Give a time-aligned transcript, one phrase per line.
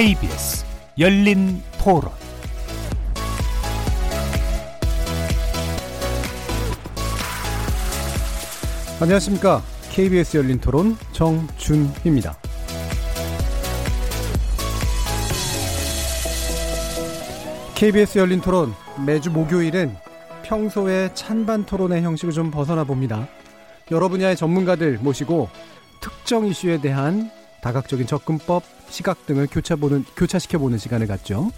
[0.00, 0.64] KBS
[0.98, 2.10] 열린 토론
[8.98, 9.62] 안녕하십니까.
[9.90, 12.34] KBS 열린 토론 정준희입니다.
[17.74, 18.72] KBS 열린 토론
[19.04, 19.94] 매주 목요일은
[20.44, 23.28] 평소의 찬반 토론의 형식을 좀 벗어나 봅니다.
[23.90, 25.50] 여러 분야의 전문가들 모시고
[26.00, 31.50] 특정 이슈에 대한 다각적인 접근법, 시각 등을 교차보는, 교차시켜보는 시간을 갖죠.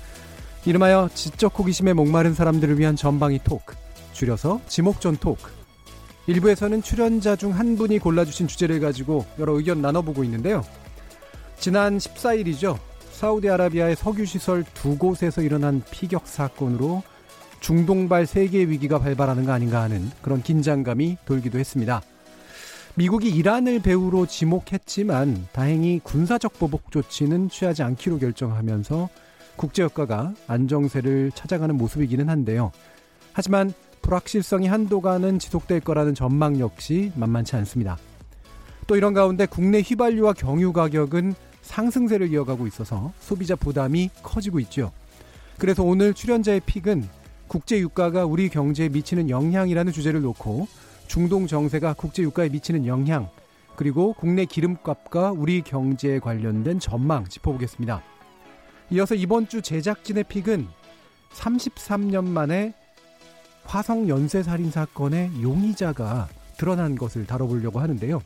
[0.65, 3.75] 이름하여 지적 호기심에 목마른 사람들을 위한 전방위 토크,
[4.13, 5.51] 줄여서 지목전 토크.
[6.29, 10.65] 일부에서는 출연자 중 한 분이 골라주신 주제를 가지고 여러 의견 나눠보고 있는데요.
[11.59, 12.79] 지난 14일이죠.
[13.13, 17.02] 사우디아라비아의 석유시설 두 곳에서 일어난 피격 사건으로
[17.61, 22.02] 중동발 세계 위기가 발발하는 거 아닌가 하는 그런 긴장감이 돌기도 했습니다.
[22.95, 29.09] 미국이 이란을 배후로 지목했지만 다행히 군사적 보복 조치는 취하지 않기로 결정하면서
[29.57, 32.71] 국제효과가 안정세를 찾아가는 모습이기는 한데요.
[33.32, 37.96] 하지만 불확실성이 한도가는 지속될 거라는 전망 역시 만만치 않습니다.
[38.87, 44.93] 또 이런 가운데 국내 휘발유와 경유 가격은 상승세를 이어가고 있어서 소비자 부담이 커지고 있죠.
[45.56, 47.09] 그래서 오늘 출연자의 픽은
[47.46, 50.66] 국제 유가가 우리 경제에 미치는 영향이라는 주제를 놓고
[51.13, 53.29] 중동 정세가 국제 유가에 미치는 영향
[53.77, 58.02] 그리고 국내 기름값과 우리 경제에 관련된 전망 짚어보겠습니다.
[58.93, 60.66] 이어서 이번 주 제작진의 픽은
[61.35, 62.73] 33년 만에
[63.65, 68.22] 화성 연쇄살인 사건의 용의자가 드러난 것을 다뤄보려고 하는데요.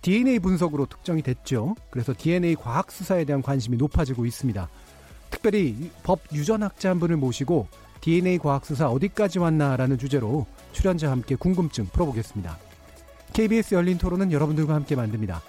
[0.00, 1.74] DNA 분석으로 특정이 됐죠.
[1.90, 4.68] 그래서 DNA 과학 수사에 대한 관심이 높아지고 있습니다.
[5.30, 7.66] 특별히 법 유전학자 한 분을 모시고
[8.00, 12.58] DNA 과학 수사 어디까지 왔나라는 주제로 출연자와 함께 궁금증 풀어보겠습니다.
[13.32, 15.42] KBS 열린 토론은 여러분들과 함께 만듭니다.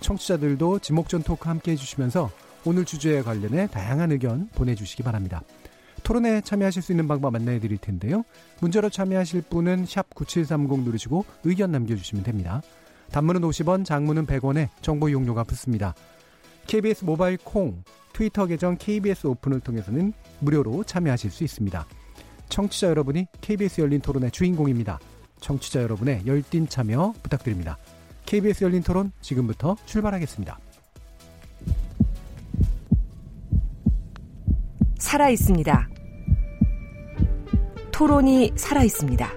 [0.00, 2.30] 청취자들도 지목전 토크 함께 해주시면서
[2.64, 5.42] 오늘 주제에 관련해 다양한 의견 보내주시기 바랍니다.
[6.02, 8.24] 토론에 참여하실 수 있는 방법 안내해 드릴 텐데요.
[8.60, 12.62] 문자로 참여하실 분은 9730 누르시고 의견 남겨주시면 됩니다.
[13.10, 15.94] 단문은 50원, 장문은 100원에 정보 이용료가 붙습니다.
[16.66, 17.82] KBS 모바일 콩,
[18.12, 21.86] 트위터 계정 KBS 오픈을 통해서는 무료로 참여하실 수 있습니다.
[22.48, 24.98] 청취자 여러분이 KBS 열린 토론의 주인공입니다.
[25.40, 27.78] 청취자 여러분의 열띤 참여 부탁드립니다.
[28.24, 30.58] KBS 열린 토론 지금부터 출발하겠습니다.
[34.98, 35.88] 살아 있습니다.
[37.92, 39.30] 토론이 살아 있습니다.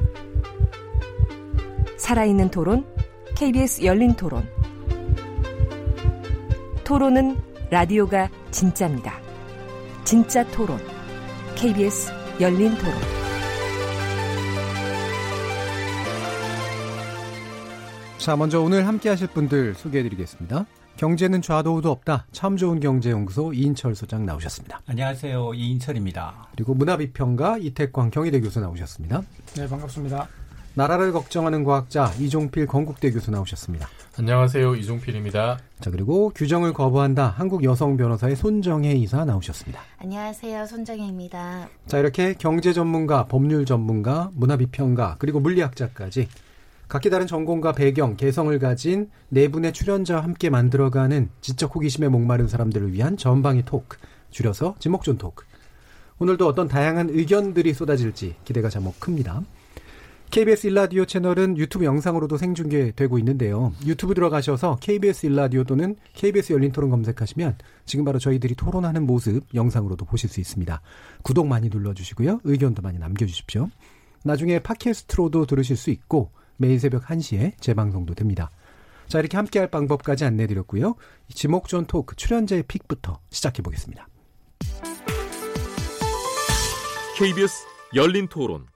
[1.97, 2.85] 살아있는 토론,
[3.35, 4.43] KBS 열린 토론.
[6.83, 7.37] 토론은
[7.69, 9.13] 라디오가 진짜입니다.
[10.03, 10.79] 진짜 토론,
[11.55, 12.93] KBS 열린 토론.
[18.17, 20.65] 자, 먼저 오늘 함께 하실 분들 소개해 드리겠습니다.
[20.95, 22.25] 경제는 좌도우도 없다.
[22.31, 24.81] 참 좋은 경제연구소 이인철 소장 나오셨습니다.
[24.85, 25.53] 안녕하세요.
[25.53, 26.47] 이인철입니다.
[26.51, 29.21] 그리고 문화비평가 이태광 경희대 교수 나오셨습니다.
[29.55, 30.27] 네, 반갑습니다.
[30.75, 33.87] 나라를 걱정하는 과학자 이종필 건국대 교수 나오셨습니다.
[34.17, 34.75] 안녕하세요.
[34.75, 35.59] 이종필입니다.
[35.79, 37.27] 자, 그리고 규정을 거부한다.
[37.27, 39.81] 한국 여성 변호사의 손정혜 이사 나오셨습니다.
[39.97, 40.65] 안녕하세요.
[40.65, 41.69] 손정혜입니다.
[41.87, 46.27] 자, 이렇게 경제 전문가, 법률 전문가, 문화 비평가, 그리고 물리학자까지
[46.87, 52.93] 각기 다른 전공과 배경, 개성을 가진 네 분의 출연자와 함께 만들어가는 지적 호기심에 목마른 사람들을
[52.93, 53.97] 위한 전방위 토크,
[54.31, 55.45] 줄여서 지목전 토크.
[56.17, 59.43] 오늘도 어떤 다양한 의견들이 쏟아질지 기대가 자목 큽니다.
[60.31, 63.73] KBS 일라디오 채널은 유튜브 영상으로도 생중계되고 있는데요.
[63.87, 70.05] 유튜브 들어가셔서 KBS 일라디오 또는 KBS 열린 토론 검색하시면 지금 바로 저희들이 토론하는 모습 영상으로도
[70.05, 70.81] 보실 수 있습니다.
[71.23, 72.41] 구독 많이 눌러주시고요.
[72.43, 73.69] 의견도 많이 남겨주십시오.
[74.23, 78.51] 나중에 팟캐스트로도 들으실 수 있고 매일 새벽 1시에 재방송도 됩니다.
[79.07, 80.93] 자, 이렇게 함께할 방법까지 안내드렸고요.
[81.33, 84.07] 지목전 토크 출연자의 픽부터 시작해 보겠습니다.
[87.17, 87.65] KBS
[87.95, 88.67] 열린 토론.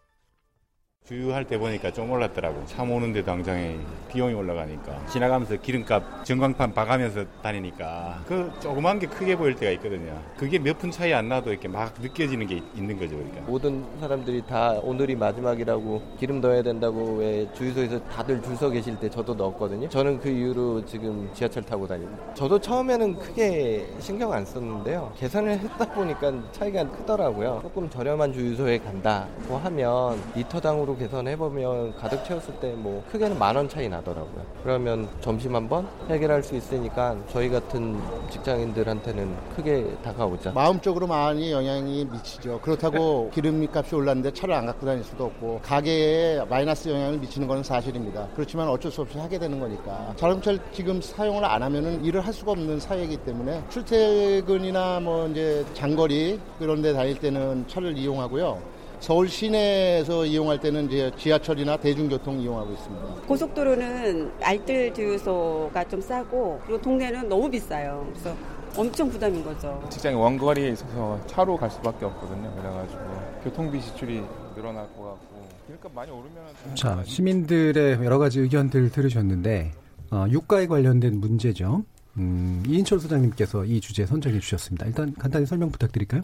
[1.06, 2.66] 주유할 때 보니까 좀 올랐더라고.
[2.66, 3.76] 차 모는데 당장에
[4.08, 5.06] 비용이 올라가니까.
[5.08, 10.18] 지나가면서 기름값 전광판 봐가면서 다니니까 그 조그만 게 크게 보일 때가 있거든요.
[10.38, 13.18] 그게 몇 푼 차이 안 나도 이렇게 막 느껴지는 게 있는 거죠.
[13.18, 13.42] 그러니까.
[13.42, 19.10] 모든 사람들이 다 오늘이 마지막이라고 기름 넣어야 된다고 왜 주유소에서 다들 줄 서 계실 때
[19.10, 19.90] 저도 넣었거든요.
[19.90, 22.24] 저는 그 이후로 지금 지하철 타고 다닙니다.
[22.34, 25.12] 저도 처음에는 크게 신경 안 썼는데요.
[25.18, 27.60] 계산을 했다 보니까 차이가 크더라고요.
[27.64, 33.56] 조금 저렴한 주유소에 간다고 하면 리터당으로 정도 계산해 보면 가득 채웠을 때 뭐 크게는 만
[33.56, 34.44] 원 차이 나더라고요.
[34.64, 38.00] 그러면 점심 한 번 해결할 수 있으니까 저희 같은
[38.30, 40.52] 직장인들한테는 크게 다가오자.
[40.54, 42.60] 마음적으로 많이 영향이 미치죠.
[42.62, 48.28] 그렇다고 기름값이 올랐는데 차를 안 갖고 다닐 수도 없고 가게에 마이너스 영향을 미치는 것은 사실입니다.
[48.36, 52.52] 그렇지만 어쩔 수 없이 하게 되는 거니까 자동차를 지금 사용을 안 하면은 일을 할 수가
[52.54, 58.73] 없는 사회이기 때문에 출퇴근이나 뭐 이제 장거리 그런 데 다닐 때는 차를 이용하고요.
[59.04, 63.06] 서울 시내에서 이용할 때는 이제 지하철이나 대중교통 이용하고 있습니다.
[63.28, 68.10] 고속도로는 알뜰 주유소가 좀 싸고 그리고 동네는 너무 비싸요.
[68.14, 68.34] 그래서
[68.78, 69.86] 엄청 부담인 거죠.
[69.90, 72.50] 직장이 원거리에 있어서 차로 갈 수밖에 없거든요.
[72.56, 73.02] 그래가지고
[73.44, 74.24] 교통비 지출이
[74.56, 79.74] 늘어날 것 같고 그러니까 많이 오르면 자 시민들의 여러 가지 의견들 들으셨는데
[80.12, 81.84] 어, 유가에 관련된 문제죠.
[82.16, 84.86] 음, 이인철 소장님께서 이 주제 선정해 주셨습니다.
[84.86, 86.22] 일단 간단히 설명 부탁드릴까요?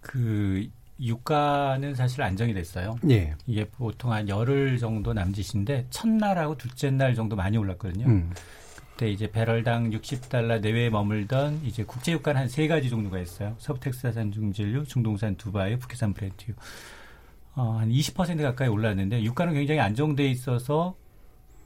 [0.00, 0.66] 그
[1.00, 2.96] 유가는 사실 안정이 됐어요.
[3.10, 3.34] 예.
[3.46, 8.06] 이게 보통 한 열흘 정도 남짓인데 첫날하고 둘째 날 정도 많이 올랐거든요.
[8.06, 8.30] 음.
[8.90, 13.54] 그때 이제 배럴당 60달러 내외에 머물던 이제 국제 유가는 한 세 가지 종류가 있어요.
[13.58, 16.54] 서부텍사산 중진류, 중동산 두바이, 북해산 브렌트유.
[17.54, 20.96] 어, 한 20% 가까이 올랐는데 유가는 굉장히 안정돼 있어서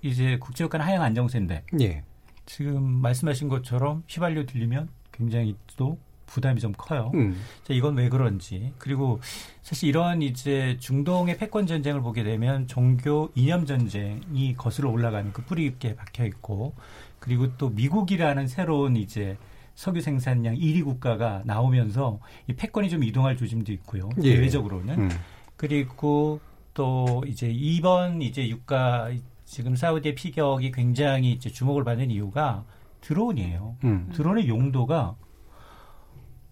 [0.02, 2.02] 이제 국제 유가는 하향 안정세인데 예.
[2.44, 5.98] 지금 말씀하신 것처럼 휘발유 들리면 굉장히 또
[6.32, 7.10] 부담이 좀 커요.
[7.14, 7.38] 음.
[7.62, 8.72] 자, 이건 왜 그런지.
[8.78, 9.20] 그리고
[9.60, 15.64] 사실 이런 이제 중동의 패권 전쟁을 보게 되면 종교 이념 전쟁이 거슬러 올라가는 그 뿌리
[15.64, 16.74] 깊게 박혀 있고
[17.18, 19.36] 그리고 또 미국이라는 새로운 이제
[19.74, 22.18] 석유 생산량 1위 국가가 나오면서
[22.48, 24.08] 이 패권이 좀 이동할 조짐도 있고요.
[24.22, 24.34] 예.
[24.34, 24.98] 대외적으로는.
[24.98, 25.10] 음.
[25.56, 26.40] 그리고
[26.72, 29.10] 또 이제 이번 이제 유가
[29.44, 32.64] 지금 사우디의 피격이 굉장히 이제 주목을 받는 이유가
[33.02, 33.76] 드론이에요.
[33.84, 34.10] 음.
[34.14, 35.14] 드론의 용도가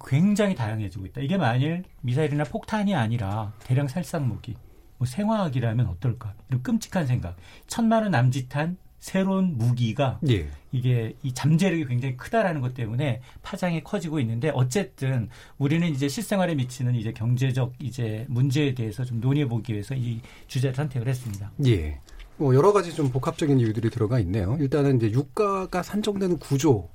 [0.04, 1.20] 굉장히 다양해지고 있다.
[1.20, 4.54] 이게 만일 미사일이나 폭탄이 아니라 대량 살상 무기,
[4.98, 6.34] 뭐 생화학이라면 어떨까?
[6.48, 7.36] 이런 끔찍한 생각.
[7.66, 10.48] 천만 원 남짓한 새로운 무기가 예.
[10.72, 16.94] 이게 이 잠재력이 굉장히 크다라는 것 때문에 파장이 커지고 있는데 어쨌든 우리는 이제 실생활에 미치는
[16.94, 21.50] 이제 경제적 이제 문제에 대해서 좀 논의해 보기 위해서 이 주제를 선택을 했습니다.
[21.66, 21.98] 예.
[22.36, 24.56] 뭐 여러 가지 좀 복합적인 이유들이 들어가 있네요.
[24.60, 26.88] 일단은 이제 유가가 산정되는 구조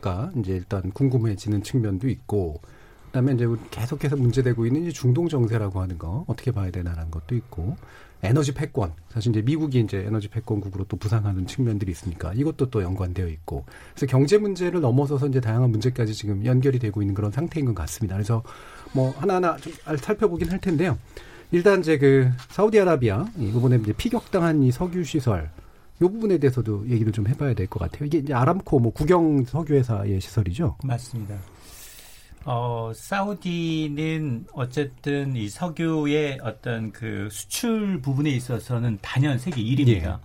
[0.00, 2.60] 가 이제 일단 궁금해지는 측면도 있고,
[3.06, 7.76] 그다음에 이제 계속해서 문제되고 있는 이제 중동 정세라고 하는 거 어떻게 봐야 되나라는 것도 있고,
[8.22, 13.26] 에너지 패권 사실 이제 미국이 이제 에너지 패권국으로 또 부상하는 측면들이 있으니까 이것도 또 연관되어
[13.28, 13.64] 있고,
[13.94, 18.14] 그래서 경제 문제를 넘어서서 이제 다양한 문제까지 지금 연결이 되고 있는 그런 상태인 것 같습니다.
[18.14, 18.42] 그래서
[18.92, 20.98] 뭐 하나하나 좀 살펴보긴 할 텐데요.
[21.52, 25.50] 일단 이제 그 사우디아라비아 이번에 이제 피격당한 이 석유 시설
[26.00, 28.06] 이 부분에 대해서도 얘기를 좀 해봐야 될 것 같아요.
[28.06, 30.76] 이게 이제 아람코 뭐 국영 석유 회사의 시설이죠.
[30.82, 31.36] 맞습니다.
[32.46, 40.18] 어, 사우디는 어쨌든 이 석유의 어떤 그 수출 부분에 있어서는 단연 세계 1위입니다.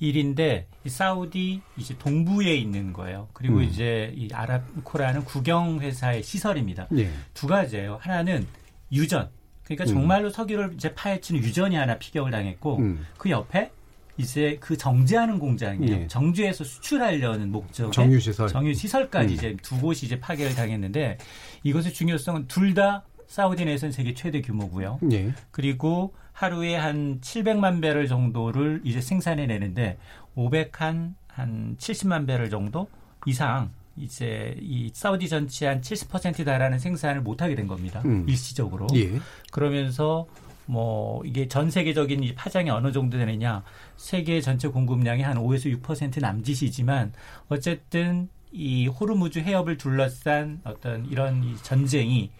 [0.00, 0.10] 예.
[0.12, 3.28] 1위인데 이 사우디 이제 동부에 있는 거예요.
[3.34, 3.62] 그리고 음.
[3.64, 6.88] 이제 이 아람코라는 국영 회사의 시설입니다.
[6.96, 7.10] 예.
[7.34, 7.98] 두 가지예요.
[8.00, 8.46] 하나는
[8.90, 9.28] 유전.
[9.64, 9.86] 그러니까 음.
[9.88, 13.04] 정말로 석유를 이제 파헤치는 유전이 하나 피격을 당했고 음.
[13.18, 13.70] 그 옆에
[14.16, 16.02] 이제 그 정제하는 공장이에요.
[16.02, 16.06] 예.
[16.06, 18.48] 정주에서 수출하려는 목적의 정유 시설.
[18.48, 19.34] 정유 시설까지 음.
[19.34, 21.18] 이제 두 곳이 이제 파괴를 당했는데
[21.62, 24.98] 이것의 중요성은 둘 다 사우디 내에서는 세계 최대 규모고요.
[25.12, 25.32] 예.
[25.52, 29.98] 그리고 하루에 한 700만 배럴 정도를 이제 생산해 내는데
[30.36, 32.88] 500한 한 70만 배럴 정도
[33.26, 38.02] 이상 이제 이 사우디 전체 한 70% 달하는 생산을 못 하게 된 겁니다.
[38.04, 38.24] 음.
[38.28, 38.86] 일시적으로.
[38.94, 39.18] 예.
[39.52, 40.26] 그러면서
[40.70, 43.64] 뭐 이게 전 세계적인 이 파장이 어느 정도 되느냐
[43.96, 47.12] 세계 전체 공급량이 한 5에서 6% 남짓이지만
[47.48, 52.30] 어쨌든 이 호르무즈 해협을 둘러싼 어떤 이런 이 전쟁이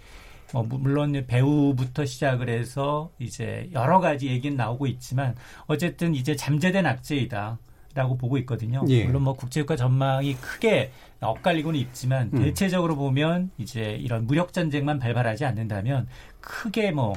[0.52, 5.34] 뭐 물론 배후부터 시작을 해서 이제 여러 가지 얘기는 나오고 있지만
[5.66, 7.58] 어쨌든 이제 잠재된 악재이다.
[7.92, 8.84] 라고 보고 있거든요.
[8.88, 9.04] 예.
[9.04, 12.44] 물론 뭐 국제유가 전망이 크게 엇갈리고는 있지만 음.
[12.44, 16.06] 대체적으로 보면 이제 이런 무력 전쟁만 발발하지 않는다면
[16.40, 17.14] 크게 뭐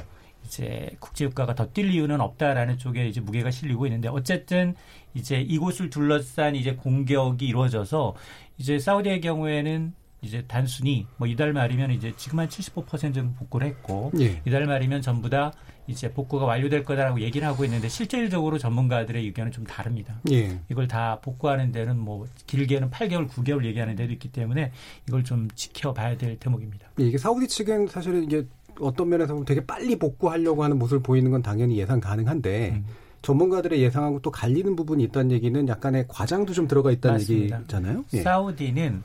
[0.54, 4.74] 이제 국제유가가 더 뛸 이유는 없다라는 쪽에 이제 무게가 실리고 있는데 어쨌든
[5.14, 8.14] 이제 이곳을 둘러싼 이제 공격이 이루어져서
[8.58, 9.92] 이제 사우디의 경우에는
[10.22, 14.40] 이제 단순히 뭐 이달 말이면 이제 지금 한 75% 정도 복구를 했고 예.
[14.46, 15.52] 이달 말이면 전부 다
[15.86, 20.20] 이제 복구가 완료될 거다라고 얘기를 하고 있는데 실질적으로 전문가들의 의견은 좀 다릅니다.
[20.30, 20.58] 예.
[20.70, 24.72] 이걸 다 복구하는 데는 뭐 길게는 8개월, 9개월 얘기하는 데도 있기 때문에
[25.08, 26.88] 이걸 좀 지켜봐야 될 대목입니다.
[26.98, 28.46] 이게 사우디 측은 사실은 이게
[28.80, 32.86] 어떤 면에서 보면 되게 빨리 복구하려고 하는 모습을 보이는 건 당연히 예상 가능한데 음.
[33.22, 37.58] 전문가들의 예상하고 또 갈리는 부분이 있다는 얘기는 약간의 과장도 좀 들어가 있다는 맞습니다.
[37.58, 38.04] 얘기잖아요.
[38.12, 38.22] 예.
[38.22, 39.02] 사우디는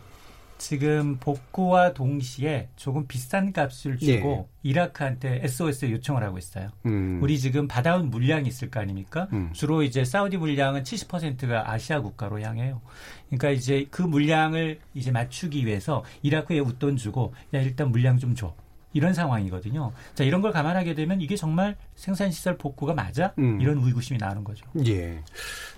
[0.58, 4.70] 지금 복구와 동시에 조금 비싼 값을 주고 예.
[4.70, 6.68] 이라크한테 SOS 요청을 하고 있어요.
[6.86, 7.20] 음.
[7.24, 9.30] 우리 지금 받아온 물량이 있을 거 아닙니까?
[9.32, 9.52] 음.
[9.54, 12.82] 주로 이제 사우디 물량은 70%가 아시아 국가로 향해요.
[13.28, 18.54] 그러니까 이제 그 물량을 이제 맞추기 위해서 이라크에 웃돈 주고 야 일단 물량 좀 줘.
[18.93, 19.91] 이런 상황이거든요.
[20.15, 23.34] 자, 이런 걸 감안하게 되면 이게 정말 생산시설 복구가 맞아?
[23.38, 23.62] 음.
[23.62, 24.65] 이런 의구심이 나는 거죠.
[24.86, 25.19] 예.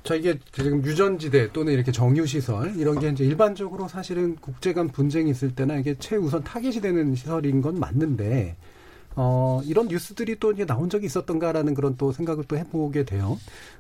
[0.04, 5.30] 자, 이게 지금 유전지대 또는 이렇게 정유시설, 이런 게 이제 일반적으로 사실은 국제 간 분쟁이
[5.30, 8.56] 있을 때나 이게 최우선 타겟이 되는 시설인 건 맞는데,
[9.16, 13.38] 어, 이런 뉴스들이 또 이제 나온 적이 있었던가라는 그런 또 생각을 또 해보게 돼요.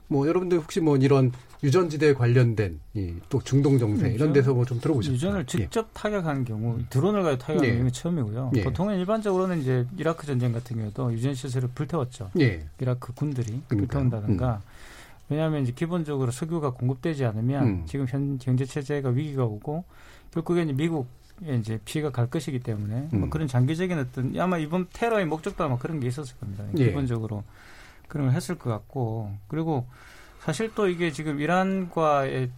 [0.07, 1.31] 뭐, 여러분들 혹시 뭐 이런
[1.63, 5.13] 유전지대 관련된 이 또 중동 정세 이런 데서 뭐 좀 들어보셨죠?
[5.13, 7.71] 유전을 직접 타격하는 경우, 드론을 가지고 타격하는 예.
[7.73, 8.51] 경우는 처음이고요.
[8.57, 8.63] 예.
[8.63, 12.31] 보통은 일반적으로는 이제 이라크 전쟁 같은 경우도 유전 시설을 불태웠죠.
[12.41, 12.65] 예.
[12.81, 13.77] 이라크 군들이 그러니까요.
[13.79, 14.61] 불태운다든가.
[15.29, 17.83] 왜냐하면 이제 기본적으로 석유가 공급되지 않으면 음.
[17.85, 19.85] 지금 현 경제 체제가 위기가 오고
[20.33, 21.07] 결국에 이제 미국에
[21.59, 23.19] 이제 피해가 갈 것이기 때문에 음.
[23.21, 26.63] 뭐 그런 장기적인 어떤 아마 이번 테러의 목적도 아마 그런 게 있었을 겁니다.
[26.77, 26.85] 예.
[26.85, 27.43] 기본적으로
[28.07, 29.87] 그런 걸 했을 것 같고 그리고
[30.41, 32.49] 사실 또 이게 지금 이란과의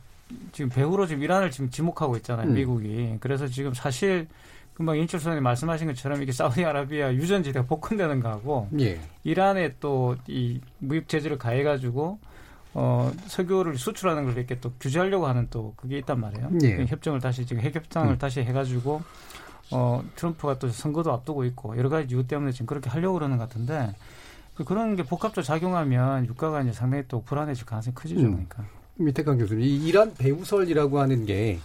[0.52, 2.48] 지금 배후로 지금 이란을 지금 지목하고 있잖아요.
[2.48, 2.54] 음.
[2.54, 3.18] 미국이.
[3.20, 4.28] 그래서 지금 사실
[4.74, 9.00] 금방 인철 소장님 말씀하신 것처럼 이게 사우디아라비아 유전지대가 복권되는 거하고 예.
[9.24, 12.20] 이란에 또 이 무역 제재를 가해가지고
[12.76, 16.50] 어 석유를 수출하는 걸 이렇게 또 규제하려고 하는 또 그게 있단 말이에요.
[16.64, 16.76] 예.
[16.78, 18.18] 그 협정을 다시 지금 핵 협상을 음.
[18.18, 19.02] 다시 해가지고
[19.72, 23.48] 어 트럼프가 또 선거도 앞두고 있고 여러 가지 이유 때문에 지금 그렇게 하려고 그러는 것
[23.48, 23.94] 같은데
[24.56, 28.22] 그 그런 게 복합적으로 작용하면 유가가 이제 상당히 또 불안해질 가능성이 커지죠.
[28.22, 28.32] 음.
[28.32, 28.66] 그러니까.
[28.96, 31.60] 밑에 강 교수님, 이 이란 배후설이라고 하는 게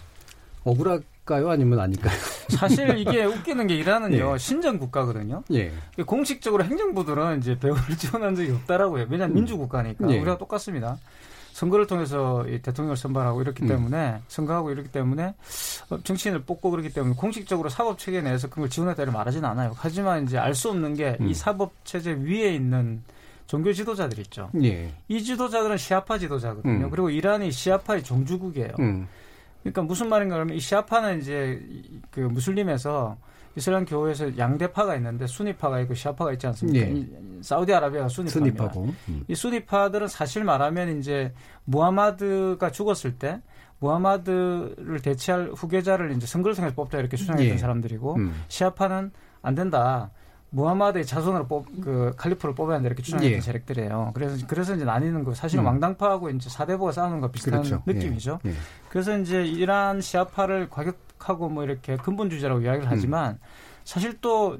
[0.63, 1.49] 억울 할까요?
[1.51, 2.17] 아니면 아닐까요?
[2.49, 4.37] 사실 이게 웃기는 게 이란은요 예.
[4.37, 5.43] 신정 국가거든요.
[5.51, 5.71] 예.
[6.05, 9.05] 공식적으로 행정부들은 이제 배우를 지원한 적이 없다라고요.
[9.09, 10.17] 왜냐하면 민주 국가니까 예.
[10.17, 10.97] 우리가 똑같습니다.
[11.53, 13.67] 선거를 통해서 이 대통령을 선발하고 이렇기 음.
[13.67, 15.33] 때문에 선거하고 이렇기 때문에
[15.89, 19.73] 어, 정치인을 뽑고 그렇기 때문에 공식적으로 사법 체계 내에서 그걸 지원했다를 말하지는 않아요.
[19.75, 21.33] 하지만 이제 알 수 없는 게이 음.
[21.33, 23.01] 사법 체제 위에 있는
[23.47, 24.49] 종교 지도자들 있죠.
[24.63, 24.93] 예.
[25.07, 26.85] 이 지도자들은 시아파 지도자거든요.
[26.85, 26.89] 음.
[26.89, 28.73] 그리고 이란이 시아파의 종주국이에요.
[29.69, 29.73] 음.
[29.73, 33.17] 그러니까 무슨 말인가 하면 이 시아파는 이제 이- 그 무슬림에서
[33.55, 36.87] 이슬람 교회에서 양대파가 있는데 수니파가 있고 시아파가 있지 않습니까?
[36.87, 36.91] 예.
[36.91, 37.07] 이
[37.41, 38.07] 사우디아라비아가.
[38.09, 38.93] 스니파고.
[39.09, 39.23] 음.
[39.27, 41.33] 이 수니파들은 사실 말하면 이제
[41.65, 43.41] 무하마드가 죽었을 때
[43.79, 47.57] 무하마드를 대체할 후계자를 이제 선거를 통해서 뽑자 이렇게 주장했던 예.
[47.57, 48.33] 사람들이고 음.
[48.47, 49.11] 시아파는
[49.41, 50.11] 안 된다.
[50.51, 53.41] 무하마드의 자손으로 뽑, 그, 칼리프를 뽑아야 한다 이렇게 주장했던 예.
[53.41, 54.11] 세력들이에요.
[54.13, 55.67] 그래서, 그래서 이제 나뉘는 거, 사실은 음.
[55.67, 57.83] 왕당파하고 이제 사대부가 싸우는 거 비슷한 그렇죠.
[57.85, 58.39] 느낌이죠.
[58.45, 58.49] 예.
[58.49, 58.53] 예.
[58.89, 62.91] 그래서 이제 이란 시아파를 과격하고 뭐 이렇게 근본주의자라고 이야기를 음.
[62.91, 63.39] 하지만
[63.83, 64.57] 사실 또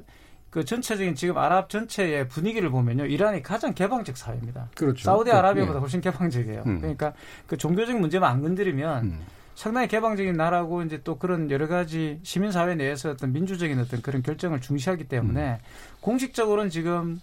[0.50, 3.06] 그 전체적인 지금 아랍 전체의 분위기를 보면요.
[3.06, 4.68] 이란이 가장 개방적 사회입니다.
[4.74, 5.04] 그렇죠.
[5.04, 5.80] 사우디아라비아보다 예.
[5.80, 6.64] 훨씬 개방적이에요.
[6.66, 6.78] 음.
[6.80, 7.12] 그러니까
[7.46, 9.20] 그 종교적인 문제만 안 건드리면 음.
[9.60, 14.62] 상당히 개방적인 나라고 이제 또 그런 여러 가지 시민사회 내에서 어떤 민주적인 어떤 그런 결정을
[14.62, 15.58] 중시하기 때문에
[16.00, 17.20] 공식적으로는 지금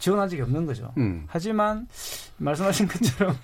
[0.00, 0.92] 지원한 적이 없는 거죠.
[0.96, 1.22] 음.
[1.28, 1.86] 하지만
[2.38, 3.36] 말씀하신 것처럼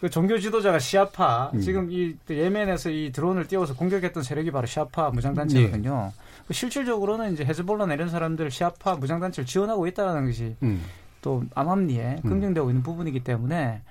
[0.00, 1.60] 그 종교 지도자가 시아파 음.
[1.60, 6.10] 지금 이 예멘에서 이 드론을 띄워서 공격했던 세력이 바로 시아파 무장단체거든요.
[6.10, 6.22] 예.
[6.46, 10.82] 그 실질적으로는 이제 헤즈볼라나 이런 사람들 시아파 무장단체를 지원하고 있다는 것이 음.
[11.20, 12.30] 또 암암리에 음.
[12.30, 13.82] 긍정되고 있는 부분이기 때문에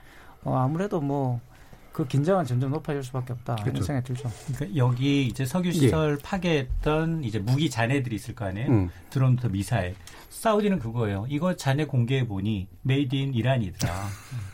[0.45, 1.39] 어, 아무래도 뭐
[1.93, 3.83] 그 긴장은 점점 높아질 수밖에 없다 이런 그렇죠.
[3.83, 4.31] 생각이 들죠.
[4.55, 8.67] 그러니까 여기 이제 석유 시설 파괴했던 이제 무기 잔해들이 있을 거 아니에요.
[8.67, 8.89] 음.
[9.11, 9.93] 드론부터 미사일.
[10.29, 11.27] 사우디는 그거예요.
[11.29, 13.93] 이거 잔해 공개해 보니 made in 이란이더라.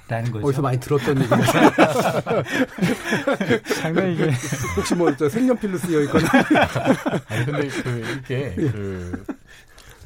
[0.09, 0.47] 라는 거죠.
[0.47, 1.37] 어디서 많이 들었던 얘기가
[3.63, 4.31] 상당히 이게
[4.75, 6.27] 혹시 뭐저 색연필로 쓰여 있거나
[7.27, 9.25] 아니 근데 그 이게 그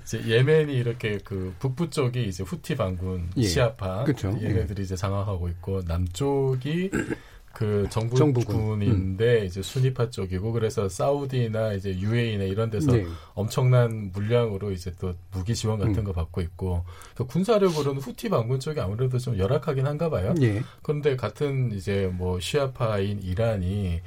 [0.04, 3.44] 이제 예멘이 이렇게 그 북부 쪽이 이제 후티 반군 예.
[3.44, 4.30] 시아파 그쵸.
[4.42, 6.92] 얘네들이 이제 장악하고 있고 남쪽이
[7.54, 8.80] 그 정부 정부군.
[8.80, 13.06] 군인데 이제 순위파 쪽이고 그래서 사우디나 이제 UAE나 이런 데서 네.
[13.36, 16.04] 엄청난 물량으로 이제 또 무기 지원 같은 음.
[16.04, 16.84] 거 받고 있고
[17.16, 20.34] 또 군사력으로는 후티 반군 쪽이 아무래도 좀 열악하긴 한가 봐요.
[20.42, 20.64] 예.
[20.82, 24.02] 그런데 같은 이제 뭐 시아파인 이란이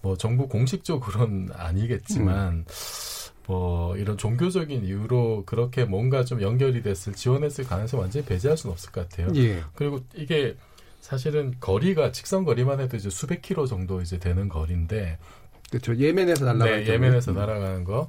[0.00, 2.64] 뭐 정부 공식적으로는 아니겠지만
[3.46, 8.90] 뭐 이런 종교적인 이유로 그렇게 뭔가 좀 연결이 됐을 지원했을 가능성이 완전히 배제할 수는 없을
[8.90, 9.28] 것 같아요.
[9.34, 9.62] 예.
[9.74, 10.56] 그리고 이게
[11.00, 15.18] 사실은 거리가 직선 거리만 해도 이제 수백 킬로 정도 이제 되는 거리인데
[15.70, 15.96] 그렇죠.
[15.96, 17.36] 예멘에서 날아가는 네, 예멘에서 음.
[17.36, 18.08] 날아가는 거.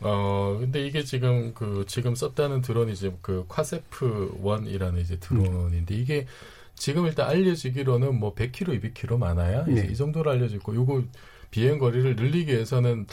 [0.00, 6.26] 어, 근데 이게 지금 그 지금 썼다는 드론이 이제 그 콰세프 1이라는 이제 드론인데 이게
[6.74, 9.88] 지금 일단 알려지기로는 뭐 100km, 200km 많아야 이제 네.
[9.90, 11.04] 이 정도로 알려져 있고 요거
[11.50, 13.06] 비행 거리를 늘리기 위해서는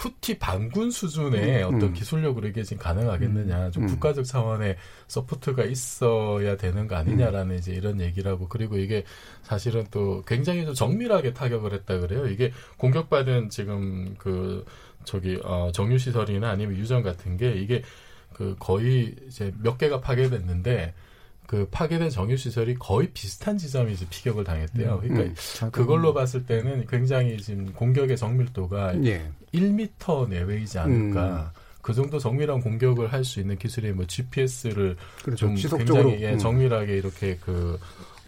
[0.00, 1.66] 후티 반군 수준의 음.
[1.66, 1.92] 어떤 음.
[1.92, 3.70] 기술력으로 이게 지금 가능하겠느냐.
[3.70, 3.88] 좀 음.
[3.88, 4.76] 국가적 차원의
[5.08, 9.04] support가 있어야 되는 거 아니냐라는 이제 이런 얘기를 하고 그리고 이게
[9.42, 12.26] 사실은 또 굉장히 좀 정밀하게 타격을 했다 그래요.
[12.28, 14.64] 이게 공격받은 지금 그
[15.04, 17.82] 저기 어 정유 시설이나 아니면 유전 같은 게 이게
[18.32, 20.94] 그 거의 이제 몇 개가 파괴됐는데
[21.50, 25.00] 그 파괴된 정유 시설이 거의 비슷한 지점에 이제 피격을 당했대요.
[25.02, 25.70] 음, 그러니까 음.
[25.72, 29.28] 그걸로 봤을 때는 굉장히 지금 공격의 정밀도가 예.
[29.52, 31.52] 1m 내외이지 않을까.
[31.52, 31.60] 음.
[31.82, 35.46] 그 정도 정밀한 공격을 할 수 있는 기술이 뭐 GPS를 그렇죠.
[35.46, 36.04] 좀 지속적으로.
[36.04, 36.38] 굉장히 예, 음.
[36.38, 37.80] 정밀하게 이렇게 그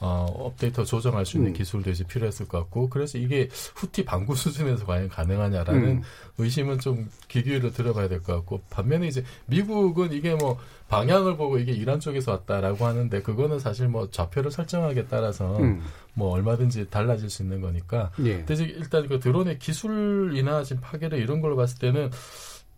[0.05, 1.55] 어, 업데이트 조정할 수 있는 음.
[1.55, 6.03] 기술도 이제 필요했을 것 같고 그래서 이게 후티 반군 수준에서 과연 가능하냐라는 음.
[6.39, 11.71] 의심은 좀 기기로 들어봐야 될 것 같고 반면에 이제 미국은 이게 뭐 방향을 보고 이게
[11.71, 15.81] 이란 쪽에서 왔다라고 하는데 그거는 사실 뭐 좌표를 설정하기에 따라서 음.
[16.15, 18.43] 뭐 얼마든지 달라질 수 있는 거니까 예.
[18.43, 22.11] 근데 일단 그 드론의 기술이나 지금 파괴를 이런 걸로 봤을 때는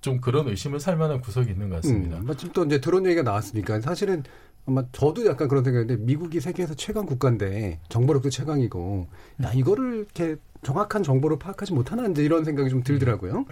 [0.02, 2.18] 좀 그런 의심을 살 만한 구석이 있는 것 같습니다.
[2.18, 4.22] 음, 마침 또 이제 드론 얘기가 나왔으니까 사실은
[4.66, 9.06] 아마 저도 약간 그런 생각인데 미국이 세계에서 최강 국가인데 정보력도 최강이고
[9.42, 13.44] 야 이거를 이렇게 정확한 정보를 파악하지 못하나 이제 이런 생각이 좀 들더라고요.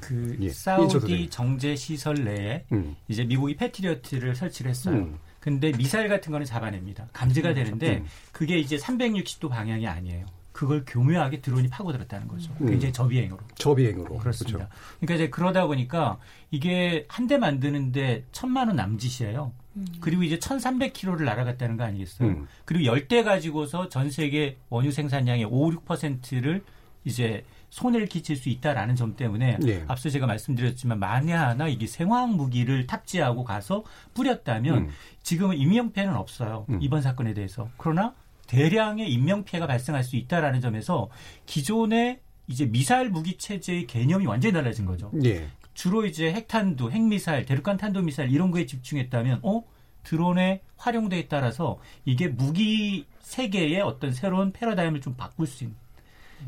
[0.00, 1.30] 그 예, 사우디.
[1.30, 2.94] 정제 시설 내에 음.
[3.08, 4.96] 이제 미국이 패트리어트를 설치를 했어요.
[4.96, 5.18] 음.
[5.40, 7.08] 근데 미사일 같은 거는 잡아냅니다.
[7.14, 8.06] 감지가 되는데 음.
[8.30, 10.26] 그게 이제 360도 방향이 아니에요.
[10.52, 12.52] 그걸 교묘하게 드론이 파고들었다는 거죠.
[12.60, 12.66] 음.
[12.68, 13.40] 굉장히 저비행으로.
[13.54, 14.58] 저비행으로 그렇습니다.
[14.58, 14.74] 그렇죠.
[15.00, 16.18] 그러니까 이제 그러다 보니까
[16.50, 19.52] 이게 한 대 만드는데 천만 원 남짓이에요.
[20.00, 22.28] 그리고 이제 1,300km를 날아갔다는 거 아니겠어요?
[22.28, 22.48] 음.
[22.64, 26.64] 그리고 열대 가지고서 전 세계 원유 생산량의 5, 6%를
[27.04, 29.84] 이제 손해를 끼칠 수 있다라는 점 때문에 예.
[29.86, 34.88] 앞서 제가 말씀드렸지만 만에 하나 이게 생화학 무기를 탑재하고 가서 뿌렸다면 음.
[35.22, 36.66] 지금은 인명피해는 없어요.
[36.68, 36.78] 음.
[36.82, 37.70] 이번 사건에 대해서.
[37.76, 38.14] 그러나
[38.48, 41.08] 대량의 인명피해가 발생할 수 있다라는 점에서
[41.46, 45.12] 기존의 이제 미사일 무기 체제의 개념이 완전히 달라진 거죠.
[45.24, 45.46] 예.
[45.80, 49.62] 주로 이제 핵탄두, 핵미사일, 대륙간 탄도미사일 이런 거에 집중했다면 어
[50.02, 55.74] 드론의 활용도에 따라서 이게 무기 세계의 어떤 새로운 패러다임을 좀 바꿀 수 있는.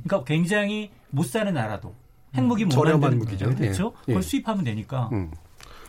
[0.04, 1.94] 그러니까 굉장히 못 사는 나라도
[2.34, 2.76] 핵무기 못 음.
[2.76, 3.44] 저렴한 만드는 무기죠.
[3.46, 3.58] 거죠.
[3.58, 3.92] 그렇죠?
[4.02, 4.04] 예.
[4.04, 4.20] 그걸 예.
[4.20, 5.08] 수입하면 되니까.
[5.12, 5.30] 음.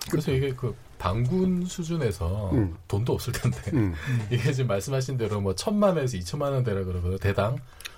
[0.09, 2.77] 그래서 이게 그 반군 수준에서 음.
[2.87, 3.93] 돈도 없을 텐데 음.
[4.31, 7.57] 이게 지금 말씀하신 대로 뭐 천만 원에서 이천만 원대라 그러거든요 대당.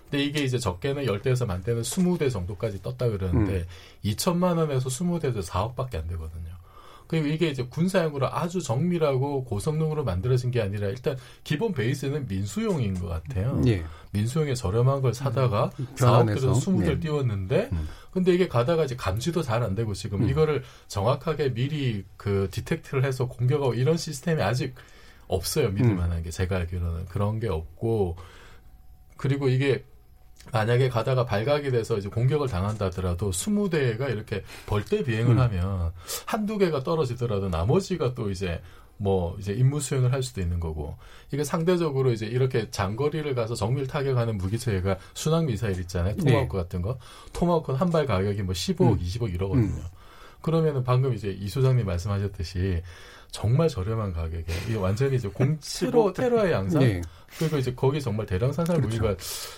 [0.09, 3.65] 근데 이게 이제 적게는 열 대에서 만 대는 스무 대 정도까지 떴다 그러는데 음.
[4.03, 6.55] 이천만 원에서 스무 대도 4억밖에 안 되거든요.
[7.07, 13.07] 그리고 이게 이제 군사용으로 아주 정밀하고 고성능으로 만들어진 게 아니라 일단 기본 베이스는 민수용인 것
[13.07, 13.61] 같아요.
[13.67, 13.83] 예.
[14.11, 16.39] 민수용에 저렴한 걸 사다가 음, 4억 변환해서.
[16.39, 16.99] 들여서 20대를 네.
[17.01, 17.87] 띄웠는데 음.
[18.11, 20.29] 근데 이게 가다가 이제 감지도 잘 안 되고 지금 음.
[20.29, 24.73] 이거를 정확하게 미리 그 디텍트를 해서 공격하고 이런 시스템이 아직
[25.27, 25.69] 없어요.
[25.71, 25.97] 믿을 음.
[25.97, 28.15] 만한 게 제가 알기로는 그런 게 없고
[29.17, 29.83] 그리고 이게
[30.51, 35.39] 만약에 가다가 발각이 돼서 이제 공격을 당한다 하더라도 20대가 이렇게 벌떼 비행을 음.
[35.39, 35.91] 하면
[36.25, 38.61] 한두 개가 떨어지더라도 나머지가 또 이제
[38.97, 40.95] 뭐 이제 임무 수행을 할 수도 있는 거고
[41.33, 46.81] 이게 상대적으로 이제 이렇게 장거리를 가서 정밀 타격하는 무기 체계가 순항 미사일 있잖아요 토마호크 같은
[46.81, 46.97] 거
[47.33, 48.99] 토마호크는 한 발 가격이 뭐 15억, 음.
[48.99, 49.67] 20억 이러거든요.
[49.67, 49.83] 음.
[50.41, 52.81] 그러면은 방금 이제 이 소장님 말씀하셨듯이
[53.31, 57.01] 정말 저렴한 가격에 이게 완전히 이제 공 테러 테러의 양상 예.
[57.37, 58.97] 그리고 이제 거기 정말 대량 산산 그렇죠.
[59.03, 59.15] 무기가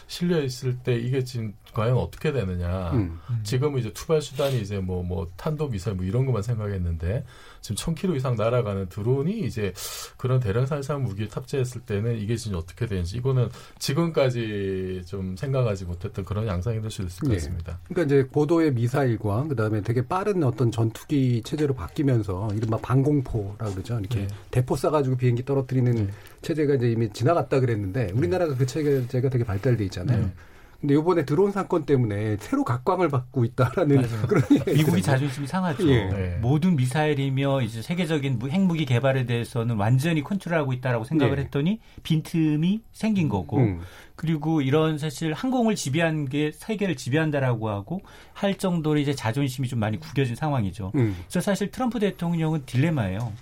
[0.07, 2.91] 실려 있을 때 이게 지금 과연 어떻게 되느냐.
[2.93, 3.19] 음.
[3.43, 7.23] 지금은 이제 투발 수단이 이제 뭐뭐 탄도 미사일 뭐 이런 것만 생각했는데
[7.61, 9.73] 지금 1000km 이상 날아가는 드론이 이제
[10.17, 16.25] 그런 대량 살상 무기에 탑재했을 때는 이게 지금 어떻게 되는지 이거는 지금까지 좀 생각하지 못했던
[16.25, 17.35] 그런 양상이 될 수 있을 것 예.
[17.35, 17.79] 같습니다.
[17.87, 23.99] 그러니까 이제 고도의 미사일과 그다음에 되게 빠른 어떤 전투기 체제로 바뀌면서 이른바 방공포라고 그러죠.
[23.99, 24.27] 이렇게 네.
[24.51, 26.07] 대포 쏴가지고 비행기 떨어뜨리는 네.
[26.47, 30.25] 체제가 이제 이미 지나갔다 그랬는데 우리나라가 그 체제가 되게 발달돼 있잖아요.
[30.25, 30.31] 네.
[30.79, 34.21] 근데 이번에 드론 사건 때문에 새로 각광을 받고 있다라는 맞아요.
[34.29, 35.01] 그런 미국이.
[35.01, 35.89] 자존심이 상하죠.
[35.89, 36.03] 예.
[36.05, 36.37] 네.
[36.39, 41.41] 모든 미사일이며 이제 세계적인 무- 핵무기 개발에 대해서는 완전히 컨트롤하고 있다라고 생각을 네.
[41.43, 43.79] 했더니 빈틈이 생긴 거고 음.
[44.15, 48.01] 그리고 이런 사실 항공을 지배한 게 세계를 지배한다라고 하고
[48.33, 50.91] 할 정도로 이제 자존심이 좀 많이 구겨진 상황이죠.
[50.93, 51.15] 음.
[51.27, 53.33] 그래서 사실 트럼프 대통령은 딜레마예요.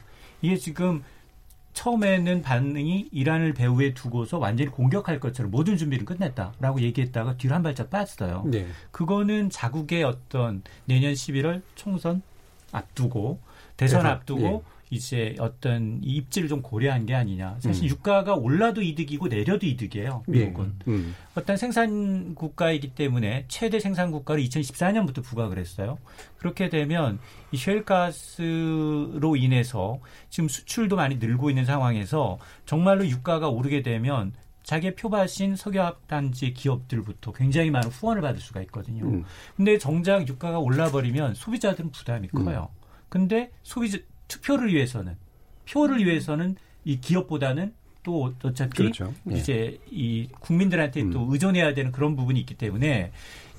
[0.41, 1.03] 이게 지금
[1.75, 7.89] 처음에는 반응이 이란을 배후에 두고서 완전히 공격할 것처럼 모든 준비를 끝냈다라고 얘기했다가 뒤로 한 발짝
[7.89, 8.43] 빠졌어요.
[8.47, 8.65] 네.
[8.91, 12.23] 그거는 자국의 어떤 내년 11월 총선
[12.71, 13.39] 앞두고
[13.77, 17.57] 대선 대선, 앞두고 이제 어떤 이 입지를 좀 고려한 게 아니냐.
[17.59, 17.89] 사실 음.
[17.89, 20.23] 유가가 올라도 이득이고 내려도 이득이에요.
[20.27, 20.73] 미국은.
[20.87, 20.91] 예.
[20.91, 21.15] 음.
[21.35, 25.97] 어떤 생산 국가이기 때문에 최대 생산 국가를 2014년부터 부각을 했어요.
[26.37, 27.19] 그렇게 되면
[27.51, 35.55] 이 셰일가스로 인해서 지금 수출도 많이 늘고 있는 상황에서 정말로 유가가 오르게 되면 자기의 표밭인
[35.55, 39.05] 석유화단지 기업들부터 굉장히 많은 후원을 받을 수가 있거든요.
[39.05, 39.23] 음.
[39.55, 42.69] 근데 정작 유가가 올라버리면 소비자들은 부담이 커요.
[42.71, 42.85] 음.
[43.09, 45.15] 근데 소비자 투표를 위해서는
[45.71, 49.13] 표를 위해서는 이 기업보다는 또 어차피 그렇죠.
[49.31, 49.35] 예.
[49.37, 51.11] 이제 이 국민들한테 음.
[51.11, 53.11] 또 의존해야 되는 그런 부분이 있기 때문에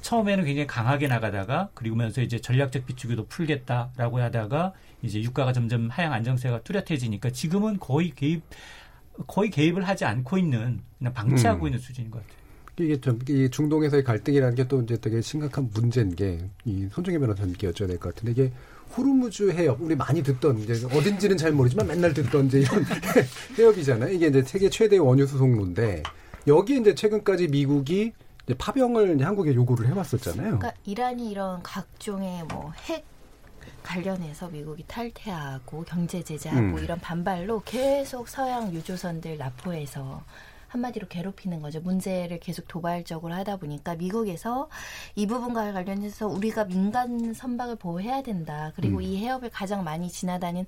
[0.02, 6.62] 처음에는 굉장히 강하게 나가다가 그리고면서 이제 전략적 비축유도 풀겠다라고 하다가 이제 유가가 점점 하향 안정세가
[6.62, 8.42] 뚜렷해지니까 지금은 거의 개입
[9.26, 11.68] 거의 개입을 하지 않고 있는 그냥 방치하고 음.
[11.68, 12.36] 있는 수준인 것 같아요.
[12.78, 17.68] 이게 좀 이 중동에서의 갈등이라는 게 또 이제 되게 심각한 문제인 게 이 손정혜 변호사님께
[17.70, 18.52] 여쭤야 될 것 같은데 이게
[18.96, 22.84] 호르무즈 해협 우리 많이 듣던 이제 어딘지는 잘 모르지만 맨날 듣던 이제 이런
[23.58, 24.12] 해협이잖아요.
[24.12, 26.02] 이게 이제 세계 최대 원유 수송로인데
[26.46, 28.12] 여기 이제 최근까지 미국이
[28.44, 30.58] 이제 파병을 한국에 요구를 해왔었잖아요.
[30.58, 33.04] 그러니까 이란이 이런 각종의 뭐 핵
[33.82, 36.78] 관련해서 미국이 탈퇴하고 경제 제재하고 음.
[36.78, 40.22] 이런 반발로 계속 서양 유조선들 납포해서
[40.68, 41.80] 한마디로 괴롭히는 거죠.
[41.80, 44.68] 문제를 계속 도발적으로 하다 보니까 미국에서
[45.14, 48.72] 이 부분과 관련해서 우리가 민간 선박을 보호해야 된다.
[48.76, 49.02] 그리고 음.
[49.02, 50.66] 이 해협을 가장 많이 지나다니는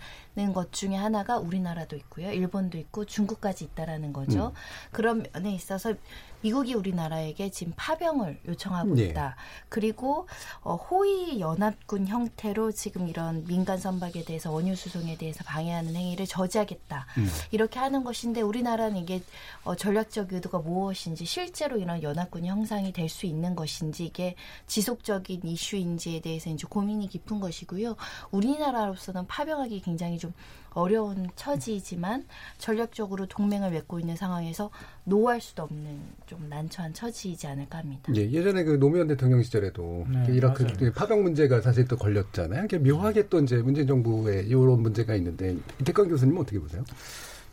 [0.55, 2.31] 것 중에 하나가 우리나라도 있고요.
[2.31, 4.49] 일본도 있고 중국까지 있다라는 거죠.
[4.49, 4.53] 음.
[4.93, 5.95] 그런 면에 있어서
[6.41, 9.07] 미국이 우리나라에게 지금 파병을 요청하고 네.
[9.07, 9.37] 있다.
[9.69, 10.29] 그리고
[10.61, 17.07] 어, 호위 연합군 형태로 지금 이런 민간 선박에 대해서 원유 수송에 대해서 방해하는 행위를 저지하겠다.
[17.19, 17.29] 음.
[17.51, 19.23] 이렇게 하는 것인데 우리나라는 이게
[19.65, 24.35] 어, 전략적 의도가 무엇인지 실제로 이런 연합군 형상이 될 수 있는 것인지 이게
[24.67, 27.97] 지속적인 이슈인지에 대해서 이제 고민이 깊은 것이고요.
[28.31, 30.33] 우리나라로서는 파병하기 굉장히 좀
[30.73, 32.27] 어려운 처지이지만
[32.59, 34.71] 전략적으로 동맹을 맺고 있는 상황에서
[35.05, 38.13] 노할 수도 없는 좀 난처한 처지이지 않을까 합니다.
[38.15, 40.93] 예, 예전에 그 노무현 대통령 시절에도 네, 이라크 맞아요.
[40.93, 42.65] 파병 문제가 사실 또 걸렸잖아요.
[42.65, 46.85] 이게 묘하게 또 이제 문재인 정부에 이런 문제가 있는데 이태광 교수님 은 어떻게 보세요?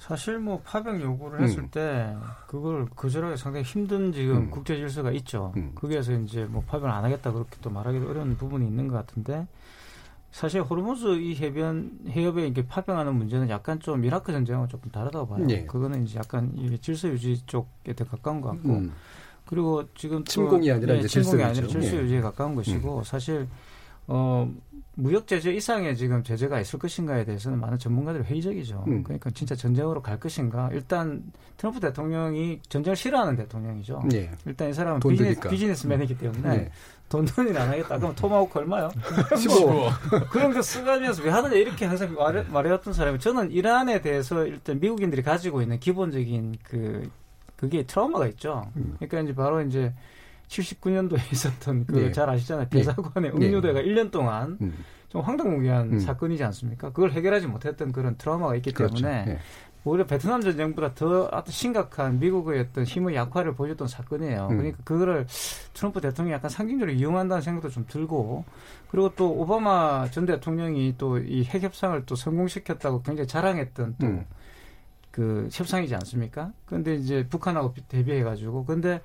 [0.06, 1.70] 사실 뭐 파병 요구를 했을 음.
[1.72, 4.50] 때 그걸 거절하기 상당히 힘든 지금 음.
[4.52, 5.52] 국제 질서가 있죠.
[5.58, 5.72] 음.
[5.74, 9.48] 거기에서 이제 뭐 파병을 안 하겠다 그렇게 또 말하기도 어려운 부분이 있는 것 같은데
[10.36, 15.46] 사실 호르무즈 이 해변 해협에 이게 파병하는 문제는 약간 좀 이라크 전쟁하고 조금 다르다고 봐요.
[15.46, 15.66] 네.
[15.66, 18.92] 그거는 이제 약간 이게 질서 유지 쪽에 더 가까운 것 같고 음.
[19.46, 22.02] 그리고 지금 침공이 아니라 네, 이제 침공이 아니라 질서 예.
[22.02, 23.04] 유지에 가까운 것이고 음.
[23.06, 23.48] 사실
[24.08, 24.52] 어
[24.98, 28.86] 무역 제재 이상의 지금 제재가 있을 것인가에 대해서는 많은 전문가들이 회의적이죠.
[28.88, 29.04] 음.
[29.04, 30.70] 그러니까 진짜 전쟁으로 갈 것인가?
[30.72, 31.22] 일단
[31.58, 34.04] 트럼프 대통령이 전쟁을 싫어하는 대통령이죠.
[34.10, 34.32] 네.
[34.46, 36.72] 일단 이 사람은 비즈니스, 비즈니스맨이기 때문에 네.
[37.10, 38.00] 돈 돈이 안 하겠다.
[38.00, 38.90] 그럼 토마호크 얼마요?
[39.38, 39.90] 15.
[40.32, 45.22] 그런 거 쓰가면서 왜 하느냐 이렇게 항상 말해, 말해왔던 사람이 저는 이란에 대해서 일단 미국인들이
[45.22, 47.10] 가지고 있는 기본적인 그
[47.58, 48.72] 그게 트라우마가 있죠.
[48.78, 48.96] 음.
[49.00, 49.94] 그러니까 이제 바로 이제
[50.48, 52.32] 79년도에 있었던 그잘 네.
[52.34, 52.70] 아시잖아요.
[52.70, 52.78] 네.
[52.78, 53.48] 대사관의 네.
[53.48, 53.86] 음료대가 네.
[53.88, 54.74] 1년 동안 음.
[55.10, 56.00] 좀 황당무계한 음.
[56.00, 56.90] 사건이지 않습니까?
[56.90, 58.96] 그걸 해결하지 못했던 그런 트라우마가 있기 그렇죠.
[58.96, 59.40] 때문에 네.
[59.88, 64.48] 오히려 베트남 전쟁보다 더 심각한 미국의 어떤 힘의 약화를 보여줬던 사건이에요.
[64.50, 64.58] 음.
[64.58, 65.28] 그러니까 그거를
[65.74, 68.46] 트럼프 대통령이 약간 상징적으로 이용한다는 생각도 좀 들고
[68.90, 74.26] 그리고 또 오바마 전 대통령이 또 이 핵 협상을 또 성공시켰다고 굉장히 자랑했던 또 음.
[75.12, 76.52] 그 협상이지 않습니까?
[76.66, 79.02] 근데 이제 북한하고 대비해 가지고 근데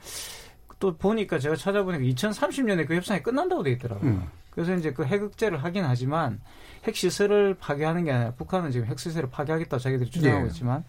[0.80, 4.10] 또 보니까 제가 찾아보니까 2030년에 그 협상이 끝난다고 돼 있더라고요.
[4.10, 4.22] 음.
[4.50, 6.40] 그래서 이제 그 핵극제를 하긴 하지만
[6.84, 10.48] 핵시설을 파괴하는 게 아니라 북한은 지금 핵시설을 파괴하겠다고 자기들이 주장하고 예.
[10.48, 10.82] 있지만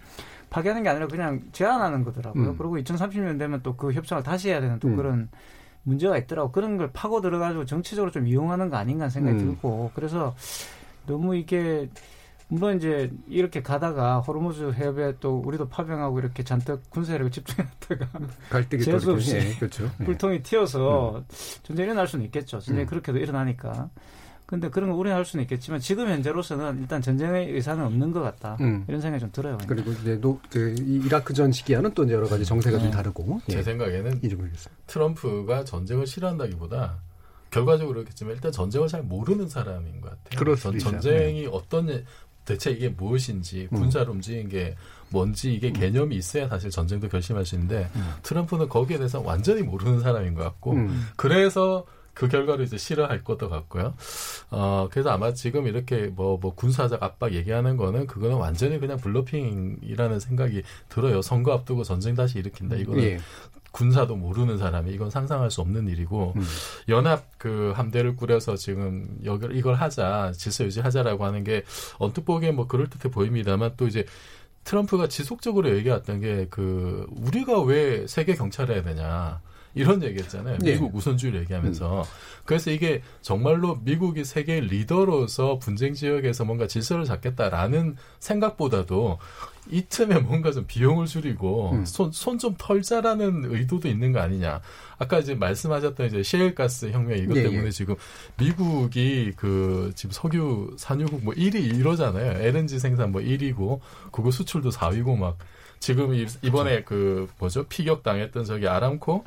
[0.50, 2.50] 파괴하는 게 아니라 그냥 제한하는 거더라고요.
[2.52, 2.58] 음.
[2.58, 4.96] 그리고 2030년 되면 또 그 협상을 다시 해야 되는 또 음.
[4.96, 5.30] 그런
[5.84, 6.52] 문제가 있더라고.
[6.52, 9.46] 그런 걸 파고 들어가지고 정치적으로 좀 이용하는 거 아닌가 생각이 음.
[9.46, 10.36] 들고 그래서
[11.06, 11.90] 너무 이게
[12.52, 18.10] 물론 이제 이렇게 가다가 호르무즈 해협에 또 우리도 파병하고 이렇게 잔뜩 군사력을 집중했다가
[18.52, 19.90] 갈등이 재수 없이 네, 그렇죠.
[20.04, 21.26] 불똥이 튀어서 음.
[21.64, 22.60] 전쟁이 일어날 수는 있겠죠.
[22.60, 22.88] 전쟁이 음.
[22.88, 23.90] 그렇게도 일어나니까.
[24.46, 28.58] 근데 그런 걸 우려할 수는 있겠지만 지금 현재로서는 일단 전쟁의 의사는 없는 것 같다.
[28.60, 28.84] 음.
[28.86, 29.58] 이런 생각이 좀 들어요.
[29.66, 32.84] 그리고 이제 노, 그 이라크 전 시기와는 또 여러 가지 정세가 네.
[32.84, 33.40] 좀 다르고.
[33.48, 33.64] 제 예.
[33.64, 34.20] 생각에는
[34.88, 37.00] 트럼프가 전쟁을 싫어한다기보다
[37.50, 40.56] 결과적으로 그렇겠지만 일단 전쟁을 잘 모르는 사람인 것 같아요.
[40.58, 41.50] 전, 전쟁이 네.
[41.50, 42.04] 어떤
[42.52, 43.78] 대체 이게 무엇인지 음.
[43.78, 44.76] 군사로 움직이는 게
[45.10, 45.74] 뭔지 이게 음.
[45.74, 48.14] 개념이 있어야 사실 전쟁도 결심할 수 있는데 음.
[48.24, 51.08] 트럼프는 거기에 대해서 완전히 모르는 사람인 것 같고 음.
[51.16, 53.94] 그래서 그 결과를 이제 싫어할 것도 같고요.
[54.50, 60.20] 어, 그래서 아마 지금 이렇게 뭐, 뭐 군사적 압박 얘기하는 거는 그거는 완전히 그냥 블러핑이라는
[60.20, 61.22] 생각이 들어요.
[61.22, 62.76] 선거 앞두고 전쟁 다시 일으킨다.
[62.76, 63.20] 이거는 예.
[63.72, 66.44] 군사도 모르는 사람이 이건 상상할 수 없는 일이고 음.
[66.90, 71.64] 연합 그 함대를 꾸려서 지금 여기 이걸 하자 질서 유지하자라고 하는 게
[71.98, 74.06] 언뜻 보기에 뭐 그럴 듯해 보입니다만 또 이제
[74.66, 79.42] 트럼프가 지속적으로 얘기했던 게 그 우리가 왜 세계 경찰 해야 되냐
[79.74, 80.58] 이런 얘기했잖아요.
[80.60, 80.74] 네.
[80.74, 82.02] 미국 우선주의를 얘기하면서.
[82.02, 82.04] 음.
[82.46, 89.20] 그래서 이게 정말로 미국이 세계 리더로서 분쟁 지역에서 뭔가 질서를 잡겠다라는 생각보다도
[89.70, 91.86] 이 틈에 뭔가 좀 비용을 줄이고 음.
[91.86, 94.60] 손손 좀 털자라는 의도도 있는 거 아니냐.
[94.98, 97.72] 아까 이제 말씀하셨던 이제 셰일가스 혁명 이것 예, 때문에 예.
[97.72, 97.96] 지금
[98.38, 102.42] 미국이 그 지금 석유 산유국 뭐 1위 이러잖아요.
[102.42, 103.80] LNG 생산 뭐 1위고
[104.12, 105.38] 그거 수출도 4위고 막
[105.80, 109.24] 지금 이- 이번에 그 뭐죠 피격 당했던 저기 아람코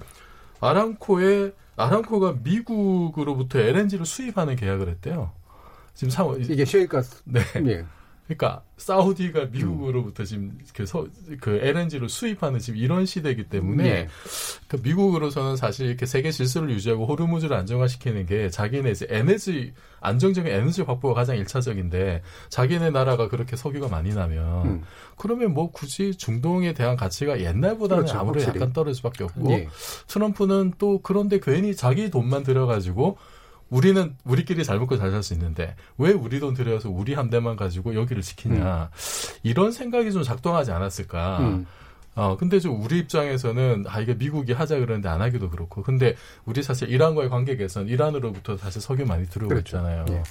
[0.60, 5.32] 아람코에 아람코가 미국으로부터 LNG를 수입하는 계약을 했대요.
[5.94, 7.22] 지금 상황 이게 셰일가스.
[7.24, 7.40] 네.
[7.66, 7.84] 예.
[8.26, 11.06] 그러니까 사우디가 미국으로부터 지금 그, 서,
[11.40, 14.08] 그 LNG를 수입하는 지금 이런 시대이기 때문에 예.
[14.66, 20.82] 그 미국으로서는 사실 이렇게 세계 질서를 유지하고 호르무즈를 안정화시키는 게 자기네 이제 에너지 안정적인 에너지
[20.82, 24.82] 확보가 가장 일차적인데 자기네 나라가 그렇게 석유가 많이 나면 음.
[25.16, 28.60] 그러면 뭐 굳이 중동에 대한 가치가 옛날보다는 그렇죠, 아무래도 확실히.
[28.60, 29.68] 약간 떨어질 수밖에 없고 예.
[30.06, 33.18] 트럼프는 또 그런데 괜히 자기 돈만 들여가지고
[33.74, 37.94] 우리는 우리끼리 잘 먹고 잘 살 수 있는데 왜 우리 돈 들여서 우리 함대만 가지고
[37.94, 38.90] 여기를 지키냐
[39.42, 41.38] 이런 생각이 좀 작동하지 않았을까.
[41.40, 41.66] 음.
[42.16, 46.62] 어 근데 좀 우리 입장에서는 아 이게 미국이 하자 그러는데 안 하기도 그렇고 근데 우리
[46.62, 49.76] 사실 이란과의 관계 개선 이란으로부터 사실 석유 많이 들어오고 그렇죠.
[49.78, 50.04] 있잖아요.
[50.10, 50.22] 예.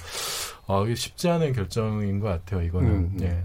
[0.66, 2.62] 아 이게 쉽지 않은 결정인 것 같아요.
[2.62, 3.44] 이거는 음, 예.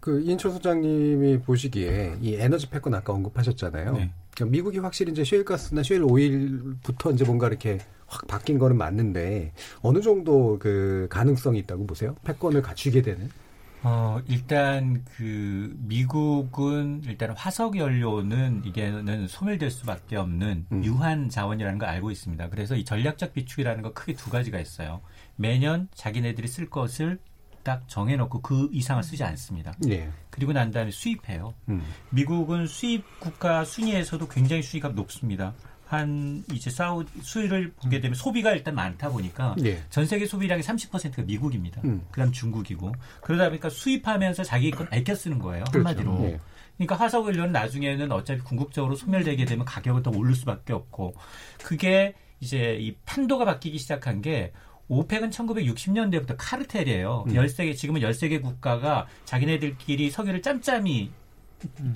[0.00, 3.92] 그 이인철 소장님이 보시기에 이 에너지 패권 아까 언급하셨잖아요.
[3.92, 4.10] 네.
[4.34, 7.78] 그러니까 미국이 확실히 이제 셰일가스나 셰일 오일부터 이제 뭔가 이렇게
[8.08, 12.16] 확 바뀐 거는 맞는데 어느 정도 그 가능성이 있다고 보세요?
[12.24, 13.30] 패권을 갖추게 되는?
[13.82, 20.84] 어, 일단 그 미국은 일단 화석 연료는 이게는 소멸될 수밖에 없는 음.
[20.84, 22.48] 유한 자원이라는 걸 알고 있습니다.
[22.48, 25.00] 그래서 이 전략적 비축이라는 거 크게 두 가지가 있어요.
[25.36, 27.20] 매년 자기네들이 쓸 것을
[27.62, 29.74] 딱 정해놓고 그 이상을 쓰지 않습니다.
[29.88, 30.10] 예.
[30.30, 31.54] 그리고 난 다음에 수입해요.
[31.68, 31.82] 음.
[32.10, 35.54] 미국은 수입 국가 순위에서도 굉장히 수입값 높습니다.
[35.88, 39.82] 한 이제 사우 수위를 보게 되면 소비가 일단 많다 보니까 예.
[39.88, 41.80] 전 세계 소비량의 30%가 미국입니다.
[41.84, 42.06] 음.
[42.10, 45.88] 그다음 중국이고 그러다 보니까 수입하면서 자기 건 아껴 쓰는 거예요 그렇죠.
[45.88, 46.24] 한마디로.
[46.24, 46.40] 예.
[46.76, 51.14] 그러니까 화석 연료는 나중에는 어차피 궁극적으로 소멸되게 되면 가격은 더 오를 수밖에 없고
[51.64, 54.52] 그게 이제 이 판도가 바뀌기 시작한 게
[54.88, 57.24] 오펙은 1960년대부터 카르텔이에요.
[57.28, 57.32] 음.
[57.32, 61.10] 13개, 지금은 13개 국가가 자기네들끼리 석유를 짬짬이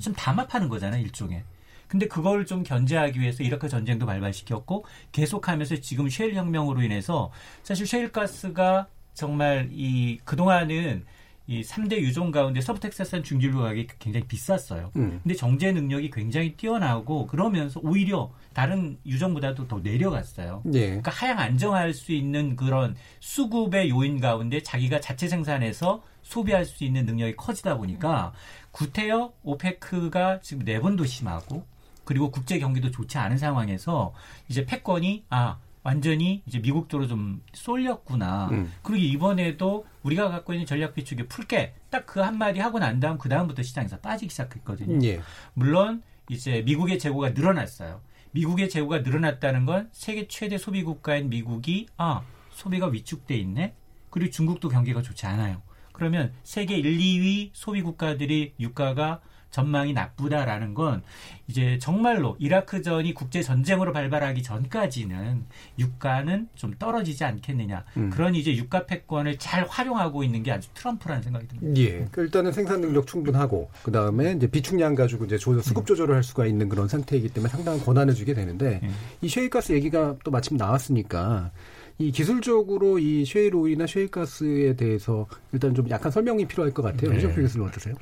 [0.01, 1.45] 좀 담합하는 거잖아요, 일종의.
[1.93, 7.31] 근데 그걸 좀 견제하기 위해서 이라크 전쟁도 발발시켰고 계속하면서 지금 셰일 혁명으로 인해서
[7.63, 11.05] 사실 셰일 가스가 정말 이 그동안은
[11.47, 14.91] 이 3대 유종 가운데 서브텍사스산 중진류 가격이 굉장히 비쌌어요.
[14.97, 15.21] 음.
[15.23, 20.63] 근데 정제 능력이 굉장히 뛰어나고 그러면서 오히려 다른 유종보다도 더 내려갔어요.
[20.73, 20.87] 예.
[20.87, 27.05] 그러니까 하향 안정할 수 있는 그런 수급의 요인 가운데 자기가 자체 생산해서 소비할 수 있는
[27.05, 28.33] 능력이 커지다 보니까
[28.71, 31.71] 구태여 오페크가 지금 내분도 심하고
[32.05, 34.15] 그리고 국제 경기도 좋지 않은 상황에서
[34.49, 38.49] 이제 패권이 아 완전히 이제 미국 쪽으로 좀 쏠렸구나.
[38.53, 38.73] 음.
[38.83, 43.29] 그리고 이번에도 우리가 갖고 있는 전략 비축이 풀게 딱 그 한마디 하고 난 다음 그
[43.29, 45.05] 다음부터 시장에서 빠지기 시작했거든요.
[45.07, 45.21] 예.
[45.55, 48.01] 물론 이제 미국의 재고가 늘어났어요.
[48.33, 53.75] 미국의 재고가 늘어났다는 건 세계 최대 소비 국가인 미국이 아 소비가 위축돼 있네.
[54.11, 55.63] 그리고 중국도 경기가 좋지 않아요.
[55.93, 59.21] 그러면 세계 1, 2위 소비 국가들이 유가가
[59.57, 61.03] 전망이 나쁘다라는 건
[61.47, 65.45] 이제 정말로 이라크전이 국제 전쟁으로 발발하기 전까지는
[65.79, 67.85] 유가는 좀 떨어지지 않겠느냐.
[67.99, 68.11] 음.
[68.11, 71.81] 그런 이제 유가 패권을 잘 활용하고 있는 게 아주 트럼프라는 생각이 듭니다.
[71.81, 72.07] 예.
[72.11, 76.23] 그 일단은 생산 능력 충분하고 그 다음에 이제 비축량 가지고 이제 조- 수급 조절을 할
[76.25, 78.95] 수가 있는 그런 상태이기 때문에 상당한 권한을 주게 되는데 음.
[79.21, 81.51] 이 셰일가스 얘기가 또 마침 나왔으니까
[81.99, 87.11] 이 기술적으로 이 셰일 오일이나 셰일가스에 대해서 일단 좀 약간 설명이 필요할 것 같아요.
[87.13, 87.19] 네.
[87.19, 87.95] 이정표 교수는 어떠세요?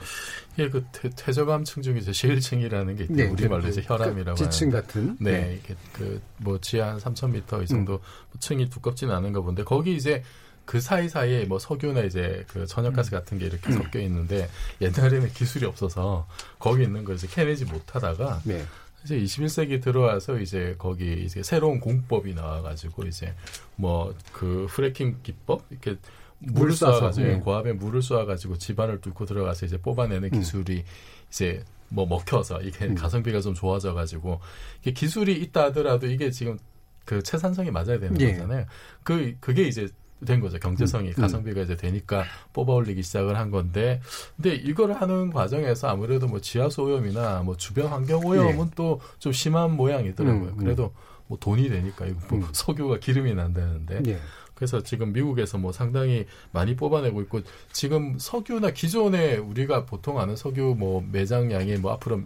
[0.59, 3.17] 예, 그 퇴, 퇴저감층 중에 이제 셰일층이라는 게 있대요.
[3.17, 4.71] 네, 우리말로 그- 이제 혈압이라고 그 지층.
[4.71, 5.17] 같은.
[5.21, 6.17] 네, 네.
[6.43, 8.01] 그뭐 지하 한 3,000m 이 정도 뭐
[8.41, 10.23] 층이 두껍지는 않은 가 본데 거기 이제
[10.65, 14.49] 그 사이 사이에 뭐 석유나 이제 그 천연가스 같은 게 이렇게 섞여 있는데
[14.81, 16.29] 옛날에는 기술이 없어서
[16.61, 18.65] 거기 있는 걸 이제 캐내지 못하다가 네.
[19.05, 23.35] 이제 21세기 들어와서 이제 거기 이제 새로운 공법이 나와가지고 이제
[23.77, 25.97] 뭐 그 프레킹 기법 이렇게
[26.39, 27.39] 물을 쏴가지고 네.
[27.41, 30.39] 고압에 물을 쏴가지고 집안을 뚫고 들어가서 이제 뽑아내는 음.
[30.39, 30.85] 기술이
[31.29, 32.95] 이제 뭐 먹혀서 이게 음.
[32.95, 34.41] 가성비가 좀 좋아져가지고
[34.81, 36.59] 이게 기술이 있다 하더라도 이게 지금
[37.05, 38.33] 그 채산성이 맞아야 되는 예.
[38.33, 38.65] 거잖아요.
[39.03, 39.89] 그 그게 이제
[40.27, 40.59] 된 거죠.
[40.59, 41.15] 경제성이 음.
[41.15, 44.01] 가성비가 이제 되니까 뽑아 올리기 시작을 한 건데,
[44.37, 50.43] 근데 이걸 하는 과정에서 아무래도 뭐 지하수 오염이나 뭐 주변 환경 오염은 또좀 심한 모양이더라고요.
[50.43, 50.57] 음, 음.
[50.57, 50.93] 그래도
[51.27, 52.49] 뭐 돈이 되니까 이거 뭐 음.
[52.53, 54.03] 석유가 기름이 난다는데.
[54.07, 54.19] 예.
[54.55, 57.41] 그래서 지금 미국에서 뭐 상당히 많이 뽑아내고 있고
[57.73, 62.21] 지금 석유나 기존에 우리가 보통 아는 석유 뭐 매장량이 뭐 앞으로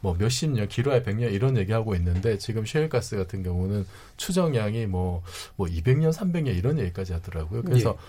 [0.00, 5.22] 뭐 몇십 년, 기로에 백년 이런 얘기하고 있는데 지금 셰일가스 같은 경우는 추정량이 뭐,
[5.56, 7.62] 뭐 200년, 300년 이런 얘기까지 하더라고요.
[7.62, 8.04] 그래서 예.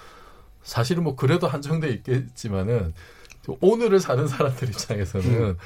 [0.63, 2.93] 사실은 뭐 그래도 한정돼 있겠지만은
[3.61, 5.57] 오늘을 사는 사람들 입장에서는 음.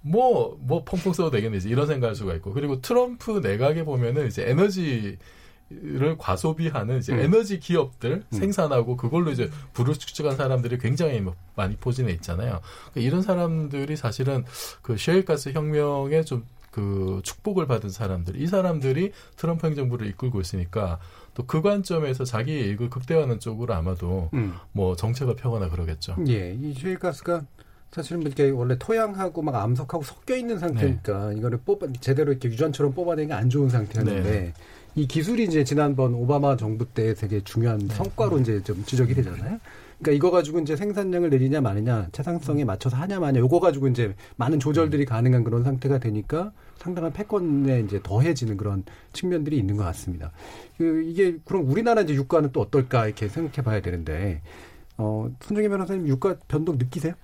[0.00, 1.58] 뭐, 뭐, 펑펑 써도 되겠네.
[1.64, 2.52] 이런 생각할 수가 있고.
[2.52, 5.18] 그리고 트럼프 내각에 보면은 이제 에너지
[5.70, 7.18] 를 과소비하는 이제 음.
[7.20, 8.38] 에너지 기업들 음.
[8.38, 12.60] 생산하고 그걸로 이제 부를 축적한 사람들이 굉장히 뭐 많이 포진해 있잖아요.
[12.90, 14.44] 그러니까 이런 사람들이 사실은
[14.80, 16.44] 그 셰일가스 혁명에 좀
[16.78, 21.00] 그 축복을 받은 사람들, 이 사람들이 트럼프 행정부를 이끌고 있으니까
[21.34, 24.54] 또 그 관점에서 자기의 이익을 극대화하는 쪽으로 아마도 음.
[24.72, 26.16] 뭐 정책을 펴거나 그러겠죠.
[26.28, 27.42] 예, 이 셰일가스가
[27.90, 31.38] 사실은 이렇게 원래 토양하고 막 암석하고 섞여 있는 상태니까 네.
[31.38, 34.52] 이거를 뽑아 제대로 이렇게 유전처럼 뽑아내기 안 좋은 상태였는데 네.
[34.98, 37.94] 이 기술이 이제 지난번 오바마 정부 때 되게 중요한 네.
[37.94, 39.60] 성과로 이제 좀 지적이 되잖아요.
[40.00, 44.58] 그러니까 이거 가지고 이제 생산량을 내리냐 마느냐, 채상성에 맞춰서 하냐 마냐, 요거 가지고 이제 많은
[44.58, 45.06] 조절들이 음.
[45.06, 48.82] 가능한 그런 상태가 되니까 상당한 패권에 이제 더해지는 그런
[49.12, 50.32] 측면들이 있는 것 같습니다.
[50.76, 54.42] 그 이게 그럼 우리나라 이제 유가는 또 어떨까 이렇게 생각해 봐야 되는데
[54.96, 57.14] 어, 손정희 변호사님 유가 변동 느끼세요?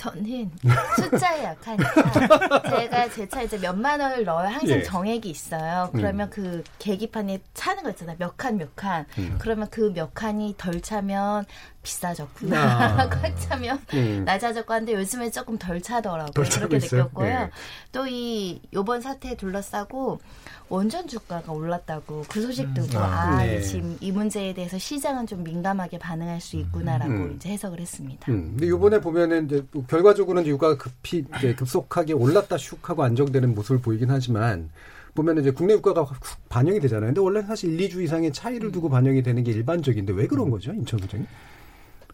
[0.00, 0.50] 저는
[0.96, 4.82] 숫자에 약하니까 제가 제차 이제 몇만 원을 넣어야 항상 예.
[4.82, 5.90] 정액이 있어요.
[5.92, 6.30] 그러면 음.
[6.30, 8.16] 그 계기판에 차는 거 있잖아요.
[8.18, 9.04] 몇 칸, 몇 칸.
[9.18, 9.36] 음.
[9.38, 11.44] 그러면 그 몇 칸이 덜 차면
[11.82, 12.58] 비싸졌구나.
[12.58, 13.08] 아.
[13.10, 14.24] 꽉 차면 음.
[14.24, 16.32] 낮아졌고 하는데 요즘에 조금 덜 차더라고요.
[16.32, 17.28] 덜 그렇게 느꼈고요.
[17.28, 17.50] 네.
[17.92, 20.20] 또이 요번 사태에 둘러싸고
[20.68, 22.74] 원전 주가가 올랐다고 그 소식 음.
[22.74, 23.02] 듣고 음.
[23.02, 23.60] 아, 아 네.
[23.60, 27.32] 지금 이 문제에 대해서 시장은 좀 민감하게 반응할 수 있구나라고 음.
[27.36, 28.30] 이제 해석을 했습니다.
[28.30, 28.56] 음.
[28.56, 31.24] 근데 이번에 보면은 이제 결과적으로는 유가가 급히
[31.56, 34.70] 급속하게 올랐다 슉 하고 안정되는 모습을 보이긴 하지만
[35.16, 36.06] 보면 이제 국내 유가가
[36.48, 37.08] 반영이 되잖아요.
[37.08, 40.72] 근데 원래 사실 1, 2주 이상의 차이를 두고 반영이 되는 게 일반적인데 왜 그런 거죠,
[40.72, 41.26] 인천 부장님?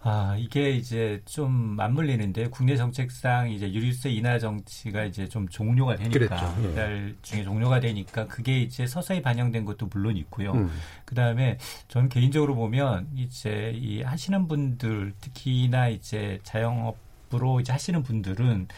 [0.01, 6.55] 아, 이게 이제 좀 맞물리는데 국내 정책상 이제 유류세 인하 정치가 이제 좀 종료가 되니까
[6.63, 6.71] 예.
[6.71, 10.53] 이달 중에 종료가 되니까 그게 이제 서서히 반영된 것도 물론 있고요.
[10.53, 10.71] 음.
[11.05, 11.59] 그다음에
[11.89, 18.69] 전 개인적으로 보면 이제 이 하시는 분들 특히나 이제 자영업 으로 이제 하시는 분들은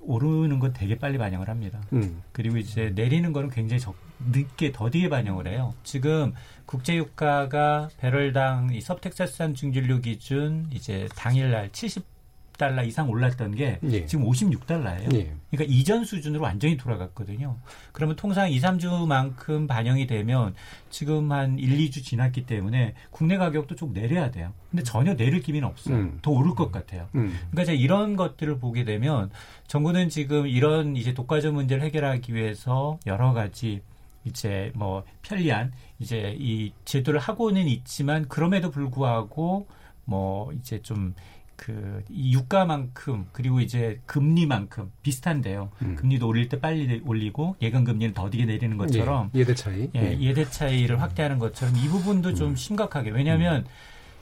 [0.00, 1.80] 오르는 건 되게 빨리 반영을 합니다.
[1.92, 2.22] 음.
[2.32, 3.94] 그리고 이제 내리는 거는 굉장히 적,
[4.30, 5.74] 늦게 더디게 반영을 해요.
[5.82, 6.32] 지금
[6.66, 12.17] 국제유가가 배럴당 이 서브텍사스산 중진료 기준 이제 당일날 70
[12.58, 14.04] 달러 이상 올랐던 게 예.
[14.04, 15.14] 지금 56달러예요.
[15.14, 15.32] 예.
[15.50, 17.56] 그러니까 이전 수준으로 완전히 돌아갔거든요.
[17.92, 20.54] 그러면 통상 2, 3주만큼 반영이 되면
[20.90, 24.52] 지금 한 1, 2주 지났기 때문에 국내 가격도 좀 내려야 돼요.
[24.70, 25.96] 근데 전혀 내릴 기미는 없어요.
[25.96, 26.18] 음.
[26.20, 27.08] 더 오를 것 같아요.
[27.14, 27.32] 음.
[27.50, 29.30] 그러니까 이제 이런 것들을 보게 되면
[29.68, 33.80] 정부는 지금 이런 이제 독과점 문제를 해결하기 위해서 여러 가지
[34.24, 39.68] 이제 뭐 편리한 이제 이 제도를 하고는 있지만 그럼에도 불구하고
[40.04, 41.14] 뭐 이제 좀
[41.58, 45.70] 그 유가만큼 그리고 이제 금리만큼 비슷한데요.
[45.82, 45.96] 음.
[45.96, 50.34] 금리도 올릴 때 빨리 올리고 예금 금리는 더디게 내리는 것처럼 예, 예대 차이, 예, 예.
[50.34, 52.56] 대 차이를 확대하는 것처럼 이 부분도 좀 음.
[52.56, 53.66] 심각하게 왜냐하면 음.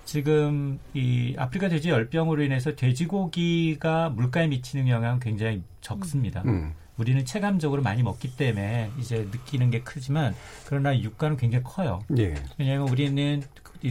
[0.07, 6.43] 지금 이 아프리카 돼지 열병으로 인해서 돼지고기가 물가에 미치는 영향은 굉장히 적습니다.
[6.47, 6.73] 음.
[6.97, 12.01] 우리는 체감적으로 많이 먹기 때문에 이제 느끼는 게 크지만 그러나 유가는 굉장히 커요.
[12.17, 12.35] 예.
[12.57, 13.43] 왜냐하면 우리는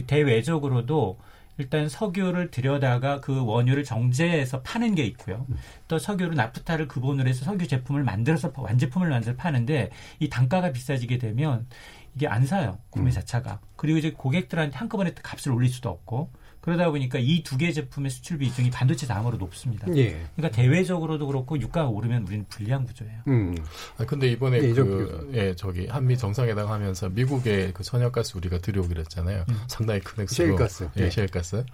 [0.08, 1.16] 대외적으로도
[1.58, 5.46] 일단 석유를 들여다가 그 원유를 정제해서 파는 게 있고요.
[5.48, 5.56] 음.
[5.88, 9.90] 또 석유를 나프타를 근본으로 해서 석유 제품을 만들어서 완제품을 만들어 파는데
[10.20, 11.66] 이 단가가 비싸지게 되면
[12.14, 12.78] 이게 안 사요.
[12.90, 13.12] 구매 음.
[13.12, 13.60] 자체가.
[13.76, 16.30] 그리고 이제 고객들한테 한꺼번에 값을 올릴 수도 없고
[16.66, 19.86] 그러다 보니까 이 두 개 제품의 수출 비중이 반도체 다음으로 높습니다.
[19.96, 20.20] 예.
[20.34, 23.20] 그러니까 대외적으로도 그렇고 유가가 오르면 우리는 불리한 구조예요.
[23.28, 23.54] 음.
[23.98, 29.00] 아 근데 이번에 예, 그, 예, 저기 한미 정상회담 하면서 미국의 그 천연가스 우리가 들여오기로
[29.02, 29.44] 했잖아요.
[29.48, 29.56] 음.
[29.68, 30.46] 상당히 큰 액수로.
[30.48, 30.88] 셰일가스.
[30.96, 31.64] 예, 셰일가스.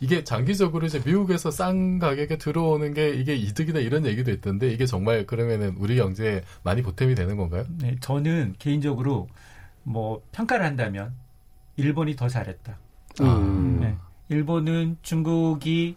[0.00, 5.26] 이게 장기적으로 이제 미국에서 싼 가격에 들어오는 게 이게 이득이다 이런 얘기도 있던데 이게 정말
[5.26, 7.66] 그러면은 우리 경제에 많이 보탬이 되는 건가요?
[7.76, 9.28] 네, 저는 개인적으로
[9.82, 11.12] 뭐 평가를 한다면
[11.76, 12.78] 일본이 더 잘했다.
[13.20, 13.78] 음.
[13.80, 13.94] 네.
[14.28, 15.96] 일본은 중국이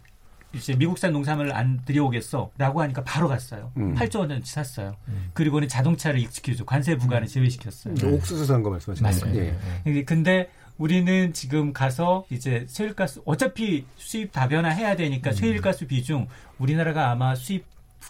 [0.53, 3.71] 이제 미국산 농산물을 안 들여오겠어라고 하니까 바로 갔어요.
[3.77, 3.95] 음.
[3.95, 4.95] 8조 원어치 샀어요.
[5.07, 5.29] 음.
[5.33, 7.95] 그리고는 자동차를 익숙해줘 관세 부과는 제외시켰어요.
[7.95, 8.07] 네.
[8.07, 9.41] 옥수수 산 거 말씀하시는 맞습니다.
[9.45, 9.55] 예.
[9.87, 10.03] 예.
[10.03, 15.33] 근데 우리는 지금 가서 이제 쇠일가스 어차피 수입 다변화해야 되니까 음.
[15.35, 16.27] 쇠일가스 비중
[16.59, 17.65] 우리나라가 아마 수입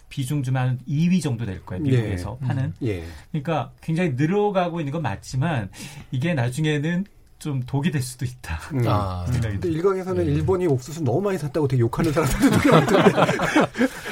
[0.08, 1.82] 비중 중한 2위 정도 될 거예요.
[1.84, 2.46] 미국에서 예.
[2.46, 2.74] 파는.
[2.82, 3.04] 예.
[3.30, 5.70] 그러니까 굉장히 늘어가고 있는 건 맞지만
[6.10, 7.04] 이게 나중에는
[7.42, 8.56] 좀 독이 될 수도 있다.
[8.72, 8.84] 음.
[8.86, 10.30] 아, 근데 일각에서는 네.
[10.30, 13.12] 일본이 옥수수 너무 많이 샀다고 되게 욕하는 사람들도 꽤 많던데.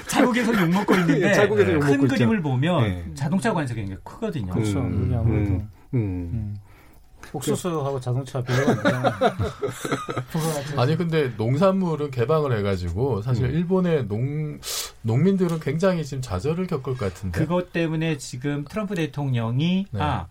[0.09, 2.43] 자국에서 욕 먹고 있는데 네, 자국에서 욕큰 그림을 있죠.
[2.43, 3.05] 보면 네.
[3.15, 4.53] 자동차 관세가 굉장히 크거든요.
[4.53, 4.81] 그렇죠.
[4.81, 5.51] 음, 아무래도.
[5.53, 6.31] 음, 음.
[6.33, 6.57] 음.
[7.33, 9.13] 옥수수하고 자동차 비교가
[10.77, 13.51] 아니 근데 농산물은 개방을 해가지고 사실 음.
[13.51, 14.59] 일본의 농
[15.03, 20.01] 농민들은 굉장히 지금 좌절을 겪을 것 같은데 그것 때문에 지금 트럼프 대통령이 네.
[20.01, 20.27] 아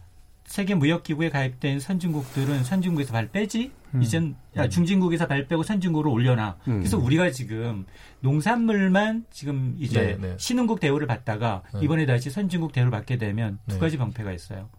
[0.49, 4.01] 세계 무역기구에 가입된 선진국들은 선진국에서 발 빼지 음.
[4.01, 6.57] 이젠 야, 중진국에서 발 빼고 선진국으로 올려놔.
[6.67, 6.79] 음.
[6.79, 7.85] 그래서 우리가 지금
[8.21, 10.35] 농산물만 지금 이제 네, 네.
[10.39, 11.81] 신흥국 대우를 받다가 네.
[11.83, 13.79] 이번에 다시 선진국 대우를 받게 되면 두 네.
[13.79, 14.69] 가지 방패가 있어요.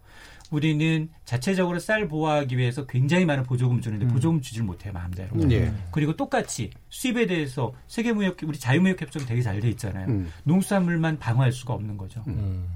[0.49, 4.09] 우리는 자체적으로 쌀 보호하기 위해서 굉장히 많은 보조금 주는데 음.
[4.09, 5.29] 보조금 주질 못해요 마음대로.
[5.51, 5.71] 예.
[5.91, 10.07] 그리고 똑같이 수입에 대해서 세계무역 우리 자유무역협정 되게 잘 돼 있잖아요.
[10.09, 10.29] 음.
[10.43, 12.21] 농수산물만 방어할 수가 없는 거죠.
[12.27, 12.67] 음.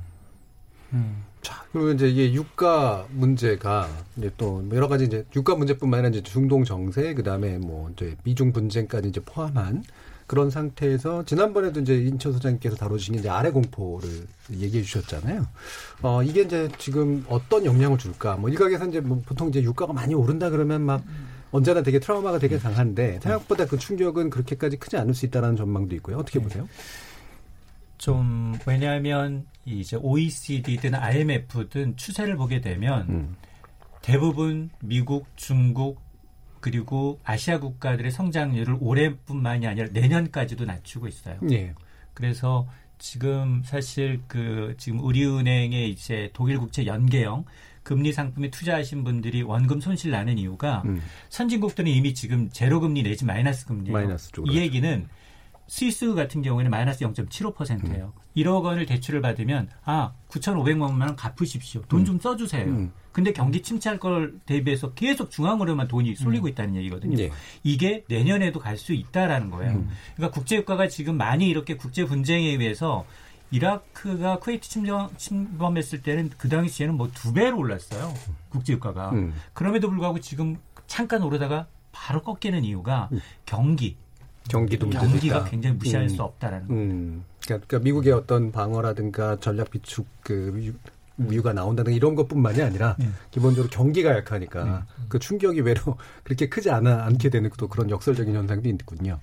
[0.95, 1.23] 음.
[1.41, 3.87] 자, 그리고 이제 이게 유가 문제가
[4.17, 8.51] 이제 또 여러 가지 이제 유가 문제뿐만 아니라 이제 중동 정세 그다음에 뭐 이제 미중
[8.51, 9.83] 분쟁까지 이제 포함한
[10.25, 14.09] 그런 상태에서 지난번에도 이제 인천 소장님께서 다루신 이제 아래 공포를
[14.51, 15.45] 얘기해 주셨잖아요.
[16.01, 18.35] 어, 이게 이제 지금 어떤 영향을 줄까?
[18.37, 21.03] 뭐 일각에서 이제 뭐 보통 이제 유가가 많이 오른다 그러면 막
[21.51, 26.17] 언제나 되게 트라우마가 되게 강한데 생각보다 그 충격은 그렇게까지 크지 않을 수 있다는 전망도 있고요.
[26.17, 26.67] 어떻게 보세요?
[27.97, 33.35] 좀 왜냐하면 이제 OECD든 IMF든 추세를 보게 되면 음.
[34.01, 36.01] 대부분 미국, 중국
[36.59, 41.39] 그리고 아시아 국가들의 성장률을 올해뿐만이 아니라 내년까지도 낮추고 있어요.
[41.51, 41.73] 예.
[42.13, 42.67] 그래서
[42.97, 47.45] 지금 사실 그 지금 우리은행의 이제 독일 국채 연계형
[47.83, 51.01] 금리 상품에 투자하신 분들이 원금 손실 나는 이유가 음.
[51.29, 53.93] 선진국들은 이미 지금 제로 금리 내지 마이너스 금리예요.
[53.93, 55.07] 마이너스 이 얘기는
[55.67, 58.13] 스위스 같은 경우에는 마이너스 0.75%예요.
[58.15, 58.21] 음.
[58.37, 61.81] 1억 원을 대출을 받으면 아 9,500만 원 갚으십시오.
[61.87, 62.19] 돈좀 음.
[62.19, 62.65] 써주세요.
[62.65, 62.91] 음.
[63.11, 66.49] 근데 경기 침체할 걸 대비해서 계속 중앙으로만 돈이 쏠리고 음.
[66.49, 67.15] 있다는 얘기거든요.
[67.17, 67.31] 네.
[67.63, 69.71] 이게 내년에도 갈 수 있다라는 거예요.
[69.73, 69.89] 음.
[70.15, 73.05] 그러니까 국제유가가 지금 많이 이렇게 국제 분쟁에 의해서
[73.51, 78.13] 이라크가 쿠웨이트 침범, 침범했을 때는 그 당시에는 뭐 두 배로 올랐어요.
[78.49, 79.11] 국제유가가.
[79.11, 79.33] 음.
[79.53, 80.57] 그럼에도 불구하고 지금
[80.87, 83.09] 잠깐 오르다가 바로 꺾이는 이유가
[83.45, 83.95] 경기,
[84.49, 86.09] 경기도 경기가 굉장히 무시할 음.
[86.09, 87.23] 수 없다라는 음.
[87.43, 90.73] 그러니까, 그러니까, 미국의 어떤 방어라든가 전략 비축 그
[91.17, 93.07] 우유가 나온다든가 이런 것뿐만이 아니라 네.
[93.31, 95.05] 기본적으로 경기가 약하니까 네.
[95.07, 99.19] 그 충격이 외로 그렇게 크지 않아 않게 되는 또 그런 역설적인 현상도 있군요.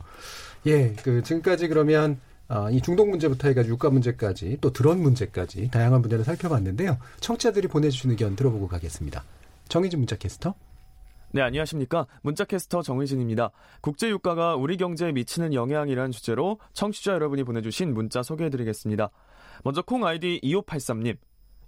[0.67, 2.19] 예, 그 지금까지 그러면
[2.49, 6.99] 아, 이 중동 문제부터 해가지고 유가 문제까지 또 드론 문제까지 다양한 문제를 살펴봤는데요.
[7.21, 9.25] 청취자들이 보내주신 의견 들어보고 가겠습니다.
[9.69, 10.55] 정희진 문자 캐스터.
[11.35, 12.07] 네, 안녕하십니까.
[12.23, 13.53] 문자캐스터 정의진입니다.
[13.81, 19.09] 국제유가가 우리 경제에 미치는 영향이란 주제로 청취자 여러분이 보내주신 문자 소개해드리겠습니다.
[19.65, 21.17] 먼저 콩 아이디 2583님.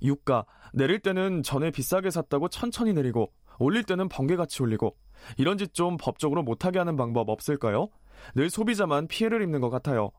[0.03, 0.45] 유가,
[0.75, 4.99] 내릴 때는 전에 비싸게 샀다고 천천히 내리고, 올릴 때는 번개같이 올리고,
[5.39, 7.89] 이런 짓 좀 법적으로 못하게 하는 방법 없을까요?
[8.35, 10.11] 늘 소비자만 피해를 입는 것 같아요.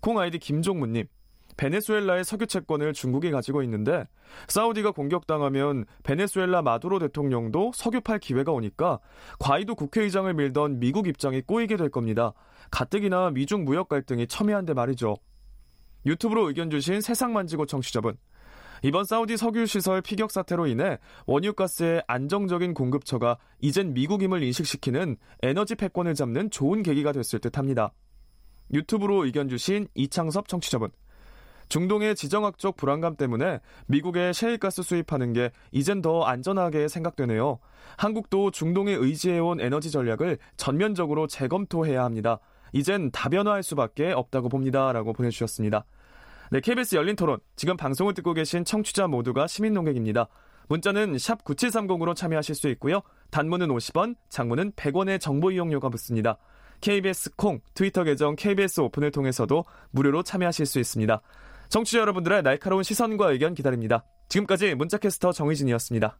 [0.00, 1.06] 콩 아이디 김종무님.
[1.56, 4.04] 베네수엘라의 석유 채권을 중국이 가지고 있는데
[4.48, 9.00] 사우디가 공격당하면 베네수엘라 마두로 대통령도 석유 팔 기회가 오니까
[9.38, 12.32] 과이도 국회의장을 밀던 미국 입장이 꼬이게 될 겁니다.
[12.70, 15.16] 가뜩이나 미중 무역 갈등이 첨예한데 말이죠.
[16.04, 18.16] 유튜브로 의견 주신 세상 만지고 청취자분.
[18.82, 26.14] 이번 사우디 석유 시설 피격 사태로 인해 원유가스의 안정적인 공급처가 이젠 미국임을 인식시키는 에너지 패권을
[26.14, 27.92] 잡는 좋은 계기가 됐을 듯 합니다.
[28.72, 30.90] 유튜브로 의견 주신 이창섭 청취자분.
[31.68, 37.58] 중동의 지정학적 불안감 때문에 미국의 셰일가스 수입하는 게 이젠 더 안전하게 생각되네요.
[37.96, 42.38] 한국도 중동에 의지해온 에너지 전략을 전면적으로 재검토해야 합니다.
[42.72, 44.92] 이젠 다변화할 수밖에 없다고 봅니다.
[44.92, 45.84] 라고 보내주셨습니다.
[46.50, 47.38] 네, KBS 열린 토론.
[47.56, 50.28] 지금 방송을 듣고 계신 청취자 모두가 시민 농객입니다.
[50.68, 53.02] 문자는 샵 9730으로 참여하실 수 있고요.
[53.30, 56.38] 단문은 50원, 장문은 100원의 정보 이용료가 붙습니다.
[56.80, 61.20] KBS 콩, 트위터 계정 KBS 오픈을 통해서도 무료로 참여하실 수 있습니다.
[61.68, 64.04] 청취자 여러분들의 날카로운 시선과 의견 기다립니다.
[64.28, 66.18] 지금까지 문자캐스터 정의진이었습니다.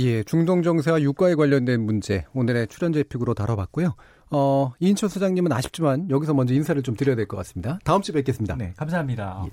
[0.00, 3.94] 예, 중동 정세와 유가에 관련된 문제 오늘의 출연자 픽으로 다뤄봤고요.
[4.30, 7.78] 어, 이인철 소장님은 아쉽지만 여기서 먼저 인사를 좀 드려야 될 것 같습니다.
[7.84, 8.56] 다음 주에 뵙겠습니다.
[8.56, 9.44] 네, 감사합니다.
[9.46, 9.50] 예.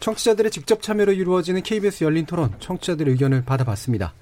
[0.00, 4.12] 청취자들의 직접 참여로 이루어지는 KBS 열린 토론, 청취자들의 의견을 받아봤습니다.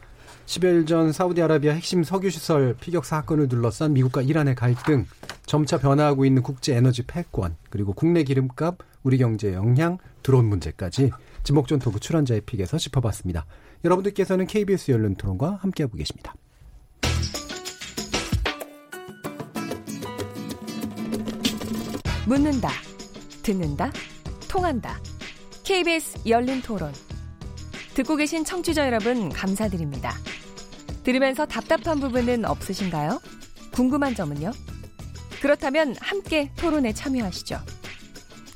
[0.47, 5.07] 10여일 전 사우디아라비아 핵심 석유시설 피격 사건을 둘러싼 미국과 이란의 갈등,
[5.47, 11.11] 점차 변화하고 있는 국제 에너지 패권, 그리고 국내 기름값, 우리 경제의 영향, 드론 문제까지
[11.43, 13.47] 지목전 토크 출연자의 픽에서 짚어봤습니다.
[13.85, 16.35] 여러분들께서는 KBS 열린 토론과 함께하고 계십니다.
[22.27, 22.71] 묻는다,
[23.43, 23.91] 듣는다,
[24.49, 24.99] 통한다.
[25.65, 26.93] KBS 열린 토론.
[27.95, 30.15] 듣고 계신 청취자 여러분, 감사드립니다.
[31.03, 33.21] 들으면서 답답한 부분은 없으신가요?
[33.73, 34.53] 궁금한 점은요?
[35.41, 37.59] 그렇다면 함께 토론에 참여하시죠.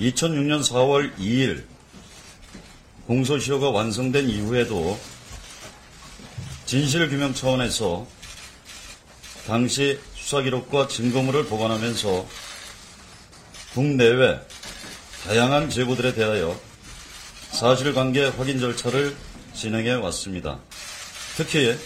[0.00, 1.64] 2006년 4월 2일
[3.06, 4.98] 공소시효가 완성된 이후에도
[6.66, 8.06] 진실규명 차원에서
[9.46, 12.26] 당시 수사기록과 증거물을 보관하면서
[13.74, 14.40] 국내외
[15.24, 16.58] 다양한 제보들에 대하여
[17.52, 19.16] 사실관계 확인 절차를
[19.54, 20.58] 진행해 왔습니다.
[21.36, 21.76] 특히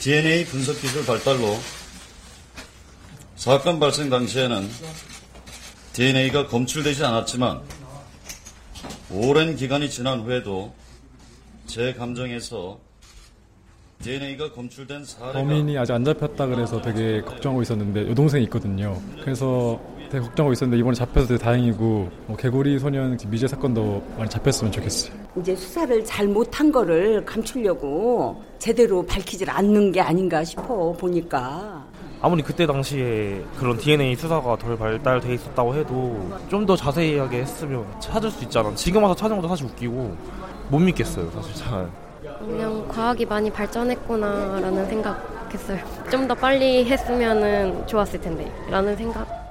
[0.00, 1.60] DNA 분석기술 발달로
[3.36, 4.70] 사건 발생 당시에는
[5.92, 7.60] DNA가 검출되지 않았지만
[9.12, 10.72] 오랜 기간이 지난 후에도
[11.66, 12.78] 제 감정에서
[14.02, 18.98] DNA가 검출된 사례가 범인이 아직 안 잡혔다 그래서 되게 걱정하고 있었는데 여동생이 있거든요.
[19.20, 19.78] 그래서
[20.10, 25.12] 되게 걱정하고 있었는데 이번에 잡혀서 되게 다행이고 뭐 개구리 소년 미제 사건도 많이 잡혔으면 좋겠어요.
[25.40, 31.86] 이제 수사를 잘 못한 거를 감추려고 제대로 밝히질 않는 게 아닌가 싶어 보니까
[32.22, 38.30] 아무리 그때 당시에 그런 DNA 수사가 덜 발달돼 있었다고 해도 좀 더 자세하게 했으면 찾을
[38.30, 38.72] 수 있잖아.
[38.74, 40.16] 지금 와서 찾은 것도 사실 웃기고
[40.68, 41.90] 못 믿겠어요, 사실 잘.
[42.40, 45.78] 그냥 과학이 많이 발전했구나라는 생각했어요.
[46.10, 49.50] 좀 더 빨리 했으면 좋았을 텐데 라는 생각.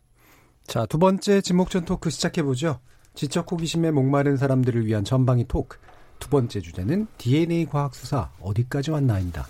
[0.67, 2.79] 자, 두 번째 지목전 토크 시작해 보죠.
[3.15, 5.77] 지적 호기심에 목마른 사람들을 위한 전방위 토크.
[6.19, 9.47] 두 번째 주제는 DNA 과학 수사 어디까지 왔나입니다.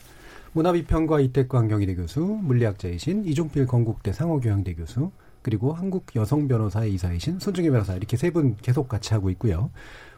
[0.54, 7.70] 문화비평가 이택광 경희대 교수, 물리학자이신 이종필 건국대 상호교양대 교수, 그리고 한국 여성 변호사회 이사이신 손정혜
[7.70, 9.72] 변호사 이렇게 세 분 계속 같이 하고 있고요.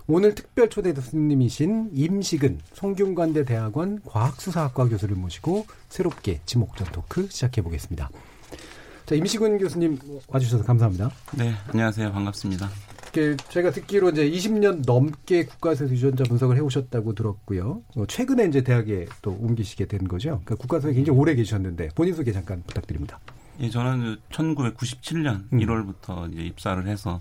[0.07, 8.09] 오늘 특별 초대 교수님이신 임시근 성균관대 대학원 과학수사학과 교수를 모시고 새롭게 지목전 토크 시작해 보겠습니다.
[9.05, 11.11] 자, 임식은 교수님 와주셔서 감사합니다.
[11.37, 12.11] 네, 안녕하세요.
[12.11, 12.69] 반갑습니다.
[13.11, 17.81] 제가 듣기로 이제 20년 넘게 국가수사 유전자 분석을 해오셨다고 들었고요.
[17.95, 20.41] 어, 최근에 이제 대학에 또 옮기시게 된 거죠.
[20.43, 23.19] 그러니까 국가수사에 굉장히 오래 계셨는데 본인 소개 잠깐 부탁드립니다.
[23.59, 25.59] 예, 저는 1997년 음.
[25.59, 27.19] 1월부터 이제 입사를 해서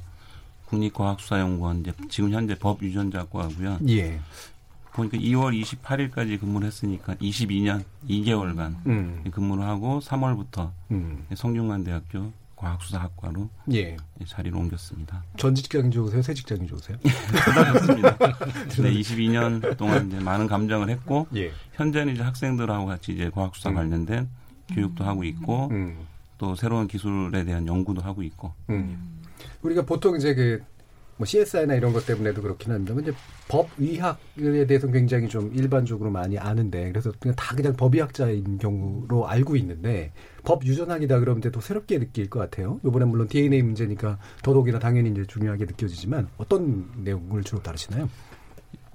[0.67, 3.79] 국립과학수사연구원 이제 지금 현재 법유전자과고요.
[3.89, 4.21] 예.
[4.93, 9.25] 보니까 2월 28일까지 근무를 했으니까 22년 2개월간 음.
[9.31, 11.27] 근무를 하고 3월부터 음.
[11.35, 13.97] 성균관대학교 과 학수사학과로 예.
[14.27, 15.25] 자리를 옮겼습니다.
[15.39, 16.21] 전 직장이 좋으세요?
[16.21, 16.99] 새 직장이 좋으세요?
[17.73, 18.19] 좋습니다.
[18.19, 21.53] 네, 22년 동안 이제 많은 감정을 했고 예.
[21.73, 23.77] 현재는 이제 학생들하고 같이 이제 과학수사 음.
[23.77, 24.29] 관련된
[24.75, 26.07] 교육도 하고 있고 음.
[26.37, 28.53] 또 새로운 기술에 대한 연구도 하고 있고.
[28.69, 29.23] 음.
[29.63, 30.63] 우리가 보통 이제 그
[31.21, 33.13] 뭐 CSI나 이런 것 때문에도 그렇긴 한데 이제
[33.49, 40.13] 법의학에 대해서는 굉장히 좀 일반적으로 많이 아는데 그래서 그냥 다 그냥 법의학자인 경우로 알고 있는데
[40.45, 42.81] 법 유전학이다 그러면 또 새롭게 느낄 것 같아요.
[42.87, 48.09] 이번에 물론 DNA 문제니까 더더욱이나 당연히 이제 중요하게 느껴지지만 어떤 내용을 주로 다루시나요?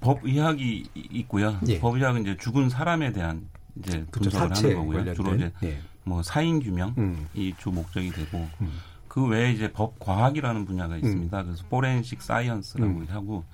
[0.00, 1.60] 법의학이 있고요.
[1.68, 1.78] 예.
[1.78, 5.14] 법의학은 이제 죽은 사람에 대한 이제 분석을 하는 거고요.
[5.14, 5.78] 주로 이제 예.
[6.02, 7.28] 뭐 사인 규명이 음.
[7.56, 8.72] 주 목적이 되고 음.
[9.16, 11.40] 그 외에 이제 법 과학이라는 분야가 있습니다.
[11.40, 11.46] 음.
[11.46, 13.06] 그래서 포렌식 사이언스라고 음.
[13.08, 13.44] 하고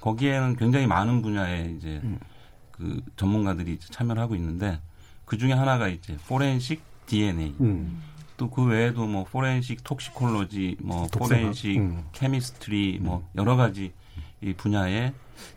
[0.00, 2.18] 거기에는 굉장히 많은 분야에 이제 음.
[2.72, 4.80] 그 전문가들이 참여를 하고 있는데
[5.24, 7.54] 그 중에 하나가 이제 포렌식 DNA.
[7.60, 8.02] 음.
[8.36, 11.36] 또그 외에도 뭐 포렌식 톡시콜로지, 뭐 독사가?
[11.36, 12.02] 포렌식 음.
[12.10, 13.38] 케미스트리, 뭐 음.
[13.38, 13.92] 여러 가지
[14.40, 15.12] 이 분야에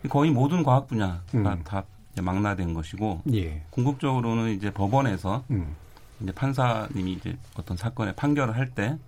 [0.08, 1.64] 거의 모든 과학 분야가 음.
[1.64, 1.84] 다
[2.22, 3.64] 망라된 것이고 예.
[3.72, 5.76] 궁극적으로는 이제 법원에서 음.
[6.22, 9.00] 이제 판사님이 이제 어떤 사건의 판결을 할때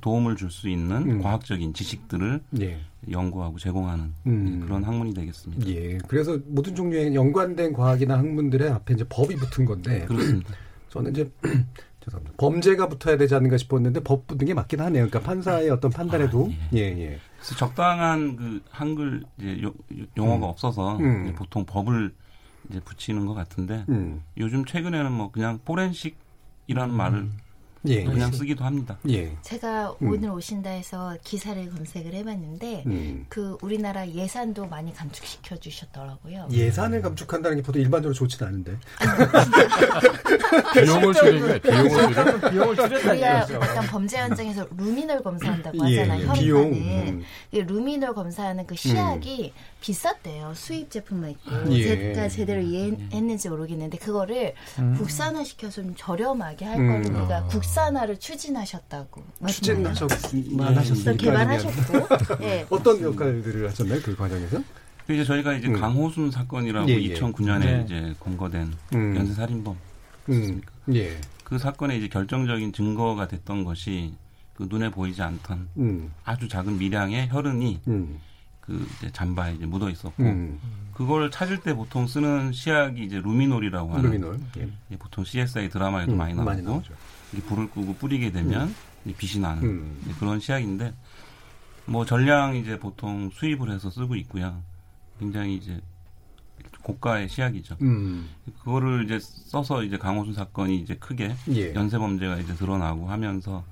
[0.00, 1.22] 도움을 줄 수 있는 음.
[1.22, 2.78] 과학적인 지식들을 예.
[3.10, 4.60] 연구하고 제공하는 음.
[4.64, 5.66] 그런 학문이 되겠습니다.
[5.68, 5.98] 예.
[6.06, 10.54] 그래서 모든 종류의 연관된 과학이나 학문들의 앞에 이제 법이 붙은 건데 그렇습니다.
[10.90, 11.30] 저는 이제
[12.04, 12.34] 죄송합니다.
[12.38, 15.06] 범죄가 붙어야 되지 않는가 싶었는데 법 붙는 게 맞긴 하네요.
[15.08, 16.78] 그러니까 판사의 어떤 판단에도 아, 예.
[16.78, 17.18] 예, 예.
[17.38, 19.60] 그래서 적당한 그 한글 이제
[20.16, 20.50] 용어가 음.
[20.50, 21.34] 없어서 음.
[21.36, 22.12] 보통 법을
[22.70, 24.22] 이제 붙이는 것 같은데 음.
[24.38, 27.28] 요즘 최근에는 뭐 그냥 포렌식이라는 말을
[27.86, 28.04] 예.
[28.04, 28.98] 그냥 쓰기도 합니다.
[29.08, 29.34] 예.
[29.42, 30.10] 제가 음.
[30.12, 33.26] 오늘 오신다 해서 기사를 검색을 해봤는데 음.
[33.28, 36.48] 그 우리나라 예산도 많이 감축시켜 주셨더라고요.
[36.50, 38.76] 예산을 감축한다는 게 보통 일반적으로 좋지는 않은데.
[40.74, 46.20] 비용을 줄이면 비용을 줄이면 비용을 줄였다 우리가 약간 범죄 현장에서 루미놀 검사한다고 예, 하잖아요.
[46.20, 46.72] 예, 혈액 비용.
[46.72, 47.22] 음.
[47.52, 49.60] 루미놀 검사하는 그 시약이 음.
[49.80, 50.52] 비쌌대요.
[50.54, 52.12] 수입 제품만 있고 예.
[52.12, 54.94] 제가 제대로 이해했는지 모르겠는데 그거를 음.
[54.98, 57.16] 국산화 시켜서 좀 저렴하게 할 거를 음.
[57.16, 59.22] 우리가 국 국산화를 추진하셨다고.
[59.48, 61.16] 추진하셨만 하셨어요.
[61.16, 62.36] 개발하셨고.
[62.40, 62.66] 네.
[62.68, 64.00] 어떤 역할들을 하셨나요?
[64.02, 64.60] 그 과정에서?
[65.08, 65.80] 이제 저희가 이제 음.
[65.80, 67.14] 강호순 사건이라고 예, 예.
[67.14, 67.82] 2009년에 네.
[67.84, 69.16] 이제 검거된 음.
[69.16, 69.76] 연쇄살인범
[70.28, 70.60] 음.
[70.94, 71.16] 예.
[71.42, 74.14] 그 사건에 이제 결정적인 증거가 됐던 것이
[74.54, 76.12] 그 눈에 보이지 않던 음.
[76.24, 78.20] 아주 작은 미량의 혈흔이 음.
[78.60, 80.60] 그그 이제 잠바에 이제 묻어 있었고 음.
[80.94, 84.38] 그걸 찾을 때 보통 쓰는 시약이 이제 루미놀이라고 하는 루미놀.
[84.58, 84.96] 예.
[84.96, 86.62] 보통 CSI 드라마에도 음, 많이 나오고 많이
[87.38, 88.74] 불을 끄고 뿌리게 되면
[89.06, 89.14] 음.
[89.16, 90.14] 빛이 나는 음.
[90.18, 90.92] 그런 시약인데
[91.86, 94.62] 뭐 전량 이제 보통 수입을 해서 쓰고 있고요.
[95.18, 95.80] 굉장히 이제
[96.82, 97.76] 고가의 시약이죠.
[97.82, 98.28] 음.
[98.58, 101.74] 그거를 이제 써서 이제 강호순 사건이 이제 크게 예.
[101.74, 103.64] 연쇄 범죄가 이제 드러나고 하면서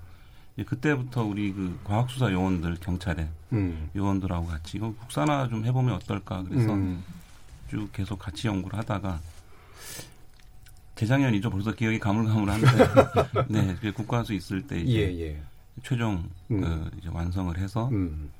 [0.67, 3.91] 그때부터 우리 그 과학수사 요원들 경찰에 음.
[3.95, 7.03] 요원들하고 같이 이거 국산화 좀 해보면 어떨까 그래서 음.
[7.71, 9.21] 쭉 계속 같이 연구를 하다가
[10.99, 12.67] 재작년이죠 벌써 기억이 가물가물한데
[13.49, 15.43] 네 국가수 있을 때 이제 예, 예.
[15.85, 16.61] 최종 음.
[16.61, 18.31] 그 이제 완성을 해서 음.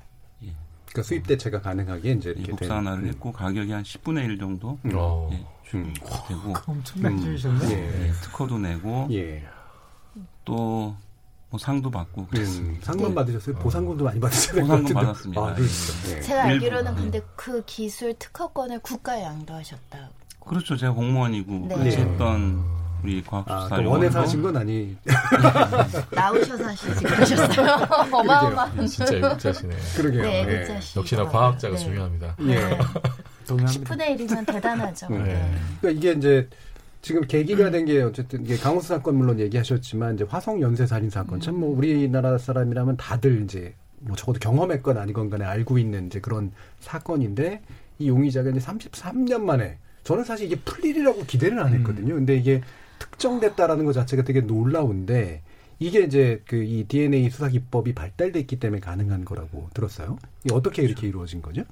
[0.43, 0.53] 예.
[0.87, 3.13] 그러니까 수입 대체가 가능하게 이제 이렇게 국산화를 된, 음.
[3.13, 4.91] 했고 가격이 한 10분의 1 정도 음.
[4.93, 5.29] 어.
[5.31, 5.45] 예,
[5.77, 5.93] 음.
[6.27, 7.71] 되고 엄청나게 줄이셨네.
[7.71, 8.11] 예.
[8.23, 9.41] 특허도 내고 예.
[10.43, 10.97] 또뭐
[11.57, 13.15] 상도 받고 음, 상만 네.
[13.15, 13.55] 받으셨어요?
[13.55, 14.61] 보상금도 많이 받으셨어요?
[14.61, 15.41] 보상금 받았습니다.
[15.41, 16.21] 아, 네.
[16.21, 20.18] 제가 알기로는 근데 그 기술 특허권을 국가에 양도하셨다.
[20.49, 20.75] 그렇죠.
[20.75, 21.75] 제가 공무원이고 네.
[21.75, 22.59] 같이 했던
[23.03, 24.97] 우리 과학수사 아, 원해서 하신 건 아니.
[26.11, 27.87] 나오셔서 하시지 그러셨어요.
[28.11, 28.87] 어마어마한.
[28.87, 29.75] 진짜 애국자시네.
[29.95, 30.21] 그러게요.
[30.23, 30.99] 네, 애국자시.
[30.99, 31.81] 역시나 과학자가 네.
[31.83, 32.35] 중요합니다.
[32.41, 32.55] 예.
[33.47, 33.95] 동의합니다.
[33.95, 35.07] 10분의 1이면 대단하죠.
[35.09, 35.51] 네.
[35.81, 36.49] 그러니까 이게 이제
[37.01, 41.39] 지금 계기가 된 게 어쨌든 이게 강호수 사건 물론 얘기하셨지만 이제 화성 연쇄 살인 사건
[41.39, 47.61] 참뭐 우리나라 사람이라면 다들 이제 뭐 적어도 경험했건 아니건 간에 알고 있는 이제 그런 사건인데
[47.99, 52.15] 이 용의자가 이제 33년 만에 저는 사실 이게 풀 일이라고 기대를 안 했거든요.
[52.15, 52.61] 근데 이게
[52.99, 55.41] 특정됐다라는 것 자체가 되게 놀라운데
[55.79, 60.17] 이게 이제 그 이 DNA 수사 기법이 발달됐기 때문에 가능한 거라고 들었어요.
[60.43, 61.63] 이게 어떻게 이렇게 이루어진 거죠?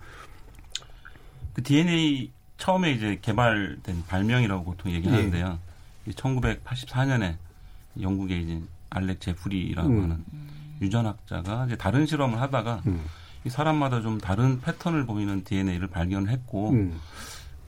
[1.54, 5.60] 그 DNA 처음에 이제 개발된 발명이라고 보통 얘기하는데요.
[6.08, 6.12] 예.
[6.12, 7.36] 1984년에
[8.02, 10.04] 영국의 이제 알렉 제프리라고 음.
[10.04, 10.24] 하는
[10.82, 13.04] 유전학자가 이제 다른 실험을 하다가 음.
[13.44, 17.00] 이 사람마다 좀 다른 패턴을 보이는 DNA를 발견했고, 음.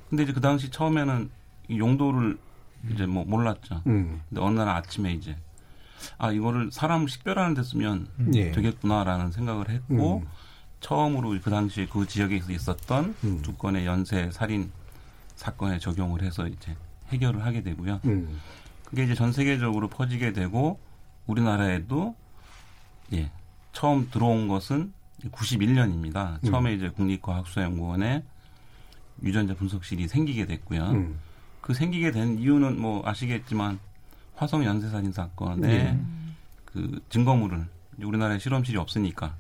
[0.10, 1.30] 근데 이제 그 당시 처음에는
[1.70, 2.38] 용도를
[2.92, 3.84] 이제 뭐 몰랐죠.
[3.88, 4.22] 음.
[4.30, 5.36] 근데 어느 날 아침에 이제
[6.18, 8.52] 아 이거를 사람을 식별하는 데 쓰면 예.
[8.52, 10.28] 되겠구나라는 생각을 했고 음.
[10.80, 13.42] 처음으로 그 당시에 그 지역에 서 있었던 음.
[13.42, 14.72] 두 건의 연쇄 살인
[15.36, 16.76] 사건에 적용을 해서 이제
[17.10, 18.00] 해결을 하게 되고요.
[18.06, 18.40] 음.
[18.86, 20.80] 그게 이제 전 세계적으로 퍼지게 되고
[21.28, 22.16] 우리나라에도
[23.14, 23.30] 예
[23.74, 24.94] 처음 들어온 것은
[25.32, 26.44] 91년입니다.
[26.44, 26.50] 음.
[26.50, 28.24] 처음에 이제 국립과학수사연구원에
[29.24, 30.84] 유전자 분석실이 생기게 됐고요.
[30.92, 31.20] 음.
[31.62, 33.80] 그 생기게 된 이유는 뭐 아시겠지만
[34.36, 36.06] 화성 연쇄살인 사건에 네.
[36.66, 37.66] 그 증거물을
[38.02, 39.36] 우리나라에 실험실이 없으니까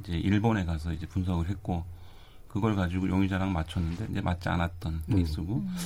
[0.00, 1.84] 이제 일본에 가서 이제 분석을 했고
[2.48, 5.14] 그걸 가지고 용의자랑 맞췄는데 이제 맞지 않았던 음.
[5.14, 5.76] 케이스고 음.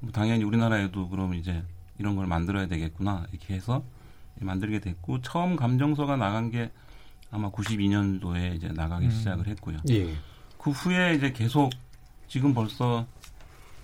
[0.00, 1.62] 뭐 당연히 우리나라에도 그럼 이제
[1.98, 3.84] 이런 걸 만들어야 되겠구나 이렇게 해서
[4.40, 6.70] 만들게 됐고 처음 감정서가 나간 게
[7.30, 9.10] 아마 92년도에 이제 나가기 음.
[9.10, 9.78] 시작을 했고요.
[9.90, 10.14] 예.
[10.58, 11.70] 그 후에 이제 계속
[12.32, 13.06] 지금 벌써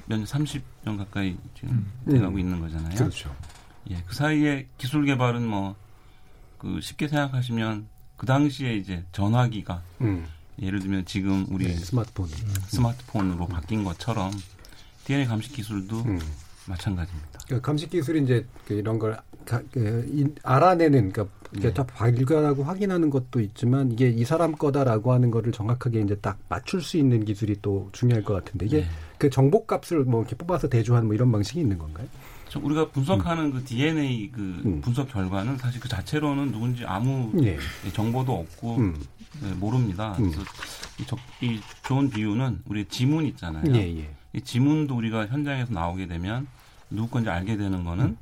[0.06, 2.10] 몇 30년 가까이 지금 음.
[2.10, 2.38] 돼가고 음.
[2.38, 2.94] 있는 거잖아요.
[2.94, 3.34] 그렇죠.
[3.90, 5.76] 예, 그 사이에 기술 개발은 뭐
[6.58, 7.86] 그 쉽게 생각하시면
[8.16, 10.26] 그 당시에 이제 전화기가 음.
[10.60, 12.28] 예를 들면 지금 우리 네, 스마트폰
[12.66, 13.48] 스마트폰으로 음.
[13.48, 14.32] 바뀐 것처럼
[15.04, 16.18] DNA 감식 기술도 음.
[16.66, 17.40] 마찬가지입니다.
[17.46, 21.74] 그러니까 감식 기술이 이제 그 이런 걸 가, 그, 이, 알아내는 그러니까 이게 네.
[21.74, 26.82] 다 발견하고 확인하는 것도 있지만 이게 이 사람 거다라고 하는 거를 정확하게 이제 딱 맞출
[26.82, 28.86] 수 있는 기술이 또 중요할 것 같은데 이게 네.
[29.18, 32.06] 그 정보 값을 뭐 이렇게 뽑아서 대조하는 뭐 이런 방식이 있는 건가요?
[32.56, 33.52] 우리가 분석하는 음.
[33.52, 34.80] 그 DNA 그 음.
[34.80, 37.58] 분석 결과는 사실 그 자체로는 누군지 아무 예.
[37.92, 38.96] 정보도 없고 음.
[39.42, 40.16] 네, 모릅니다.
[40.18, 40.30] 음.
[40.30, 40.42] 그래서
[40.98, 43.64] 이, 적, 이 좋은 비유는 우리 지문 있잖아요.
[43.74, 44.10] 예, 예.
[44.32, 46.46] 이 지문도 우리가 현장에서 나오게 되면
[46.90, 48.16] 누구 건지 알게 되는 거는 음.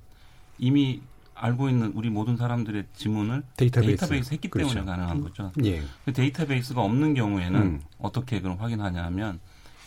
[0.59, 1.01] 이미
[1.37, 4.75] 알고 있는 우리 모든 사람들의 지문을 데이터베이스, 데이터베이스 했기 그렇죠.
[4.75, 5.53] 때문에 가능한 거죠.
[5.65, 5.83] 예.
[6.05, 7.81] 그 데이터베이스가 없는 경우에는 음.
[7.99, 9.39] 어떻게 그럼 확인하냐면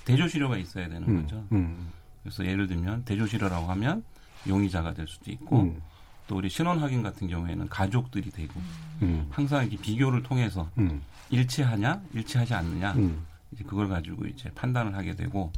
[0.06, 1.22] 대조시료가 있어야 되는 음.
[1.24, 1.46] 거죠.
[1.52, 1.90] 음.
[2.24, 4.04] 그래서 예를 들면 대조시료라고 하면
[4.48, 5.82] 용의자가 될 수도 있고 음.
[6.28, 8.54] 또 우리 신원 확인 같은 경우에는 가족들이 되고
[9.02, 9.28] 음.
[9.32, 11.02] 항상 이렇게 비교를 통해서 음.
[11.32, 13.26] 일치하냐 일치하지 않느냐 음.
[13.52, 15.52] 이제 그걸 가지고 이제 판단을 하게 되고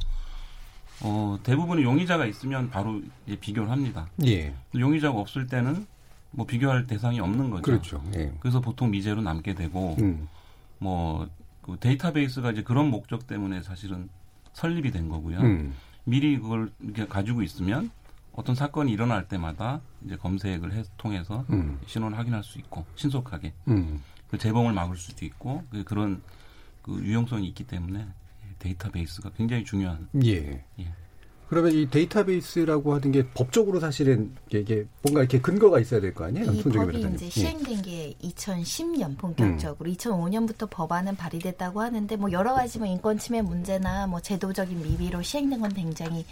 [1.03, 4.07] 어 대부분의 용의자가 있으면 바로 이제 비교를 합니다.
[4.25, 4.53] 예.
[4.75, 5.85] 용의자가 없을 때는
[6.31, 7.63] 뭐 비교할 대상이 없는 거죠.
[7.63, 8.03] 그렇죠.
[8.15, 8.33] 예.
[8.39, 10.27] 그래서 보통 미제로 남게 되고 음.
[10.79, 14.09] 뭐그 데이터베이스가 이제 그런 목적 때문에 사실은
[14.53, 15.39] 설립이 된 거고요.
[15.39, 15.73] 음.
[16.03, 17.91] 미리 그걸 이렇게 가지고 있으면
[18.33, 21.79] 어떤 사건이 일어날 때마다 이제 검색을 해, 통해서 음.
[21.85, 24.01] 신원을 확인할 수 있고 신속하게 음.
[24.29, 26.21] 그 재범을 막을 수도 있고 그 그런
[26.81, 28.07] 그 유용성이 있기 때문에
[28.61, 30.07] 데이터베이스가 굉장히 중요한.
[30.23, 30.63] 예.
[30.79, 30.87] 예.
[31.49, 36.49] 그러면 이 데이터베이스라고 하는 게 법적으로 사실은 이게 뭔가 이렇게 근거가 있어야 될 거 아니에요?
[36.53, 37.29] 이 법이 이제 예.
[37.29, 39.93] 시행된 게 2010년 본격적으로 음.
[39.93, 45.59] 2005년부터 법안은 발의됐다고 하는데 뭐 여러 가지 뭐 인권 침해 문제나 뭐 제도적인 미비로 시행된
[45.59, 46.25] 건 굉장히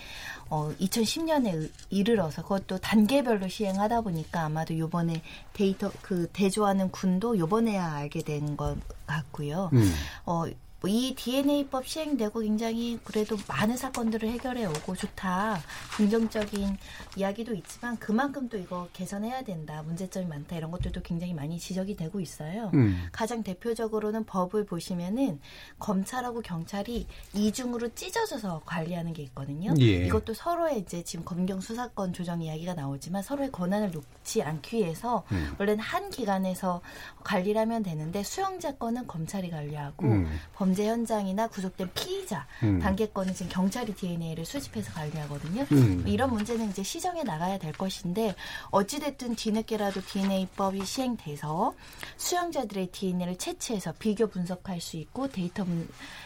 [0.50, 5.22] 어 2010년에 이르러서 그것도 단계별로 시행하다 보니까 아마도 요번에
[5.52, 9.70] 데이터 그 대조하는 군도 요번에야 알게 된 것 같고요.
[9.74, 9.92] 음.
[10.26, 10.46] 어
[10.88, 15.60] 이 DNA법 시행되고 굉장히 그래도 많은 사건들을 해결해 오고 좋다.
[15.98, 16.78] 긍정적인
[17.18, 19.84] 이야기도 있지만 그만큼 또 이거 개선해야 된다.
[19.84, 20.56] 문제점이 많다.
[20.56, 22.72] 이런 것들도 굉장히 많이 지적이 되고 있어요.
[22.76, 23.08] 음.
[23.12, 25.42] 가장 대표적으로는 법을 보시면은
[25.80, 29.74] 검찰하고 경찰이 이중으로 찢어져서 관리하는 게 있거든요.
[29.80, 30.06] 예.
[30.06, 35.56] 이것도 서로의 이제 지금 검경 수사권 조정 이야기가 나오지만 서로의 권한을 놓지 않기 위해서 음.
[35.60, 36.82] 원래는 한 기관에서
[37.26, 40.40] 관리를 하면 되는데 수용자 건은 검찰이 관리하고 음.
[40.54, 42.80] 범죄 현장이나 구속된 피의자 음.
[42.80, 45.66] 단계권은 지금 경찰이 DNA를 수집해서 관리하거든요.
[45.72, 46.04] 음.
[46.08, 48.36] 이런 문제는 이제 시정해 나가야 될 것인데
[48.72, 51.74] 어찌됐든 뒤늦게라도 DNA법이 시행돼서
[52.18, 55.66] 수용자들의 DNA를 채취해서 비교 분석할 수 있고 데이터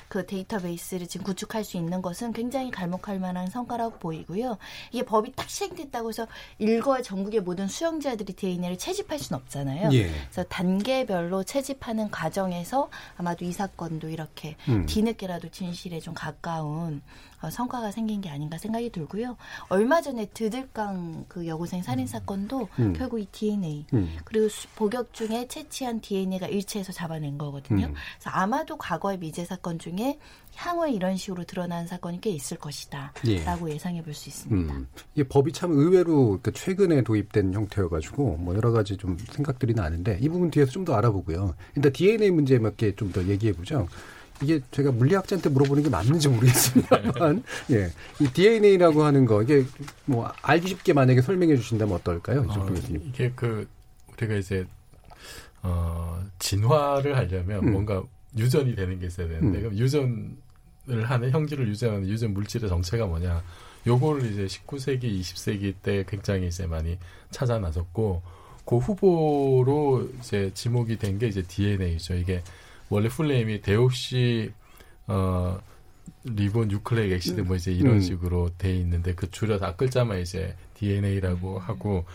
[0.07, 4.57] 그 데이터베이스를 지금 구축할 수 있는 것은 굉장히 갈목할 만한 성과라고 보이고요.
[4.91, 6.27] 이게 법이 딱 시행됐다고 해서
[6.59, 9.89] 일거에 전국의 모든 수용자들이 DNA를 채집할 수는 없잖아요.
[9.93, 10.11] 예.
[10.31, 14.32] 그래서 단계별로 채집하는 과정에서 아마도 이 사건도 이렇게
[14.69, 14.85] 음.
[14.85, 17.01] 뒤늦게라도 진실에 좀 가까운
[17.41, 19.35] 어, 성과가 생긴 게 아닌가 생각이 들고요.
[19.67, 22.93] 얼마 전에 드들강 그 여고생 살인 사건도 음.
[22.93, 24.15] 결국 이 DNA 음.
[24.23, 27.87] 그리고 복역 중에 채취한 DNA가 일치해서 잡아낸 거거든요.
[27.87, 27.93] 음.
[28.17, 30.17] 그래서 아마도 과거의 미제 사건 중에
[30.55, 33.77] 향후에 이런 식으로 드러난 사건이 꽤 있을 것이다라고 예.
[33.79, 34.73] 상해 볼 수 있습니다.
[34.73, 34.87] 음.
[35.15, 40.29] 이게 법이 참 의외로 그 최근에 도입된 형태여가지고 뭐 여러 가지 좀 생각들이 나는데 이
[40.29, 41.55] 부분 뒤에서 좀 더 알아보고요.
[41.75, 43.87] 일단 DNA 문제 몇개좀더 얘기해 보죠.
[44.41, 47.91] 이게 제가 물리학자한테 물어보는 게 맞는지 모르겠습니다만, 예.
[48.19, 49.65] 이 DNA라고 하는 거, 이게
[50.05, 52.45] 뭐 알기 쉽게 만약에 설명해 주신다면 어떨까요?
[52.49, 52.65] 어,
[53.05, 53.67] 이게 그,
[54.13, 54.65] 우리가 이제,
[55.61, 57.71] 어, 진화를 하려면 음.
[57.73, 58.03] 뭔가
[58.37, 59.61] 유전이 되는 게 있어야 되는데, 음.
[59.61, 63.41] 그럼 유전을 하는, 형질을 유전하는 유전 물질의 정체가 뭐냐.
[63.85, 66.97] 요거를 이제 19세기, 20세기 때 굉장히 이제 많이
[67.31, 68.21] 찾아 나섰고,
[68.65, 72.15] 그 후보로 이제 지목이 된 게 이제 DNA죠.
[72.15, 72.41] 이게
[72.93, 74.51] 원래 풀네임이 데옥시
[75.07, 75.59] 어
[76.25, 77.99] ribonucleic acid 뭐 이제 이런 음.
[78.01, 82.05] 식으로 돼 있는데 그 줄여서 앞글자만 이제 DNA라고 하고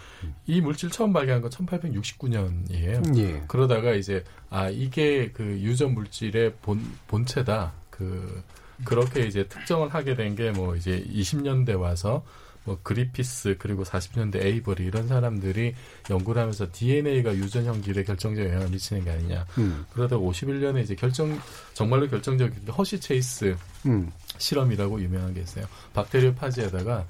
[0.47, 3.19] 이 물질 처음 발견한 건 1869년이에요.
[3.19, 3.43] 예.
[3.49, 7.73] 그러다가 이제 아 이게 그 유전 물질의 본 본체다.
[7.91, 8.43] 그
[8.85, 12.25] 그렇게 이제 특정을 하게 된 게 뭐 이제 20년대 와서
[12.69, 15.75] 뭐 그리피스 그리고 40년대 에이버리 이런 사람들이
[16.11, 19.47] 연구를 하면서 DNA가 유전 형질에 결정적 영향을 미치는 게 아니냐.
[19.57, 19.87] 음.
[19.91, 21.39] 그러다가 51년에 이제 결정
[21.73, 23.57] 정말로 결정적인 허시 체이스
[23.87, 24.13] 음.
[24.37, 25.65] 실험이라고 유명한 게 있어요.
[25.95, 27.07] 박테리아 파지에다가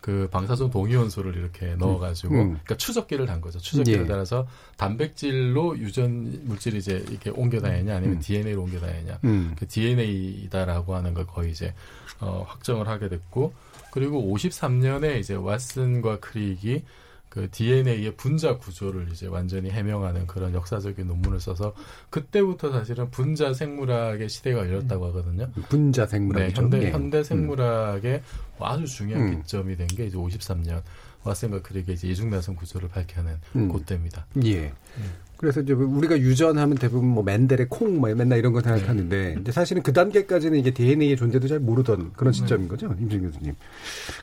[0.00, 2.48] 그 방사선 동위원소를 이렇게 넣어가지고, 음.
[2.52, 3.58] 그러니까 추적기를 단 거죠.
[3.58, 4.06] 추적기를 예.
[4.06, 4.46] 달아서
[4.78, 8.20] 단백질로 유전 물질이 이제 이렇게 옮겨 다니냐, 아니면 음.
[8.20, 9.54] DNA로 옮겨 다니냐, 음.
[9.58, 11.74] 그 DNA다라고 하는 걸 거의 이제
[12.18, 13.52] 어, 확정을 하게 됐고,
[13.90, 16.82] 그리고 53년에 이제 왓슨과 크릭이
[17.28, 21.74] 그 DNA의 분자 구조를 이제 완전히 해명하는 그런 역사적인 논문을 써서
[22.10, 25.48] 그때부터 사실은 분자 생물학의 시대가 열렸다고 하거든요.
[25.68, 26.42] 분자 생물학.
[26.48, 26.90] 네, 현대 네.
[26.90, 28.62] 현대 생물학의 음.
[28.62, 29.42] 아주 중요한 음.
[29.42, 30.82] 기점이 된 게 이제 53년
[31.22, 33.70] 왓슨과 크릭의 이제 이중나선 구조를 밝혀낸 음.
[33.72, 34.26] 그때입니다.
[34.44, 34.72] 예.
[34.98, 35.12] 음.
[35.40, 39.52] 그래서 이제 우리가 유전하면 대부분 뭐 맨델의 콩, 뭐 맨날 이런 거 생각하는데, 네.
[39.52, 42.38] 사실은 그 단계까지는 이제 DNA의 존재도 잘 모르던 그런 네.
[42.38, 43.54] 시점인 거죠, 임진 교수님.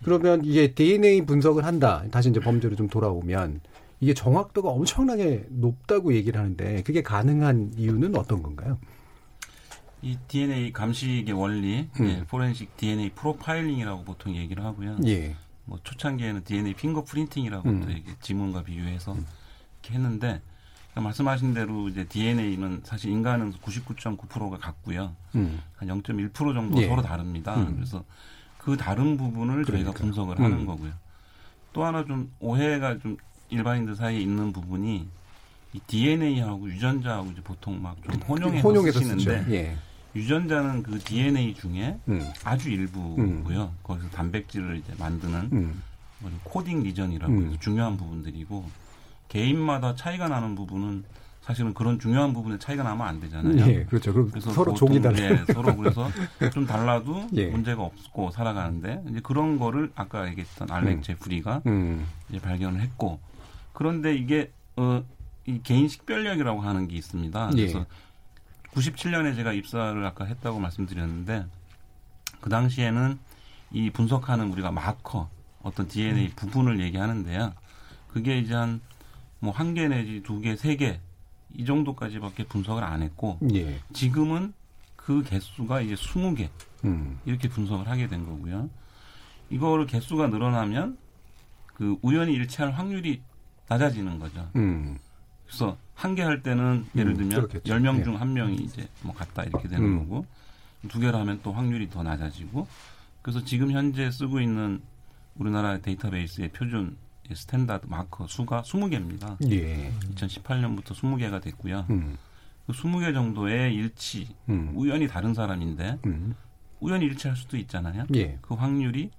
[0.04, 2.04] 그러면 이게 DNA 분석을 한다.
[2.12, 3.62] 다시 이제 범죄로 좀 돌아오면
[4.00, 8.78] 이게 정확도가 엄청나게 높다고 얘기를 하는데 그게 가능한 이유는 어떤 건가요?
[10.04, 12.06] 이 DNA 감식의 원리, 음.
[12.06, 14.98] 예, 포렌식 DNA 프로파일링이라고 보통 얘기를 하고요.
[15.08, 15.36] 예.
[15.66, 17.82] 뭐 초창기에는 DNA 핑거 프린팅이라고 음.
[17.82, 19.26] 또 지문과 비교해서 음.
[19.82, 20.42] 이렇게 했는데
[20.98, 25.16] 그러니까 말씀하신 대로 이제 DNA는 사실 인간은 99.9%가 같고요.
[25.36, 25.62] 음.
[25.76, 26.88] 한 0.1% 정도 예.
[26.88, 27.56] 서로 다릅니다.
[27.56, 27.76] 음.
[27.76, 28.04] 그래서
[28.58, 29.72] 그 다른 부분을 그러니까.
[29.74, 30.44] 저희가 분석을 음.
[30.44, 30.92] 하는 거고요.
[31.74, 33.18] 또 하나 좀 오해가 좀
[33.50, 35.08] 일반인들 사이에 있는 부분이
[35.74, 39.78] 이 DNA하고 유전자하고 이제 보통 막 좀 혼용해서 쓰시는데 예.
[40.16, 42.28] 유전자는 그 DNA 중에 음.
[42.44, 43.62] 아주 일부고요.
[43.62, 43.78] 음.
[43.84, 45.84] 거기서 단백질을 이제 만드는 음.
[46.20, 48.87] 뭐 코딩 리전이라고 해서 중요한 부분들이고
[49.28, 51.04] 개인마다 차이가 나는 부분은
[51.42, 53.66] 사실은 그런 중요한 부분에 차이가 나면 안 되잖아요.
[53.68, 54.14] 예, 그렇죠.
[54.14, 55.18] 그래서 서로 종이 달라.
[55.18, 56.10] 예, 서로 그래서
[56.52, 57.48] 좀 달라도 예.
[57.48, 61.02] 문제가 없고 살아가는데 이제 그런 거를 아까 얘기했던 알렉 음.
[61.02, 62.06] 제프리가 음.
[62.30, 63.20] 이제 발견을 했고
[63.72, 65.02] 그런데 이게 어,
[65.46, 67.52] 이 개인 식별력이라고 하는 게 있습니다.
[67.54, 67.56] 예.
[67.56, 67.86] 그래서 예.
[68.74, 71.46] 97년에 제가 입사를 아까 했다고 말씀드렸는데
[72.42, 73.18] 그 당시에는
[73.72, 75.30] 이 분석하는 우리가 마커
[75.64, 76.32] 어떤 DNA 음.
[76.36, 77.54] 부분을 얘기하는데요.
[78.12, 78.82] 그게 이제 한
[79.40, 81.00] 뭐 한 개 내지 두 개, 세 개
[81.56, 83.80] 이 정도까지밖에 분석을 안 했고 예.
[83.94, 84.54] 지금은
[84.98, 86.50] 그 개수가 이제 20개
[86.84, 87.20] 음.
[87.26, 88.70] 이렇게 분석을 하게 된 거고요.
[89.50, 90.98] 이거를 개수가 늘어나면
[91.74, 93.22] 그 우연히 일치할 확률이
[93.70, 94.50] 낮아지는 거죠.
[94.58, 94.98] 음.
[95.46, 99.14] 그래서 한 개 할 때는 예를 음, 들면 음, 10명 중 한 명이 이제 뭐
[99.16, 100.00] 같다 이렇게 되는 음.
[100.00, 100.26] 거고
[100.90, 102.68] 두 개를 하면 또 확률이 더 낮아지고
[103.22, 104.82] 그래서 지금 현재 쓰고 있는
[105.38, 106.98] 우리나라 데이터베이스의 표준
[107.36, 109.38] standard marker 수가 20개입니다.
[109.52, 109.92] 예.
[110.16, 111.86] 2018년부터 20개가 됐고요.
[111.90, 112.18] 음.
[112.66, 114.72] 그 20개 정도의 일치, 음.
[114.76, 116.36] 우연히 다른 사람인데 음.
[116.80, 118.06] 우연히 일치할 수도 있잖아요.
[118.16, 118.38] 예.
[118.42, 119.12] 그 확률이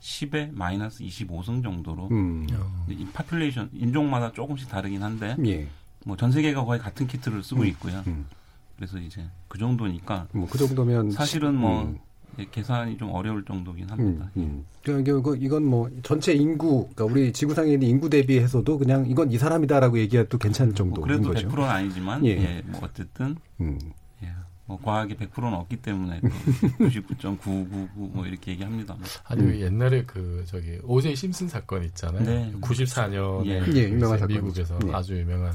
[0.00, 2.46] 10에 마이너스 25승 정도로 음.
[2.88, 5.68] 이 population 인종마다 조금씩 다르긴 한데 예.
[6.04, 7.66] 뭐 전 세계가 거의 같은 키트를 쓰고 음.
[7.68, 8.02] 있고요.
[8.06, 8.26] 음.
[8.76, 11.94] 그래서 이제 그 정도니까 뭐 그 정도면 사실은 뭐
[12.38, 12.46] 음.
[12.50, 14.30] 계산이 좀 어려울 정도긴 합니다.
[14.36, 14.66] 음, 음.
[14.84, 19.98] 그러니까 이건 뭐 전체 인구, 그러니까 우리 지구상에 있는 인구 대비해서도 그냥 이건 이 사람이다라고
[19.98, 21.48] 얘기해도 괜찮을 정도인 뭐 그래도 거죠.
[21.48, 23.78] 100%는 아니지만, 예, 예 뭐 어쨌든 음.
[24.24, 24.28] 예,
[24.66, 26.20] 뭐 과학이 100%는 없기 때문에
[26.78, 28.96] 99.999 뭐 이렇게 얘기합니다.
[29.24, 29.60] 아니 음.
[29.60, 32.24] 옛날에 그 저기 오제 심슨 사건 있잖아요.
[32.24, 32.52] 네.
[32.60, 33.62] 94년에 예.
[33.74, 34.92] 예, 유명한 미국에서 예.
[34.92, 35.52] 아주 유명한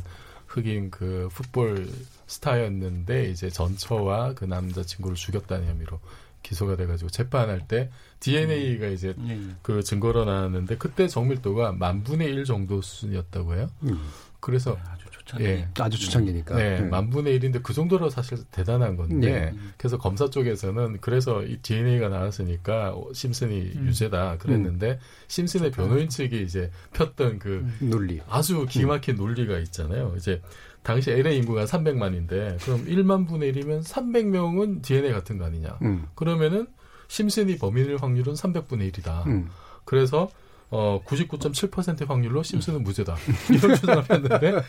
[0.47, 1.89] 흑인 그 풋볼
[2.27, 5.99] 스타였는데 이제 전처와 그 남자 친구를 죽였다는 혐의로
[6.43, 8.93] 기소가 돼가지고 재판할 때 DNA가 음.
[8.93, 9.57] 이제 음.
[9.61, 13.69] 그 증거로 나왔는데 그때 정밀도가 만 분의 일 정도 수준이었다고 해요.
[13.83, 14.07] 음.
[14.39, 15.45] 그래서 네, 아주 초창기.
[15.45, 15.67] 예.
[15.79, 16.55] 아주 초창기니까.
[16.55, 16.87] 네, 네.
[16.87, 19.53] 만 분의 일인데그 정도로 사실 대단한 건데 네.
[19.77, 23.87] 그래서 검사 쪽에서는 그래서 이 DNA가 나왔으니까 심슨이 음.
[23.87, 24.99] 유죄다 그랬는데 음.
[25.27, 30.13] 심슨의 변호인 측이 이제 폈던 그 논리 아주 기막힌 논리가 있잖아요.
[30.17, 30.41] 이제
[30.87, 35.77] 당시 LA 인구가 300만인데 그럼 1만 분의 1이면 300명은 DNA 같은 거 아니냐.
[35.81, 36.05] 음.
[36.15, 36.65] 그러면은
[37.09, 39.27] 심슨이 범인일 확률은 300분의 1이다.
[39.27, 39.49] 음.
[39.83, 40.29] 그래서
[40.69, 43.17] 어 99.7%의 확률로 심슨은 무죄다.
[43.53, 44.61] 이런 주장을 했는데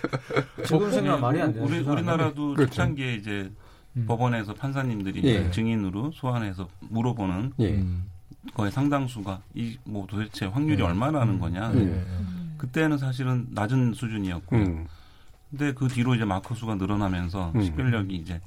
[0.66, 1.60] 지금 생각 말이 안 돼.
[1.60, 2.70] 우리 우리나라도 그렇죠.
[2.70, 3.52] 초창기에 이제
[3.96, 4.04] 음.
[4.08, 5.48] 법원에서 판사님들이 예.
[5.52, 7.80] 증인으로 소환해서 물어보는 예.
[8.54, 10.86] 거의 상당수가 이 뭐 도대체 확률이 예.
[10.86, 11.38] 얼마나는 음.
[11.38, 11.72] 거냐.
[11.76, 12.04] 예.
[12.58, 14.86] 그때는 사실은 낮은 수준이었고 음.
[15.50, 17.62] 근데 그 뒤로 이제 마커 수가 늘어나면서 음.
[17.62, 18.40] 식별력이 이제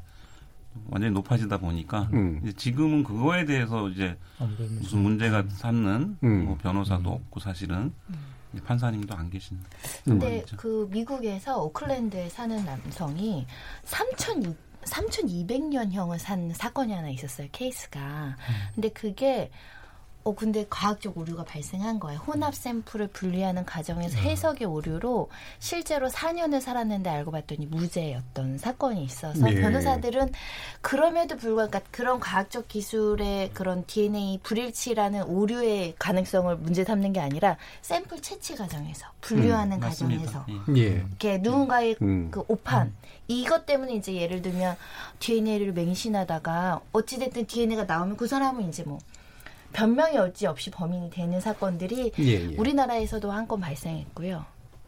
[0.90, 2.40] 완전히 높아지다 보니까 음.
[2.44, 6.46] 이제 지금은 그거에 대해서 이제 무슨 문제가 삼는 음.
[6.46, 7.16] 뭐 변호사도 음.
[7.16, 7.94] 없고 사실은
[8.66, 9.60] 판사님도 안 계신.
[10.04, 13.46] 근데 그 미국에서 오클랜드에 사는 남성이
[13.86, 18.00] 3천 3,200년형을 산 사건이 하나 있었어요, 케이스가.
[18.00, 18.54] 음.
[18.76, 19.52] 근데 그게
[20.24, 22.20] 어 근데 과학적 오류가 발생한 거예요.
[22.20, 24.24] 혼합 샘플을 분리하는 과정에서 음.
[24.24, 29.56] 해석의 오류로 실제로 4년을 살았는데 알고 봤더니 무죄였던 사건이 있어서 네.
[29.56, 30.32] 변호사들은
[30.82, 37.58] 그럼에도 불구하고 그러니까 그런 과학적 기술의 그런 DNA 불일치라는 오류의 가능성을 문제 삼는 게 아니라
[37.82, 40.46] 샘플 채취 과정에서 분류하는 음, 과정에서
[40.78, 40.82] 예.
[40.82, 42.30] 이렇게 누군가의 음.
[42.30, 42.96] 그 오판 음.
[43.28, 44.76] 이것 때문에 이제 예를 들면
[45.20, 49.00] DNA를 맹신하다가 어찌됐든 DNA가 나오면 그 사람은 이제 뭐
[49.74, 52.56] 변명이 어찌 없이 범인이 되는 사건들이 예, 예.
[52.58, 54.46] 우리나라에서도 한 건 발생했고요.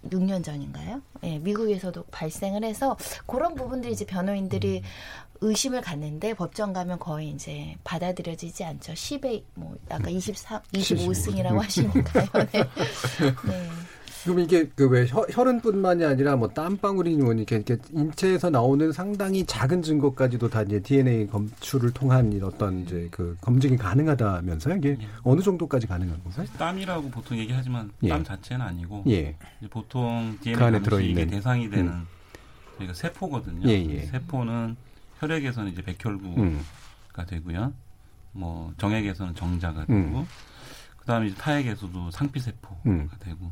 [0.10, 1.02] 6년 전인가요?
[1.24, 4.84] 예, 미국에서도 발생을 해서 그런 부분들이 이제 변호인들이 음.
[5.42, 8.94] 의심을 갖는데 법정 가면 거의 이제 받아들여지지 않죠.
[8.94, 12.26] 10에 뭐 아까 23, 25승이라고 하시니까요.
[12.52, 12.64] 네.
[13.46, 13.70] 네.
[14.24, 19.82] 그럼 이게 그 왜 혈흔뿐만이 아니라 뭐 땀방울이니 뭐니 이렇게, 이렇게 인체에서 나오는 상당히 작은
[19.82, 24.76] 증거까지도 다 이제 DNA 검출을 통한 어떤 이제 그 검증이 가능하다면서요?
[24.76, 25.08] 이게 예.
[25.24, 26.46] 어느 정도까지 가능한 건가요?
[26.58, 28.10] 땀이라고 보통 얘기하지만 예.
[28.10, 29.36] 땀 자체는 아니고 예.
[29.70, 32.08] 보통 DNA 그 안에 들어있는 대상이 되는 음.
[32.78, 33.68] 저희가 세포거든요.
[33.68, 34.02] 예, 예.
[34.06, 34.76] 세포는
[35.20, 36.64] 혈액에서는 이제 백혈구가 음.
[37.28, 37.74] 되고요.
[38.32, 40.26] 뭐 정액에서는 정자가 되고 음.
[40.98, 43.10] 그다음에 이제 타액에서도 상피세포가 음.
[43.20, 43.52] 되고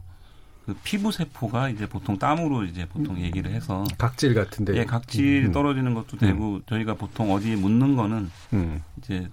[0.66, 3.22] 그 피부 세포가 이제 보통 땀으로 이제 보통 음.
[3.22, 5.52] 얘기를 해서 각질 같은데 예 각질 음.
[5.52, 6.62] 떨어지는 것도 되고 음.
[6.68, 8.82] 저희가 보통 어디에 묻는 거는 음.
[8.98, 9.28] 이제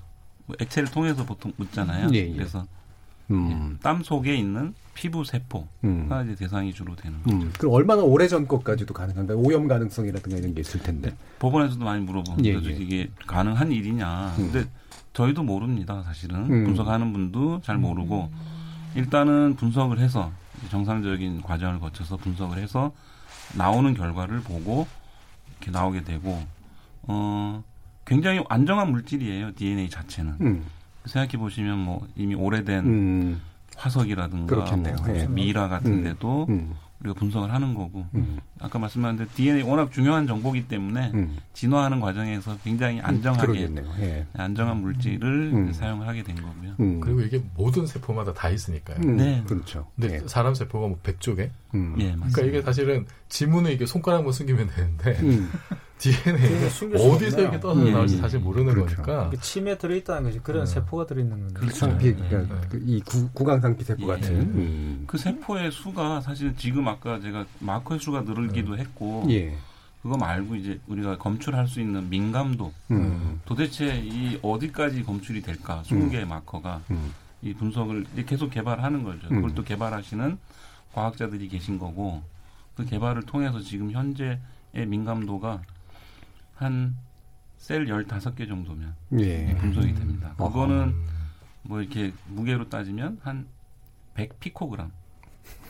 [0.47, 2.09] 뭐 액체를 통해서 보통 묻잖아요.
[2.15, 2.33] 예, 예.
[2.33, 2.67] 그래서
[3.31, 3.75] 음.
[3.75, 6.09] 예, 땀 속에 있는 피부 세포가 음.
[6.25, 7.37] 이제 대상이 주로 되는 거죠.
[7.37, 7.53] 음.
[7.59, 9.39] 그럼 얼마나 오래 전 것까지도 가능한가요?
[9.39, 11.15] 오염 가능성이라든가 이런 게 있을 텐데.
[11.39, 12.71] 법원에서도 많이 물어보는 예, 예.
[12.71, 14.33] 이게 가능한 일이냐.
[14.35, 14.65] 근데
[15.13, 16.65] 저희도 모릅니다, 사실은.
[16.65, 18.31] 분석하는 분도 잘 모르고
[18.95, 20.33] 일단은 분석을 해서
[20.71, 22.93] 정상적인 과정을 거쳐서 분석을 해서
[23.57, 24.87] 나오는 결과를 보고
[25.51, 26.43] 이렇게 나오게 되고
[27.03, 27.63] 어
[28.05, 30.67] 굉장히 안정한 물질이에요 DNA 자체는 음.
[31.07, 33.41] 생각해 보시면 뭐 이미 오래된 음.
[33.77, 35.27] 화석이라든가 뭐 예.
[35.27, 36.75] 미라 같은데도 음.
[36.99, 37.05] 음.
[37.05, 38.39] 우리가 분석을 하는 거고 음.
[38.61, 41.37] 아까 말씀하신 대로 DNA 워낙 중요한 정보기 때문에 음.
[41.53, 44.27] 진화하는 과정에서 굉장히 안정하게 음, 예.
[44.35, 45.73] 안정한 물질을 음.
[45.73, 46.75] 사용을 하게 된 거고요.
[46.81, 47.01] 음.
[47.01, 48.99] 그리고 이게 모든 세포마다 다 있으니까요.
[49.05, 49.17] 음.
[49.17, 49.87] 네, 그렇죠.
[49.99, 50.29] 근데 예.
[50.29, 51.51] 사람 세포가 뭐 100조 개?
[51.75, 55.19] 예, 그러니까 이게 사실은 지문에 이게 손가락만 숨기면 되는데
[55.99, 57.93] DNA 어디서 이렇게 떠서 음.
[57.93, 59.03] 나올지 사실 모르는 그렇죠.
[59.03, 59.31] 거니까.
[59.41, 60.41] 침에 들어있다는 거지.
[60.41, 60.67] 그런 음.
[60.67, 61.55] 세포가 들어있는 거죠.
[61.55, 61.77] 그렇죠.
[61.77, 62.79] 상피, 그러니까 네.
[62.87, 64.07] 이 구, 구강상피 세포 예.
[64.07, 64.37] 같은.
[64.37, 65.05] 음.
[65.07, 68.79] 그 세포의 수가 사실 지금 아까 제가 마커의 수가 늘기도 음.
[68.79, 69.27] 했고.
[69.31, 69.57] 예.
[70.01, 73.41] 그거 말고 이제 우리가 검출할 수 있는 민감도 음.
[73.45, 76.29] 도대체 이 어디까지 검출이 될까 20개의 음.
[76.29, 76.81] 마커가
[77.43, 79.29] 이 분석을 계속 개발하는 거죠.
[79.29, 80.39] 그걸 또 개발하시는
[80.93, 82.23] 과학자들이 계신 거고
[82.75, 84.39] 그 개발을 통해서 지금 현재의
[84.87, 85.63] 민감도가
[86.55, 89.55] 한셀 15개 정도면 예.
[89.57, 90.35] 분석이 됩니다.
[90.37, 90.95] 그거는
[91.63, 94.91] 뭐 이렇게 무게로 따지면 한100 피코그램.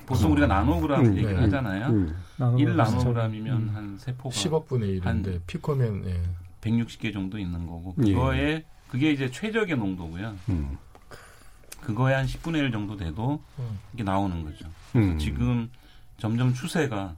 [0.07, 1.41] 보통 우리가 나노그램 음, 얘기를 네.
[1.43, 1.87] 하잖아요.
[1.89, 2.17] 음.
[2.59, 3.75] 1 나노그램이면 음.
[3.75, 6.23] 한 세포가 10억 분의 1인데 피코면 예.
[6.63, 8.65] 160개 정도 있는 거고 그거에 예.
[8.89, 10.35] 그게 이제 최적의 농도고요.
[10.49, 10.79] 음.
[11.83, 13.79] 그거에 한 10분의 1 정도 돼도 음.
[13.93, 14.67] 이게 나오는 거죠.
[14.97, 15.19] 음.
[15.19, 15.71] 지금
[16.19, 17.15] 점점 추세가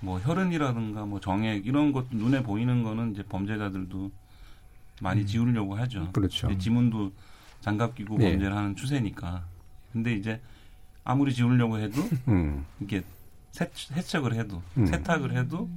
[0.00, 4.10] 뭐 혈흔이라든가 뭐 정액 이런 것 눈에 보이는 거는 이제 범죄자들도
[5.00, 5.26] 많이 음.
[5.26, 6.10] 지우려고 하죠.
[6.12, 6.56] 그렇죠.
[6.58, 7.12] 지문도
[7.60, 8.30] 장갑 끼고 네.
[8.30, 9.44] 범죄를 하는 추세니까.
[9.92, 10.40] 근데 이제
[11.04, 12.64] 아무리 지우려고 해도 음.
[12.80, 13.02] 이게
[13.52, 14.86] 세, 세척을 해도 음.
[14.86, 15.68] 세탁을 해도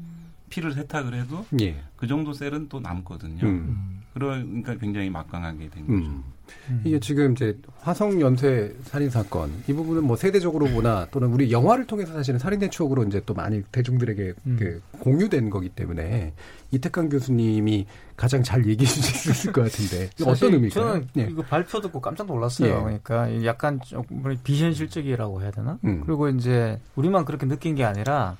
[0.49, 1.84] 피를 세탁을 해도 예.
[1.95, 3.45] 그 정도 셀은 또 남거든요.
[3.45, 4.01] 음.
[4.13, 6.24] 그러니까 굉장히 막강하게 된 거죠.
[6.70, 6.82] 음.
[6.84, 11.86] 이게 지금 이제 화성 연쇄 살인 사건 이 부분은 뭐 세대적으로 보나 또는 우리 영화를
[11.86, 14.56] 통해서 사실은 살인의 추억으로 이제 또 많이 대중들에게 음.
[14.60, 16.34] 그 공유된 거기 때문에
[16.72, 17.86] 이태강 교수님이
[18.18, 20.86] 가장 잘 얘기해 주실 수 있을 것 같은데 어떤 의미일까요?
[20.86, 21.28] 저는 예.
[21.30, 22.70] 이거 발표 듣고 깜짝 놀랐어요.
[22.70, 23.00] 예.
[23.04, 24.04] 그러니까 약간 좀
[24.43, 25.80] 비현실적이라고 해야 되나?
[25.84, 26.02] 음.
[26.06, 28.38] 그리고 이제 우리만 그렇게 느낀 게 아니라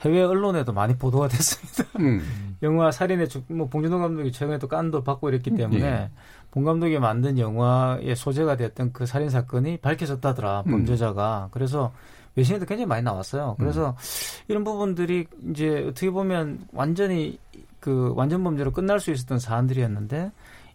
[0.00, 1.84] 해외 언론에도 많이 보도가 됐습니다.
[1.98, 2.56] 음.
[2.62, 6.10] 영화 살인의 뭐 봉준호 감독이 최근에도 깐도 받고 이랬기 때문에 예.
[6.50, 10.72] 봉 감독이 만든 영화의 소재가 됐던 그 살인 사건이 밝혀졌다더라 음.
[10.72, 11.92] 범죄자가 그래서
[12.36, 13.56] 외신에도 굉장히 많이 나왔어요.
[13.58, 14.44] 그래서 음.
[14.48, 17.38] 이런 부분들이 이제 어떻게 보면 완전히
[17.80, 20.30] 그 완전 범죄로 끝날 수 있었던 사안들이었는데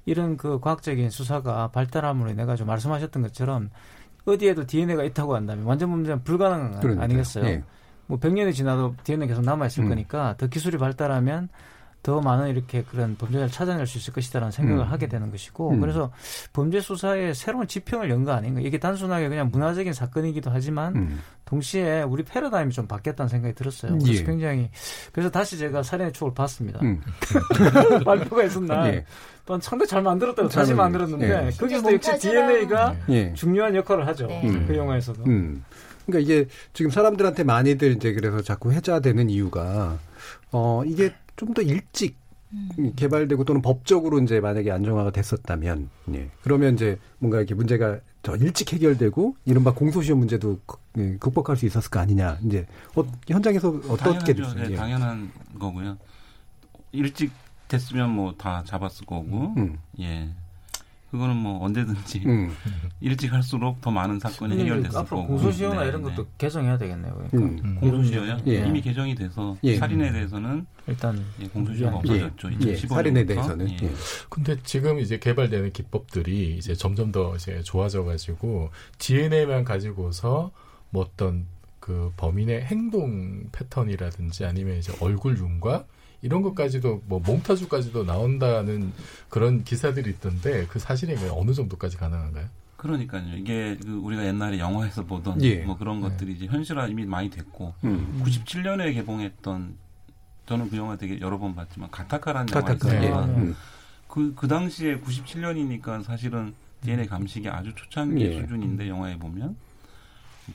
[0.06, 3.70] 이런 그 과학적인 수사가 발달함으로 인해 가지고 말씀하셨던 것처럼
[4.26, 7.04] 어디에도 DNA가 있다고 한다면 완전 범죄는 불가능한 그러니까요.
[7.04, 7.44] 아니겠어요?
[7.44, 7.64] 네.
[8.08, 9.90] 뭐 100년이 지나도 DNA 계속 남아 있을 음.
[9.90, 11.50] 거니까 더 기술이 발달하면
[12.04, 14.92] 더 많은 이렇게 그런 범죄자를 찾아낼 수 있을 것이다라는 생각을 음.
[14.92, 15.82] 하게 되는 것이고 음.
[15.82, 16.12] 그래서
[16.54, 21.20] 범죄 수사에 새로운 지평을 연 거 아닌가 이게 단순하게 그냥 문화적인 사건이기도 하지만 음.
[21.46, 23.98] 동시에 우리 패러다임이 좀 바뀌었다는 생각이 들었어요.
[23.98, 24.24] 그래서 예.
[24.24, 24.70] 굉장히
[25.14, 26.80] 그래서 다시 제가 살인의 추억을 봤습니다.
[26.84, 27.02] 음.
[28.06, 29.04] 발표가 있었나 예.
[29.48, 31.50] 또 상당히 잘 만들었다고 다시 만들었는데 예.
[31.58, 33.34] 거기서도 역시 DNA가 예.
[33.34, 34.28] 중요한 역할을 하죠.
[34.28, 34.66] 네.
[34.68, 35.24] 그 영화에서도.
[36.06, 36.12] 음.
[36.12, 40.00] 그러니까 이게 지금 사람들한테 많이들 이제 그래서 자꾸 회자되는 이유가
[40.52, 42.16] 어 이게 좀 더 일찍
[42.54, 42.94] 음.
[42.96, 46.30] 개발되고 또는 법적으로 이제 만약에 안정화가 됐었다면 예.
[46.44, 50.60] 그러면 이제 뭔가 이렇게 문제가 더 일찍 해결되고 이른바 공소시효 문제도
[50.98, 54.64] 예, 극복할 수 있었을 거 아니냐 이제 어, 현장에서 어떻게 됐어요?
[54.68, 54.76] 네, 예.
[54.78, 55.30] 당연한
[55.60, 55.98] 거고요.
[56.94, 57.32] 일찍
[57.68, 59.78] 됐으면 뭐 다 잡았을 거고 음.
[60.00, 60.30] 예
[61.12, 62.52] 그거는 뭐 언제든지 음.
[63.00, 65.28] 일찍 할수록 더 많은 사건이 해결됐을 앞으로 거고.
[65.28, 66.30] 공소시효나 네, 이런 것도 네.
[66.38, 67.14] 개정해야 되겠네요.
[67.14, 67.38] 그러니까.
[67.38, 67.62] 음.
[67.64, 67.80] 음.
[67.80, 68.38] 공소시효요?
[68.48, 68.68] 예.
[68.68, 69.78] 이미 개정이 돼서 예.
[69.78, 72.24] 살인에 대해서는 일단 예, 공소시효가 예.
[72.24, 72.52] 없어졌죠.
[72.52, 72.74] 예.
[72.76, 72.90] 2015년부터.
[72.90, 73.72] 살인에 대해서는.
[73.72, 73.92] 예.
[74.30, 80.52] 근데 지금 이제 개발되는 기법들이 이제 점점 더 이제 좋아져가지고 DNA만 가지고서
[80.90, 81.46] 뭐 어떤
[81.80, 85.88] 그 범인의 행동 패턴이라든지 아니면 이제 얼굴 윤곽
[86.26, 88.92] 이런 것까지도 뭐 몽타주까지도 나온다는
[89.30, 92.48] 그런 기사들이 있던데 그 사실이 어느 정도까지 가능한가요?
[92.78, 93.36] 그러니까요.
[93.38, 95.58] 이게 그 우리가 옛날에 영화에서 보던 예.
[95.64, 96.10] 뭐 그런 네.
[96.10, 98.24] 것들이 이제 현실화 이미 많이 됐고 음.
[98.26, 99.76] 97년에 개봉했던
[100.48, 103.04] 저는 그 영화 되게 여러 번 봤지만 가타카라는 영화 있어요.
[103.04, 103.10] 예.
[103.12, 103.56] 음.
[104.08, 108.42] 그, 그 당시에 97년이니까 사실은 DNA 감식이 아주 초창기 예.
[108.42, 109.56] 수준인데 영화에 보면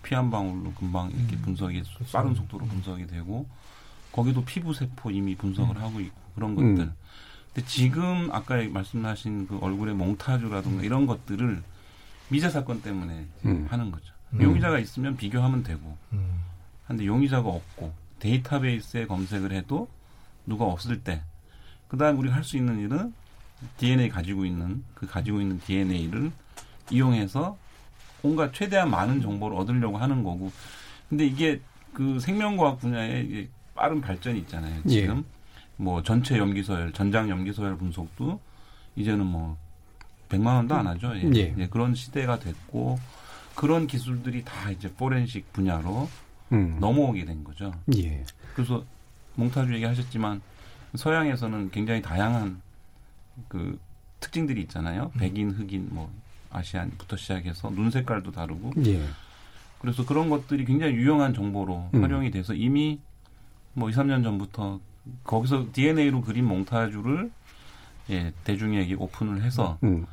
[0.03, 1.43] 피 한 방울로 금방 이렇게 음.
[1.43, 3.47] 분석이 빠른 속도로 분석이 되고
[4.13, 5.83] 거기도 피부 세포 이미 분석을 음.
[5.83, 6.85] 하고 있고 그런 것들.
[6.85, 6.95] 음.
[7.55, 11.63] 근데 지금 아까 말씀하신 그 얼굴의 몽타주라든가 이런 것들을
[12.29, 13.67] 미제 사건 때문에 음.
[13.71, 14.13] 하는 거죠.
[14.35, 14.43] 음.
[14.43, 15.97] 용의자가 있으면 비교하면 되고.
[16.13, 16.41] 음.
[16.87, 19.89] 근데 용의자가 없고 데이터베이스에 검색을 해도
[20.47, 21.23] 누가 없을 때
[21.89, 23.13] 그다음 우리가 할 수 있는 일은
[23.79, 26.31] DNA 가지고 있는 그 가지고 있는 DNA를
[26.91, 27.57] 이용해서
[28.23, 30.53] 온갖 최대한 많은 정보를 얻으려고 하는 거고.
[31.09, 31.61] 근데 이게
[31.93, 34.83] 그 생명과학 분야에 빠른 발전이 있잖아요.
[34.87, 34.89] 예.
[34.89, 35.23] 지금 예.
[35.77, 38.41] 뭐 전체 염기서열, 전장 염기서열 분석도
[38.97, 39.57] 이제는 뭐
[40.29, 41.15] 100만 원도 안 하죠.
[41.17, 41.31] 예.
[41.35, 41.55] 예.
[41.57, 41.67] 예.
[41.69, 42.99] 그런 시대가 됐고
[43.55, 46.09] 그런 기술들이 다 이제 포렌식 분야로
[46.53, 46.77] 음.
[46.81, 47.73] 넘어오게 된 거죠.
[47.97, 48.25] 예.
[48.55, 48.85] 그래서
[49.37, 50.41] 몽타주 얘기하셨지만
[50.95, 52.61] 서양에서는 굉장히 다양한
[53.49, 53.79] 그
[54.19, 55.11] 특징들이 있잖아요.
[55.15, 55.19] 음.
[55.19, 56.11] 백인, 흑인, 뭐
[56.51, 58.73] 아시안부터 시작해서 눈 색깔도 다르고.
[58.87, 59.03] 예.
[59.79, 62.03] 그래서 그런 것들이 굉장히 유용한 정보로 음.
[62.03, 63.01] 활용이 돼서 이미
[63.75, 64.81] 뭐 2, 3년 전부터
[65.25, 67.31] 거기서 DNA로 그린 몽타주를
[68.11, 70.05] 예, 대중에게 오픈을 해서 음.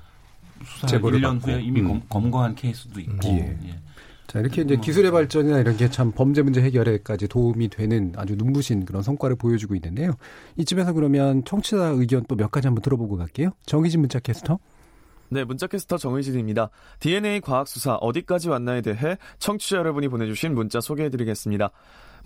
[0.65, 2.01] 수사 1년 후에 이미 음.
[2.09, 3.27] 검, 거한 케이스도 있고.
[3.29, 3.57] 예.
[3.65, 3.79] 예.
[4.27, 8.35] 자, 이렇게 이제 뭐 기술의 발전이나 이런 게 참 범죄 문제 해결에까지 도움이 되는 아주
[8.35, 10.11] 눈부신 그런 성과를 보여주고 있는데요.
[10.57, 13.51] 이쯤에서 그러면 청취자 의견 또 몇 가지 한번 들어보고 갈게요.
[13.65, 14.59] 정희진 문자 캐스터.
[15.29, 16.69] 네, 문자캐스터 정의진입니다.
[16.99, 21.69] DNA 과학 수사 어디까지 왔나에 대해 청취자 여러분이 보내주신 문자 소개해드리겠습니다.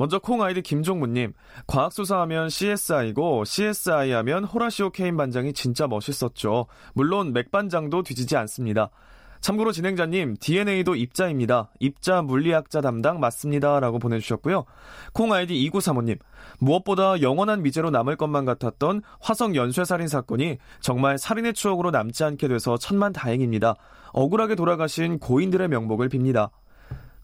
[0.02, 1.34] 먼저 콩 아이디 김종무님,
[1.68, 6.66] 과학수사하면 CSI고 CSI 하면 호라시오 케인 반장이 진짜 멋있었죠.
[6.96, 8.90] 물론 맥 반장도 뒤지지 않습니다.
[9.42, 11.70] 참고로 진행자님, DNA도 입자입니다.
[11.80, 13.80] 입자 물리학자 담당 맞습니다.
[13.80, 14.66] 라고 보내주셨고요.
[15.14, 16.18] 콩 아이디 2935님,
[16.58, 22.48] 무엇보다 영원한 미제로 남을 것만 같았던 화성 연쇄 살인 사건이 정말 살인의 추억으로 남지 않게
[22.48, 23.76] 돼서 천만 다행입니다.
[24.14, 26.50] 억울하게 돌아가신 고인들의 명복을 빕니다.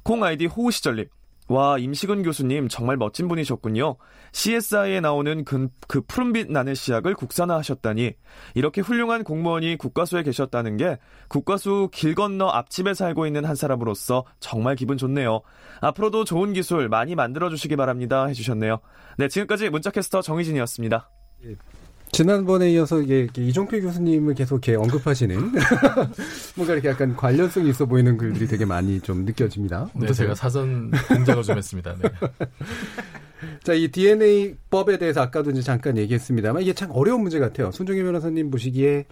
[0.03, 1.07] 콩 아이디 호우시절님,
[1.49, 3.95] 와, 임식은 교수님 정말 멋진 분이셨군요.
[4.33, 8.13] CSI에 나오는 그, 그 푸른빛 나는 시약을 국산화하셨다니
[8.53, 10.97] 이렇게 훌륭한 공무원이 국과수에 계셨다는 게
[11.29, 15.41] 국과수 길 건너 앞집에 살고 있는 한 사람으로서 정말 기분 좋네요.
[15.81, 18.79] 앞으로도 좋은 기술 많이 만들어 주시기 바랍니다 해주셨네요.
[19.17, 21.09] 네, 지금까지 문자캐스터 정희진이었습니다.
[21.45, 21.55] 예,
[22.11, 25.37] 지난번에 이어서 이게 이종필 교수님을 계속 이렇게 언급하시는
[26.55, 29.89] 뭔가 이렇게 약간 관련성이 있어 보이는 글들이 되게 많이 좀 느껴집니다.
[29.93, 31.95] 네, 제가 사전 공작을 좀 했습니다.
[32.01, 32.09] 네.
[33.63, 37.71] 자, 이 DNA 법에 대해서 아까도 이제 잠깐 얘기했습니다만 이게 참 어려운 문제 같아요.
[37.71, 39.05] 손정희 변호사님 보시기에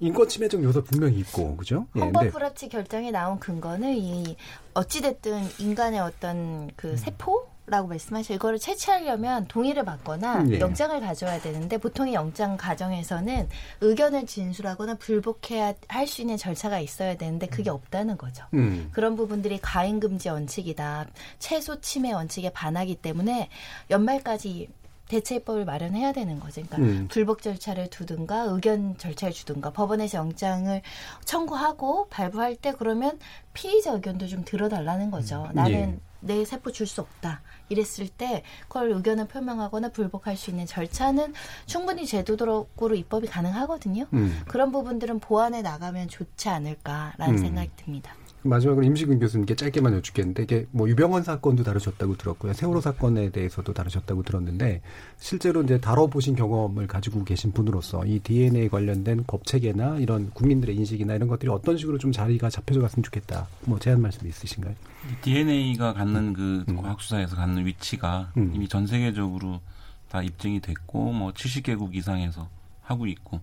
[0.00, 1.86] 인권 침해적 요소 분명히 있고 그죠?
[1.96, 4.36] 예, 헌법 불합치 결정이 나온 근거는 이
[4.74, 6.96] 어찌 됐든 인간의 어떤 그 음.
[6.96, 10.58] 세포 라고 말씀하셔 이거를 채취하려면 동의를 받거나 네.
[10.58, 13.48] 영장을 가져와야 되는데 보통의 영장 과정에서는
[13.80, 17.74] 의견을 진술하거나 불복해야 할 수 있는 절차가 있어야 되는데 그게 음.
[17.76, 18.44] 없다는 거죠.
[18.54, 18.90] 음.
[18.92, 21.06] 그런 부분들이 가행 금지 원칙이다.
[21.38, 23.48] 최소 침해 원칙에 반하기 때문에
[23.90, 24.68] 연말까지
[25.08, 26.62] 대체법을 마련해야 되는 거죠.
[26.62, 27.08] 그러니까 음.
[27.08, 30.80] 불복 절차를 두든가 의견 절차를 주든가 법원에서 영장을
[31.24, 33.18] 청구하고 발부할 때 그러면
[33.52, 35.46] 피의자 의견도 좀 들어달라는 거죠.
[35.50, 35.54] 음.
[35.54, 35.98] 나는 예.
[36.22, 37.42] 내 세포 줄 수 없다.
[37.68, 41.32] 이랬을 때 그걸 의견을 표명하거나 불복할 수 있는 절차는
[41.66, 44.06] 충분히 제도적으로 입법이 가능하거든요.
[44.12, 44.40] 음.
[44.48, 47.38] 그런 부분들은 보완해 나가면 좋지 않을까라는 음.
[47.38, 48.14] 생각이 듭니다.
[48.44, 52.52] 마지막으로 임시근 교수님께 짧게만 여쭙겠는데 이게 뭐 유병원 사건도 다루셨다고 들었고요.
[52.52, 54.80] 세월호 사건에 대해서도 다루셨다고 들었는데
[55.18, 61.14] 실제로 이제 다뤄보신 경험을 가지고 계신 분으로서 이 DNA 관련된 법 체계나 이런 국민들의 인식이나
[61.14, 63.46] 이런 것들이 어떤 식으로 좀 자리가 잡혀져 갔으면 좋겠다.
[63.64, 64.74] 뭐 제안 말씀 있으신가요?
[65.22, 66.76] DNA가 갖는 그 음.
[66.76, 68.52] 과학수사에서 갖는 위치가 음.
[68.54, 69.60] 이미 전 세계적으로
[70.08, 72.48] 다 입증이 됐고 뭐 70개국 이상에서
[72.82, 73.40] 하고 있고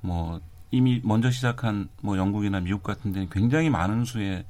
[0.00, 0.40] 뭐
[0.70, 4.44] 이미 먼저 시작한 뭐 영국이나 미국 같은 데는 굉장히 많은 수의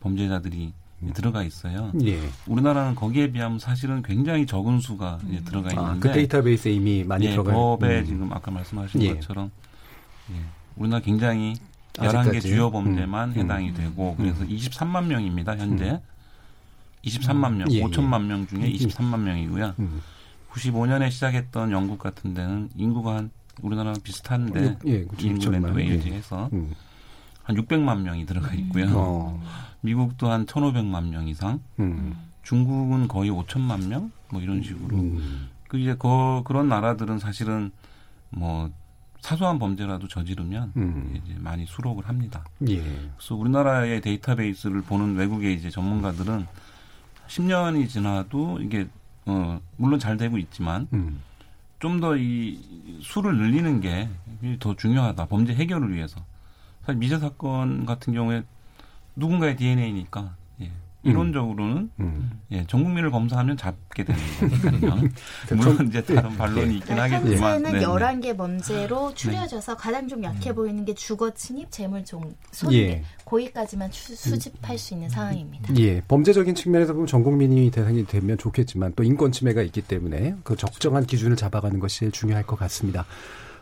[0.00, 0.72] 범죄자들이
[1.02, 1.12] 음.
[1.12, 1.92] 들어가 있어요.
[2.04, 2.20] 예.
[2.46, 5.42] 우리나라는 거기에 비하면 사실은 굉장히 적은 수가 음.
[5.44, 8.06] 들어가 있는데 아, 그 데이터베이스에 이미 많이 예, 들어가 법에 음.
[8.06, 9.14] 지금 아까 말씀하신 예.
[9.14, 9.50] 것처럼
[10.30, 10.36] 예.
[10.76, 11.54] 우리나라 굉장히
[11.94, 13.34] 11개 주요 범죄만 음.
[13.34, 13.74] 해당이 음.
[13.74, 15.56] 되고 그래서 23만 명입니다.
[15.56, 16.00] 현재
[17.04, 18.28] 23만 명, 예, 5천만 예.
[18.28, 19.74] 명 중에 23만 명이고요.
[20.50, 23.30] 95년에 시작했던 영국 같은 데는 인구가 한
[23.62, 25.06] 우리나라랑 비슷한데 예.
[25.18, 26.72] 잉글랜드, 웨일즈 해서 음.
[27.42, 28.86] 한 600만 명이 들어가 있고요.
[28.94, 29.42] 어.
[29.82, 31.60] 미국도 한 1,500만 명 이상.
[31.78, 32.16] 음.
[32.42, 34.10] 중국은 거의 5천만 명?
[34.30, 34.96] 뭐 이런 식으로.
[34.96, 35.48] 음.
[35.68, 37.70] 그 이제 그, 그런 나라들은 사실은
[38.30, 38.70] 뭐
[39.20, 41.22] 사소한 범죄라도 저지르면 음.
[41.24, 42.44] 이제 많이 수록을 합니다.
[42.68, 42.82] 예.
[43.16, 46.46] 그래서 우리나라의 데이터베이스를 보는 외국의 이제 전문가들은
[47.28, 48.86] 10년이 지나도 이게
[49.24, 51.20] 어 물론 잘 되고 있지만 음.
[51.84, 52.58] 좀 더 이
[53.02, 54.08] 수를 늘리는 게
[54.58, 55.26] 더 중요하다.
[55.26, 56.24] 범죄 해결을 위해서.
[56.82, 58.42] 사실 미제 사건 같은 경우에
[59.16, 60.43] 누군가의 DNA니까 예.
[61.04, 62.40] 이론적으로는 음.
[62.50, 64.20] 예, 전 국민을 검사하면 잡게 되는
[64.62, 65.08] 거니까요.
[65.56, 66.74] 물론 이제 다른 반론이 네.
[66.76, 67.64] 있긴 하겠지만.
[67.64, 69.14] 현재는 11개 범죄로 네.
[69.14, 69.80] 추려져서 네.
[69.80, 70.54] 가장 좀 약해 음.
[70.54, 72.78] 보이는 게 주거 침입, 재물종, 손괴.
[72.78, 73.04] 예.
[73.24, 75.74] 고기까지만 추, 수집할 수 있는 상황입니다.
[75.76, 76.00] 예.
[76.02, 81.06] 범죄적인 측면에서 보면 전 국민이 대상이 되면 좋겠지만 또 인권 침해가 있기 때문에 그 적정한
[81.06, 83.04] 기준을 잡아가는 것이 제일 중요할 것 같습니다.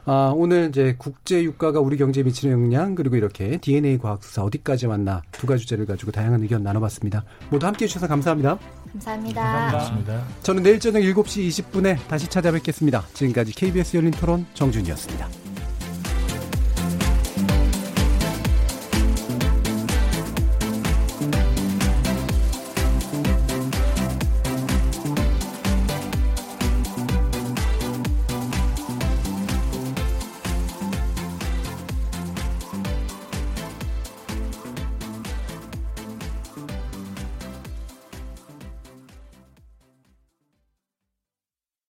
[0.05, 4.87] 아, 오늘 이제 국제 유가가 우리 경제에 미치는 영향 그리고 이렇게 DNA 과학 수사 어디까지
[4.87, 7.25] 왔나 두 가지 주제를 가지고 다양한 의견 나눠봤습니다.
[7.51, 8.59] 모두 함께해 주셔서 감사합니다.
[8.93, 9.43] 감사합니다.
[9.43, 10.25] 감사합니다.
[10.43, 13.05] 저는 내일 저녁 7시 20분에 다시 찾아뵙겠습니다.
[13.15, 15.52] 지금까지 KBS 열린 토론 정준이었습니다.